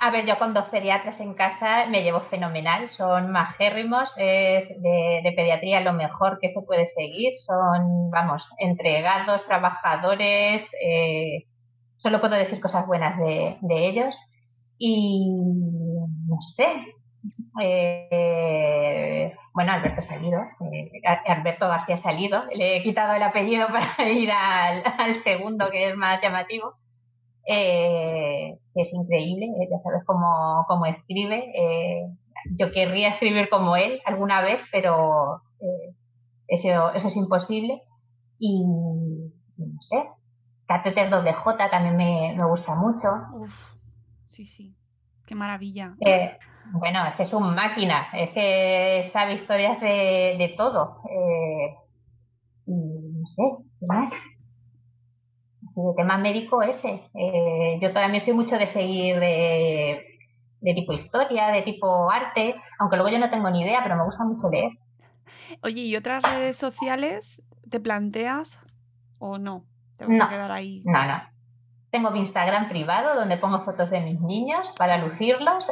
A 0.00 0.10
ver, 0.10 0.26
yo 0.26 0.38
con 0.38 0.54
dos 0.54 0.66
pediatras 0.68 1.18
en 1.18 1.34
casa 1.34 1.86
me 1.86 2.02
llevo 2.04 2.20
fenomenal, 2.22 2.88
son 2.90 3.32
majérrimos, 3.32 4.12
es 4.16 4.68
de, 4.68 5.20
de 5.24 5.32
pediatría 5.34 5.80
lo 5.80 5.92
mejor 5.92 6.38
que 6.40 6.50
se 6.50 6.62
puede 6.62 6.86
seguir, 6.86 7.32
son, 7.44 8.08
vamos, 8.10 8.48
entregados, 8.58 9.44
trabajadores, 9.46 10.70
eh, 10.80 11.46
solo 11.96 12.20
puedo 12.20 12.36
decir 12.36 12.60
cosas 12.60 12.86
buenas 12.86 13.18
de, 13.18 13.56
de 13.60 13.88
ellos 13.88 14.14
y 14.78 15.26
no 16.28 16.40
sé, 16.42 16.68
eh, 17.60 19.34
bueno, 19.58 19.72
Alberto 19.72 20.02
Salido, 20.02 20.40
eh, 20.70 20.88
Alberto 21.26 21.66
García 21.66 21.96
Salido, 21.96 22.44
le 22.54 22.76
he 22.76 22.82
quitado 22.84 23.14
el 23.14 23.22
apellido 23.24 23.66
para 23.72 24.08
ir 24.08 24.30
al, 24.30 24.84
al 24.98 25.14
segundo, 25.14 25.68
que 25.72 25.88
es 25.88 25.96
más 25.96 26.22
llamativo, 26.22 26.74
eh, 27.44 28.56
que 28.72 28.82
es 28.82 28.92
increíble, 28.92 29.46
eh, 29.46 29.68
ya 29.68 29.78
sabes 29.78 30.04
cómo, 30.06 30.64
cómo 30.68 30.86
escribe. 30.86 31.50
Eh, 31.56 32.06
yo 32.56 32.70
querría 32.70 33.08
escribir 33.08 33.48
como 33.48 33.74
él 33.74 34.00
alguna 34.04 34.42
vez, 34.42 34.60
pero 34.70 35.42
eso, 36.46 36.92
eso 36.92 37.08
es 37.08 37.16
imposible. 37.16 37.82
Y 38.38 38.64
no 38.64 39.80
sé, 39.80 40.04
Cateter 40.68 41.10
doble 41.10 41.32
J 41.32 41.68
también 41.68 41.96
me, 41.96 42.32
me 42.36 42.44
gusta 42.46 42.76
mucho. 42.76 43.08
Uf, 43.34 43.74
sí, 44.24 44.44
sí. 44.44 44.76
Qué 45.26 45.34
maravilla. 45.34 45.96
Bueno, 46.72 47.06
es 47.06 47.14
que 47.16 47.22
es 47.22 47.32
un 47.32 47.54
máquina, 47.54 48.08
es 48.12 48.30
que 48.30 49.02
sabe 49.10 49.34
historias 49.34 49.80
de, 49.80 50.36
de 50.38 50.54
todo. 50.56 51.02
Eh, 51.10 51.74
y 52.66 52.72
no 52.72 53.26
sé, 53.26 53.42
¿qué 53.80 53.86
más? 53.86 54.12
Así 54.12 55.80
de 55.82 55.94
tema 55.96 56.18
médico 56.18 56.62
ese. 56.62 57.02
Eh, 57.14 57.78
yo 57.80 57.92
también 57.92 58.24
soy 58.24 58.34
mucho 58.34 58.56
de 58.58 58.66
seguir 58.66 59.18
de, 59.18 60.04
de 60.60 60.74
tipo 60.74 60.92
historia, 60.92 61.48
de 61.48 61.62
tipo 61.62 62.10
arte, 62.10 62.54
aunque 62.78 62.96
luego 62.96 63.10
yo 63.10 63.18
no 63.18 63.30
tengo 63.30 63.50
ni 63.50 63.62
idea, 63.62 63.80
pero 63.82 63.96
me 63.96 64.04
gusta 64.04 64.24
mucho 64.24 64.48
leer. 64.50 64.72
Oye, 65.62 65.82
¿y 65.82 65.96
otras 65.96 66.22
redes 66.22 66.56
sociales 66.56 67.42
te 67.68 67.80
planteas 67.80 68.60
o 69.18 69.38
no? 69.38 69.64
Te 69.98 70.04
vas 70.06 70.14
a 70.14 70.16
No. 70.24 70.28
quedar 70.28 70.52
ahí. 70.52 70.82
No, 70.84 71.04
no. 71.06 71.22
Tengo 71.90 72.10
mi 72.10 72.20
Instagram 72.20 72.68
privado 72.68 73.14
donde 73.14 73.36
pongo 73.38 73.64
fotos 73.64 73.90
de 73.90 74.00
mis 74.00 74.20
niños 74.20 74.66
para 74.76 74.98
lucirlos. 74.98 75.64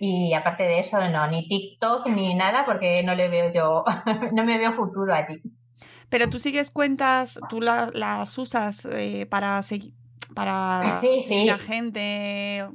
Y 0.00 0.32
aparte 0.34 0.62
de 0.64 0.80
eso, 0.80 1.00
no, 1.08 1.26
ni 1.28 1.48
TikTok 1.48 2.06
ni 2.08 2.34
nada 2.34 2.64
porque 2.64 3.02
no 3.02 3.14
le 3.14 3.28
veo 3.28 3.52
yo, 3.52 3.84
no 4.32 4.44
me 4.44 4.58
veo 4.58 4.74
futuro 4.74 5.14
allí. 5.14 5.40
Pero 6.08 6.28
tú 6.30 6.38
sigues 6.38 6.70
cuentas, 6.70 7.38
tú 7.48 7.60
la- 7.60 7.90
las 7.92 8.36
usas 8.38 8.86
eh, 8.92 9.26
para 9.28 9.62
seguir 9.62 9.92
para 10.34 10.96
Sí, 10.98 11.20
seguir 11.20 11.42
sí. 11.44 11.48
a 11.50 11.58
gente. 11.58 12.66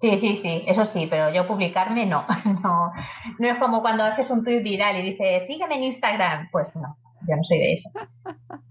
Sí, 0.00 0.16
sí, 0.16 0.36
sí, 0.36 0.64
eso 0.66 0.84
sí, 0.84 1.06
pero 1.08 1.32
yo 1.32 1.46
publicarme 1.46 2.06
no. 2.06 2.26
No, 2.62 2.92
no 3.38 3.48
es 3.48 3.58
como 3.58 3.82
cuando 3.82 4.02
haces 4.04 4.28
un 4.30 4.44
tweet 4.44 4.60
viral 4.62 4.96
y 4.98 5.10
dices, 5.12 5.46
sígueme 5.46 5.76
en 5.76 5.84
Instagram. 5.84 6.48
Pues 6.50 6.74
no, 6.74 6.96
yo 7.28 7.36
no 7.36 7.44
soy 7.44 7.58
de 7.58 7.72
esas. 7.74 7.92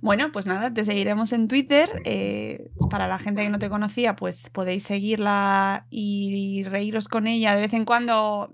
Bueno, 0.00 0.30
pues 0.32 0.46
nada, 0.46 0.72
te 0.72 0.84
seguiremos 0.84 1.32
en 1.32 1.48
Twitter. 1.48 2.02
eh, 2.04 2.70
para 2.88 3.08
la 3.08 3.18
gente 3.18 3.42
que 3.42 3.50
no 3.50 3.58
te 3.58 3.68
conocía, 3.68 4.14
pues 4.14 4.48
podéis 4.50 4.84
seguirla 4.84 5.86
y 5.90 6.62
reíros 6.64 7.08
con 7.08 7.26
ella 7.26 7.54
de 7.54 7.62
vez 7.62 7.72
en 7.74 7.84
cuando. 7.84 8.48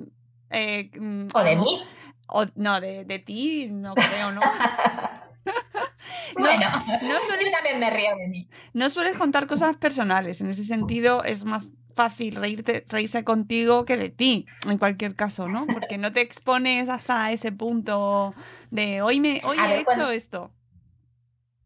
eh, 0.50 0.90
mm, 0.98 1.28
O 1.34 1.42
de 1.44 1.56
mí. 1.56 1.82
o- 2.28 2.46
no, 2.54 2.80
de, 2.80 3.04
de 3.04 3.18
ti, 3.18 3.68
no 3.70 3.94
creo, 3.94 4.32
¿no? 4.32 4.40
No, 6.36 6.40
Bueno, 6.40 6.66
no 7.02 7.20
sueles- 7.20 7.44
yo 7.46 7.52
también 7.52 7.78
me 7.78 7.90
río 7.90 8.16
de 8.16 8.28
mí. 8.28 8.48
No 8.72 8.88
sueles 8.90 9.16
contar 9.18 9.46
cosas 9.46 9.76
personales. 9.76 10.40
En 10.40 10.48
ese 10.48 10.64
sentido, 10.64 11.22
es 11.24 11.44
más 11.44 11.68
fácil 11.94 12.36
reírte, 12.36 12.84
reírse 12.88 13.24
contigo 13.24 13.84
que 13.84 13.96
de 13.96 14.10
ti, 14.10 14.46
en 14.68 14.78
cualquier 14.78 15.14
caso, 15.14 15.48
¿no? 15.48 15.66
Porque 15.66 15.98
no 15.98 16.12
te 16.12 16.20
expones 16.20 16.88
hasta 16.88 17.30
ese 17.32 17.52
punto 17.52 18.34
de 18.70 19.00
hoy 19.02 19.20
me 19.20 19.40
hoy 19.44 19.56
he 19.58 19.62
ver, 19.68 19.76
hecho 19.76 19.84
cuando- 19.84 20.10
esto. 20.10 20.50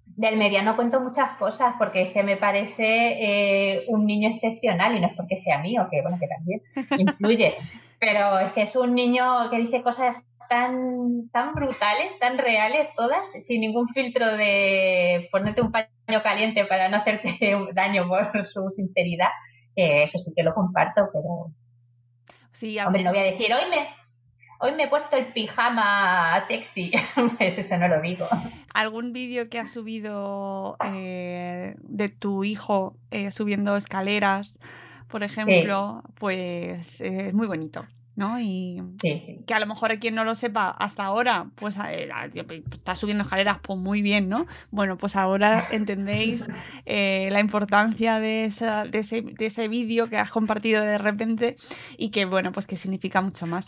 Del 0.05 0.37
mediano 0.37 0.75
cuento 0.75 1.01
muchas 1.01 1.37
cosas 1.39 1.75
porque 1.79 2.03
es 2.03 2.13
que 2.13 2.25
me 2.25 2.37
parece 2.37 2.83
eh, 2.83 3.85
un 3.87 4.05
niño 4.05 4.31
excepcional 4.31 4.97
y 4.97 5.01
no 5.01 5.07
es 5.07 5.13
porque 5.17 5.41
sea 5.43 5.59
mío, 5.59 5.87
que 5.91 6.03
bueno, 6.03 6.19
que 6.19 6.27
también 6.27 6.61
influye, 6.99 7.55
pero 8.01 8.39
es 8.41 8.53
que 8.53 8.63
es 8.63 8.75
un 8.75 8.95
niño 8.97 9.49
que 9.49 9.59
dice 9.59 9.81
cosas 9.83 10.21
tan, 10.49 11.29
tan 11.31 11.55
brutales, 11.55 12.19
tan 12.19 12.37
reales 12.37 12.89
todas, 12.97 13.31
sin 13.45 13.61
ningún 13.61 13.87
filtro 13.91 14.27
de 14.37 15.29
ponerte 15.31 15.61
un 15.63 15.71
paño 15.71 15.89
caliente 16.25 16.65
para 16.65 16.89
no 16.89 16.97
hacerte 16.97 17.39
daño 17.75 18.09
por 18.09 18.45
su 18.45 18.69
sinceridad, 18.75 19.29
que 19.79 20.03
eso 20.03 20.19
sí 20.19 20.33
que 20.35 20.43
lo 20.43 20.53
comparto, 20.53 21.09
pero 21.13 21.53
Sí, 22.51 22.77
hombre, 22.81 23.05
no 23.05 23.11
voy 23.11 23.21
a 23.21 23.23
decir, 23.23 23.53
hoy 23.55 23.71
me, 23.71 23.89
hoy 24.59 24.75
me 24.75 24.85
he 24.85 24.89
puesto 24.89 25.17
el 25.17 25.33
pijama 25.33 26.41
sexy, 26.41 26.91
pues 27.39 27.57
eso 27.57 27.77
no 27.77 27.87
lo 27.87 28.01
digo. 28.01 28.27
algún 28.75 29.13
vídeo 29.13 29.49
que 29.49 29.61
has 29.61 29.71
subido 29.71 30.77
eh, 30.85 31.77
de 31.79 32.09
tu 32.09 32.43
hijo 32.43 32.97
eh, 33.13 33.31
subiendo 33.31 33.77
escaleras, 33.77 34.59
por 35.07 35.23
ejemplo, 35.23 36.03
pues 36.17 37.01
eh, 37.01 37.29
es 37.29 37.35
muy 37.35 37.47
bonito, 37.47 37.87
¿no? 38.19 38.41
Y 38.41 38.83
Sí, 39.01 39.39
que 39.47 39.55
a 39.55 39.61
lo 39.61 39.67
mejor 39.67 39.97
quien 40.01 40.15
no 40.17 40.25
lo 40.25 40.35
sepa 40.35 40.71
hasta 40.71 41.05
ahora, 41.05 41.47
pues 41.55 41.79
eh, 41.89 42.09
está 42.73 42.97
subiendo 42.97 43.23
escaleras, 43.23 43.59
pues 43.63 43.79
muy 43.79 44.03
bien, 44.03 44.29
¿no? 44.29 44.47
Bueno, 44.71 44.99
pues 44.99 45.15
ahora 45.15 45.69
entendéis 45.71 46.49
eh, 46.85 47.29
la 47.31 47.39
importancia 47.41 48.19
de, 48.19 48.45
esa- 48.47 48.85
de 48.85 48.99
ese, 48.99 49.23
de 49.23 49.47
ese 49.47 49.69
vídeo 49.69 50.09
que 50.09 50.17
has 50.19 50.31
compartido 50.33 50.83
de 50.83 50.99
repente 50.99 51.57
y 51.97 52.11
que, 52.11 52.25
bueno, 52.25 52.51
pues 52.51 52.67
que 52.67 52.77
significa 52.77 53.21
mucho 53.21 53.47
más. 53.47 53.67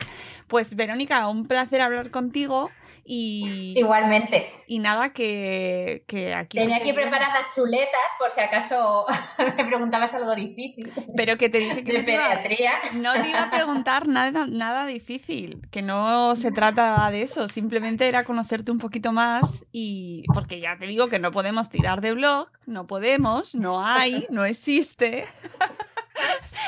Pues 0.48 0.74
Verónica, 0.74 1.28
un 1.28 1.46
placer 1.46 1.80
hablar 1.80 2.10
contigo 2.10 2.70
y, 3.04 3.74
Igualmente. 3.76 4.50
y 4.66 4.78
nada, 4.80 5.12
que, 5.12 6.02
que 6.06 6.34
aquí... 6.34 6.58
te 6.58 6.62
Tenía 6.62 6.76
aquí 6.76 6.86
seguiremos. 6.88 7.10
preparadas 7.18 7.46
chuletas 7.54 8.10
por 8.18 8.30
si 8.32 8.40
acaso 8.40 9.06
me 9.56 9.64
preguntabas 9.64 10.12
algo 10.14 10.34
difícil 10.34 10.90
Pero 11.16 11.36
que 11.38 11.48
te 11.48 11.58
dije 11.60 11.82
que 11.84 11.92
de 11.92 11.98
no 12.00 12.04
te, 12.04 12.12
iba, 12.14 12.26
pediatría. 12.28 12.72
no 12.94 13.12
te 13.14 13.28
iba 13.28 13.42
a 13.44 13.50
preguntar 13.50 14.06
nada, 14.08 14.39
nada 14.46 14.86
difícil, 14.86 15.60
que 15.70 15.82
no 15.82 16.36
se 16.36 16.52
trata 16.52 17.10
de 17.10 17.22
eso, 17.22 17.48
simplemente 17.48 18.08
era 18.08 18.24
conocerte 18.24 18.70
un 18.70 18.78
poquito 18.78 19.12
más 19.12 19.66
y 19.72 20.24
porque 20.32 20.60
ya 20.60 20.78
te 20.78 20.86
digo 20.86 21.08
que 21.08 21.18
no 21.18 21.30
podemos 21.30 21.70
tirar 21.70 22.00
de 22.00 22.12
blog, 22.12 22.48
no 22.66 22.86
podemos, 22.86 23.54
no 23.54 23.84
hay, 23.84 24.26
no 24.30 24.44
existe. 24.44 25.26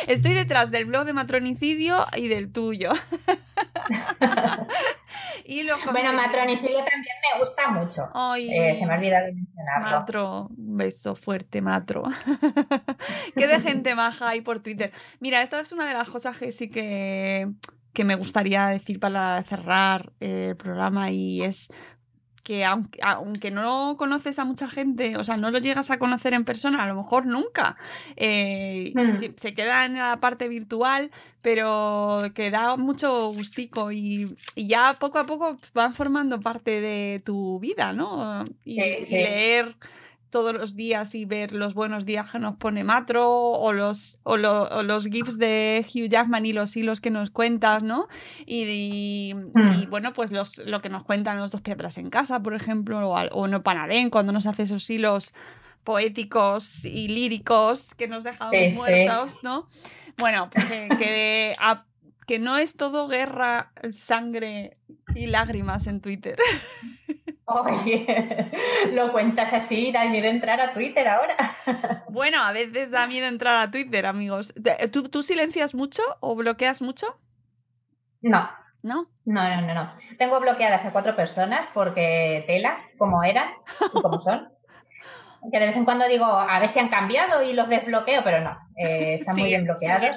Estoy 0.07 0.34
detrás 0.34 0.70
del 0.70 0.86
blog 0.86 1.05
de 1.05 1.12
matronicidio 1.12 2.07
y 2.16 2.28
del 2.28 2.53
tuyo. 2.53 2.90
y 5.44 5.66
Bueno, 5.90 6.12
matronicidio 6.12 6.78
también 6.78 7.16
me 7.22 7.44
gusta 7.44 7.68
mucho. 7.70 8.09
Ay, 8.14 8.50
Eh, 8.53 8.76
se 8.78 8.86
me 8.86 8.94
ha 8.94 8.96
olvidado 8.96 9.26
mencionarlo. 9.32 9.90
Matro, 9.90 10.48
un 10.57 10.76
beso 10.76 11.14
fuerte, 11.14 11.61
Matro. 11.61 12.03
Qué 13.36 13.46
de 13.46 13.61
gente 13.61 13.94
maja 13.94 14.30
hay 14.30 14.40
por 14.40 14.61
Twitter. 14.61 14.92
Mira, 15.20 15.42
esta 15.42 15.61
es 15.61 15.72
una 15.72 15.86
de 15.86 15.94
las 15.94 16.09
cosas 16.09 16.38
que 16.38 16.53
sí 16.53 16.68
que, 16.68 17.48
que 17.92 18.05
me 18.05 18.14
gustaría 18.14 18.66
decir 18.66 18.98
para 19.00 19.42
cerrar 19.42 20.12
el 20.20 20.57
programa 20.57 21.11
y 21.11 21.42
es 21.42 21.68
que 22.43 22.64
aunque, 22.64 22.99
aunque 23.03 23.51
no 23.51 23.97
conoces 23.97 24.38
a 24.38 24.45
mucha 24.45 24.68
gente, 24.68 25.16
o 25.16 25.24
sea, 25.24 25.36
no 25.36 25.51
lo 25.51 25.59
llegas 25.59 25.90
a 25.90 25.99
conocer 25.99 26.34
en 26.34 26.45
persona, 26.45 26.82
a 26.82 26.86
lo 26.86 26.95
mejor 26.97 27.24
nunca, 27.26 27.76
eh, 28.16 28.93
Mm. 28.95 29.18
se- 29.18 29.34
se 29.36 29.55
queda 29.55 29.84
en 29.84 29.95
la 29.99 30.18
parte 30.18 30.49
virtual, 30.49 31.11
pero 31.40 32.22
que 32.34 32.51
da 32.51 32.76
mucho 32.76 33.28
gustico 33.32 33.93
y, 33.93 34.34
y 34.55 34.66
ya 34.66 34.97
poco 34.99 35.18
a 35.18 35.26
poco 35.26 35.59
van 35.74 35.95
formando 35.95 36.40
parte 36.40 36.80
de 36.80 37.22
tu 37.24 37.59
vida, 37.61 37.93
¿no? 37.93 38.45
Y, 38.64 38.74
Sí, 38.74 38.82
y 38.99 39.03
sí. 39.07 39.12
leer 39.12 39.76
todos 40.33 40.53
los 40.55 40.74
días 40.74 41.14
y 41.14 41.26
ver 41.26 41.53
los 41.53 41.74
buenos 41.74 42.07
días 42.07 42.28
que 42.30 42.39
nos 42.41 42.57
pone 42.57 42.83
Matro 42.83 43.30
o 43.30 43.72
los, 43.72 44.18
o, 44.24 44.37
lo- 44.37 44.62
o 44.64 44.83
los 44.83 45.05
GIFs 45.07 45.39
de 45.39 45.85
Hugh 45.87 46.09
Jackman 46.09 46.47
y 46.47 46.53
los 46.55 46.74
hilos 46.76 47.01
que 47.01 47.11
nos 47.11 47.30
cuentas, 47.30 47.83
¿no? 47.85 48.09
Y, 48.47 48.64
y- 48.64 49.35
Mm. 49.35 49.83
y, 49.83 49.87
bueno, 49.87 50.12
pues 50.14 50.33
los, 50.33 50.59
lo 50.59 50.80
que 50.80 50.89
nos 50.89 51.05
cuentan 51.05 51.39
los 51.39 51.53
dos 51.53 51.61
piedras 51.61 51.99
en 51.99 52.11
casa, 52.11 52.43
por 52.43 52.55
ejemplo, 52.55 53.09
o, 53.11 53.14
o 53.28 53.47
no 53.47 53.62
Panadén, 53.62 54.09
cuando 54.11 54.33
nos 54.33 54.47
hace 54.47 54.64
esos 54.64 54.89
hilos 54.91 55.35
poéticos 55.85 56.85
y 56.85 57.09
líricos 57.09 57.95
que 57.95 58.09
nos 58.09 58.24
Sí, 58.24 58.30
sí. 58.33 58.70
muertos, 58.74 59.37
¿no? 59.43 59.68
Bueno, 60.16 60.49
pues 60.51 60.64
que, 60.68 60.89
que, 60.99 61.53
a- 61.61 61.85
que 62.26 62.39
no 62.39 62.57
es 62.57 62.76
todo 62.76 63.07
guerra, 63.09 63.72
sangre 63.91 64.78
y 65.14 65.26
lágrimas 65.26 65.87
en 65.87 66.01
Twitter. 66.01 66.39
Oye, 67.45 68.07
lo 68.93 69.12
cuentas 69.12 69.53
así, 69.53 69.90
da 69.93 70.05
miedo 70.05 70.28
entrar 70.28 70.61
a 70.61 70.72
Twitter 70.72 71.09
ahora. 71.09 71.36
Bueno, 72.09 72.43
a 72.43 72.53
veces 72.53 72.90
da 72.90 73.07
miedo 73.07 73.26
entrar 73.26 73.57
a 73.57 73.70
Twitter, 73.70 74.05
amigos. 74.05 74.53
¿Tú, 74.93 75.09
tú 75.09 75.22
silencias 75.22 75.74
mucho 75.74 76.03
o 76.20 76.34
bloqueas 76.36 76.82
mucho? 76.82 77.18
No, 78.20 78.51
¿No? 78.82 79.07
no, 79.24 79.49
no, 79.49 79.62
no, 79.62 79.74
no. 79.74 79.93
Tengo 80.18 80.38
bloqueadas 80.38 80.84
a 80.84 80.93
cuatro 80.93 81.16
personas 81.16 81.68
porque 81.72 82.45
tela, 82.47 82.78
como 82.99 83.24
eran 83.24 83.49
y 83.95 84.01
como 84.01 84.20
son. 84.20 84.49
Que 85.51 85.59
de 85.59 85.66
vez 85.66 85.76
en 85.76 85.84
cuando 85.84 86.07
digo, 86.07 86.24
a 86.24 86.61
ver 86.61 86.68
si 86.68 86.78
han 86.78 86.88
cambiado 86.88 87.43
y 87.43 87.53
los 87.53 87.68
desbloqueo, 87.68 88.22
pero 88.22 88.40
no, 88.43 88.57
eh, 88.76 89.14
están 89.14 89.34
muy 89.34 89.49
bien 89.49 89.64
bloqueados. 89.64 90.14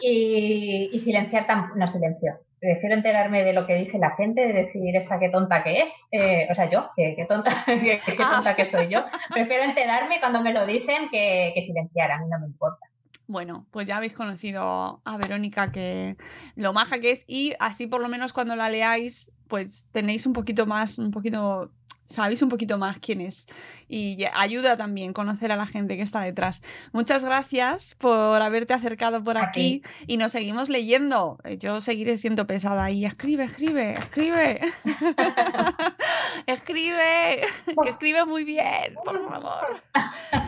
Y, 0.00 0.90
y 0.92 0.98
silenciar, 0.98 1.46
no 1.76 1.86
silencio. 1.86 2.40
Prefiero 2.60 2.94
enterarme 2.94 3.44
de 3.44 3.52
lo 3.52 3.66
que 3.66 3.76
dice 3.76 3.98
la 3.98 4.16
gente, 4.16 4.40
de 4.40 4.52
decir 4.52 4.96
esta 4.96 5.18
qué 5.18 5.28
tonta 5.28 5.62
que 5.62 5.82
es, 5.82 5.90
eh, 6.10 6.48
o 6.50 6.54
sea, 6.54 6.70
yo, 6.70 6.90
que 6.96 7.14
qué 7.16 7.24
tonta, 7.24 7.64
que, 7.66 8.00
qué 8.04 8.16
tonta 8.16 8.54
que 8.56 8.70
soy 8.70 8.88
yo. 8.88 9.04
Prefiero 9.30 9.64
enterarme 9.64 10.20
cuando 10.20 10.42
me 10.42 10.52
lo 10.52 10.66
dicen 10.66 11.08
que, 11.10 11.52
que 11.54 11.62
silenciar, 11.62 12.10
a 12.10 12.18
mí 12.18 12.28
no 12.28 12.38
me 12.40 12.46
importa. 12.46 12.86
Bueno, 13.26 13.66
pues 13.70 13.86
ya 13.86 13.98
habéis 13.98 14.14
conocido 14.14 15.02
a 15.04 15.16
Verónica, 15.18 15.70
que 15.70 16.16
lo 16.56 16.72
maja 16.72 16.98
que 16.98 17.10
es, 17.10 17.24
y 17.26 17.52
así 17.60 17.86
por 17.86 18.00
lo 18.00 18.08
menos 18.08 18.32
cuando 18.32 18.56
la 18.56 18.70
leáis, 18.70 19.32
pues 19.48 19.86
tenéis 19.92 20.26
un 20.26 20.32
poquito 20.32 20.64
más, 20.64 20.98
un 20.98 21.10
poquito 21.10 21.70
sabéis 22.08 22.42
un 22.42 22.48
poquito 22.48 22.78
más 22.78 22.98
quién 22.98 23.20
es 23.20 23.46
y 23.88 24.24
ayuda 24.34 24.76
también 24.76 25.12
conocer 25.12 25.52
a 25.52 25.56
la 25.56 25.66
gente 25.66 25.96
que 25.96 26.02
está 26.02 26.20
detrás. 26.20 26.62
Muchas 26.92 27.24
gracias 27.24 27.94
por 27.96 28.42
haberte 28.42 28.74
acercado 28.74 29.22
por 29.22 29.38
aquí 29.38 29.82
y 30.06 30.16
nos 30.16 30.32
seguimos 30.32 30.68
leyendo. 30.68 31.38
Yo 31.58 31.80
seguiré 31.80 32.16
siendo 32.16 32.46
pesada 32.46 32.90
y 32.90 33.04
escribe, 33.04 33.44
escribe, 33.44 33.94
escribe. 33.94 34.60
escribe, 36.46 37.40
que 37.82 37.88
escribe 37.90 38.24
muy 38.24 38.44
bien, 38.44 38.94
por 39.04 39.28
favor. 39.28 39.82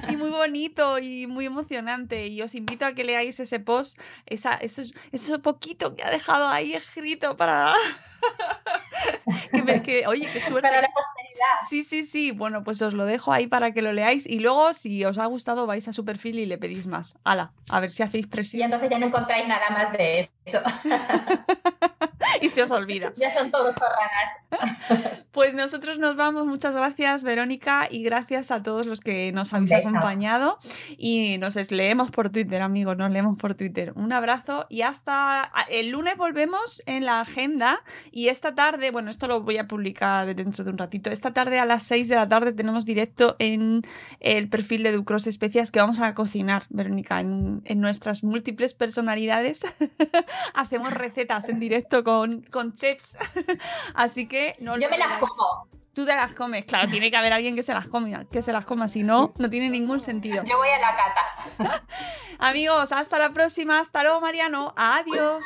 Y 0.08 0.16
muy 0.16 0.30
bonito 0.30 0.98
y 0.98 1.26
muy 1.26 1.46
emocionante. 1.46 2.26
Y 2.26 2.42
os 2.42 2.54
invito 2.54 2.86
a 2.86 2.92
que 2.92 3.04
leáis 3.04 3.40
ese 3.40 3.61
post, 3.61 3.98
esa, 4.26 4.54
eso, 4.54 4.82
eso 5.12 5.40
poquito 5.42 5.94
que 5.96 6.02
ha 6.04 6.11
dejado 6.11 6.48
ahí 6.48 6.74
escrito 6.74 7.36
para... 7.36 7.72
que, 9.52 9.62
me- 9.62 9.82
que- 9.82 10.06
oye, 10.06 10.30
qué 10.32 10.40
suerte. 10.40 10.68
Para 10.68 10.82
la 10.82 10.88
posteridad. 10.88 11.46
Sí, 11.68 11.84
sí, 11.84 12.04
sí. 12.04 12.32
Bueno, 12.32 12.62
pues 12.64 12.82
os 12.82 12.92
lo 12.94 13.06
dejo 13.06 13.32
ahí 13.32 13.46
para 13.46 13.72
que 13.72 13.80
lo 13.82 13.92
leáis 13.92 14.26
y 14.26 14.40
luego, 14.40 14.74
si 14.74 15.04
os 15.04 15.16
ha 15.18 15.26
gustado, 15.26 15.66
vais 15.66 15.88
a 15.88 15.92
su 15.92 16.04
perfil 16.04 16.38
y 16.38 16.46
le 16.46 16.58
pedís 16.58 16.86
más. 16.86 17.16
Hala, 17.24 17.52
a 17.70 17.80
ver 17.80 17.90
si 17.90 18.02
hacéis 18.02 18.26
Y 18.26 18.28
presión 18.28 18.62
entonces 18.64 18.90
ya 18.90 18.98
no 18.98 19.06
encontráis 19.06 19.48
nada 19.48 19.70
más 19.70 19.92
de 19.92 20.28
eso. 20.44 20.61
y 22.40 22.48
se 22.48 22.62
os 22.62 22.70
olvida. 22.70 23.12
ya 23.16 23.32
son 23.36 23.50
todos 23.50 23.74
zorranas. 23.76 25.20
Pues 25.30 25.54
nosotros 25.54 25.98
nos 25.98 26.16
vamos. 26.16 26.44
Muchas 26.46 26.74
gracias, 26.74 27.22
Verónica, 27.22 27.86
y 27.88 28.02
gracias 28.02 28.50
a 28.50 28.62
todos 28.64 28.84
los 28.86 29.00
que 29.00 29.30
nos 29.32 29.52
habéis 29.54 29.70
beso. 29.70 29.88
acompañado. 29.88 30.58
Y 30.98 31.38
nos 31.38 31.54
leemos 31.70 32.10
por 32.10 32.30
Twitter, 32.30 32.60
amigos, 32.60 32.96
nos 32.96 33.12
leemos 33.12 33.38
por 33.38 33.54
Twitter. 33.54 33.92
Un 33.94 34.12
abrazo 34.12 34.66
y 34.68 34.82
hasta 34.82 35.42
a- 35.44 35.62
el 35.70 35.90
lunes 35.90 36.16
volvemos 36.16 36.82
en 36.86 37.04
la 37.06 37.20
agenda. 37.20 37.82
Y 38.10 38.26
esta 38.28 38.56
tarde, 38.56 38.90
bueno, 38.90 39.08
esto 39.08 39.28
lo 39.28 39.40
voy 39.42 39.58
a 39.58 39.68
publicar 39.68 40.34
dentro 40.34 40.64
de 40.64 40.70
un 40.72 40.78
ratito. 40.78 41.10
Esta 41.10 41.32
tarde 41.32 41.60
a 41.60 41.64
las 41.64 41.84
6 41.84 42.08
de 42.08 42.16
la 42.16 42.28
tarde 42.28 42.52
tenemos 42.52 42.84
directo 42.84 43.36
en 43.38 43.82
el 44.18 44.48
perfil 44.48 44.82
de 44.82 44.90
Ducros 44.92 45.28
Especias 45.28 45.70
que 45.70 45.80
vamos 45.80 46.00
a 46.00 46.12
cocinar, 46.16 46.64
Verónica, 46.70 47.20
en, 47.20 47.62
en 47.64 47.80
nuestras 47.80 48.24
múltiples 48.24 48.74
personalidades. 48.74 49.64
Hacemos 50.54 50.92
recetas 50.92 51.48
en 51.48 51.60
directo 51.60 52.02
con, 52.02 52.09
con 52.50 52.72
chefs. 52.74 53.16
Así 53.94 54.26
que 54.26 54.56
no 54.61 54.78
Yo 54.78 54.88
me 54.88 54.98
las 54.98 55.18
como. 55.18 55.68
Tú 55.92 56.06
te 56.06 56.14
las 56.14 56.34
comes, 56.34 56.64
claro, 56.66 56.88
tiene 56.88 57.11
que 57.11 57.16
haber 57.16 57.32
alguien 57.32 57.56
que 57.56 57.64
se 57.64 57.74
las 57.74 57.88
coma, 57.88 58.24
que 58.26 58.42
se 58.42 58.52
las 58.52 58.64
coma, 58.64 58.88
si 58.88 59.02
no, 59.02 59.34
no 59.38 59.50
tiene 59.50 59.68
ningún 59.68 60.00
sentido. 60.00 60.44
Yo 60.44 60.56
voy 60.56 60.68
a 60.68 60.78
la 60.78 60.96
cata. 60.96 61.84
Amigos, 62.38 62.92
hasta 62.92 63.18
la 63.18 63.30
próxima, 63.30 63.80
hasta 63.80 64.04
luego 64.04 64.20
Mariano, 64.20 64.72
adiós. 64.76 65.44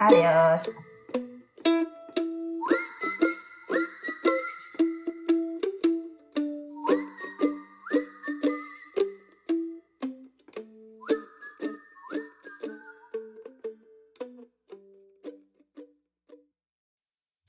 Adiós. 0.00 0.70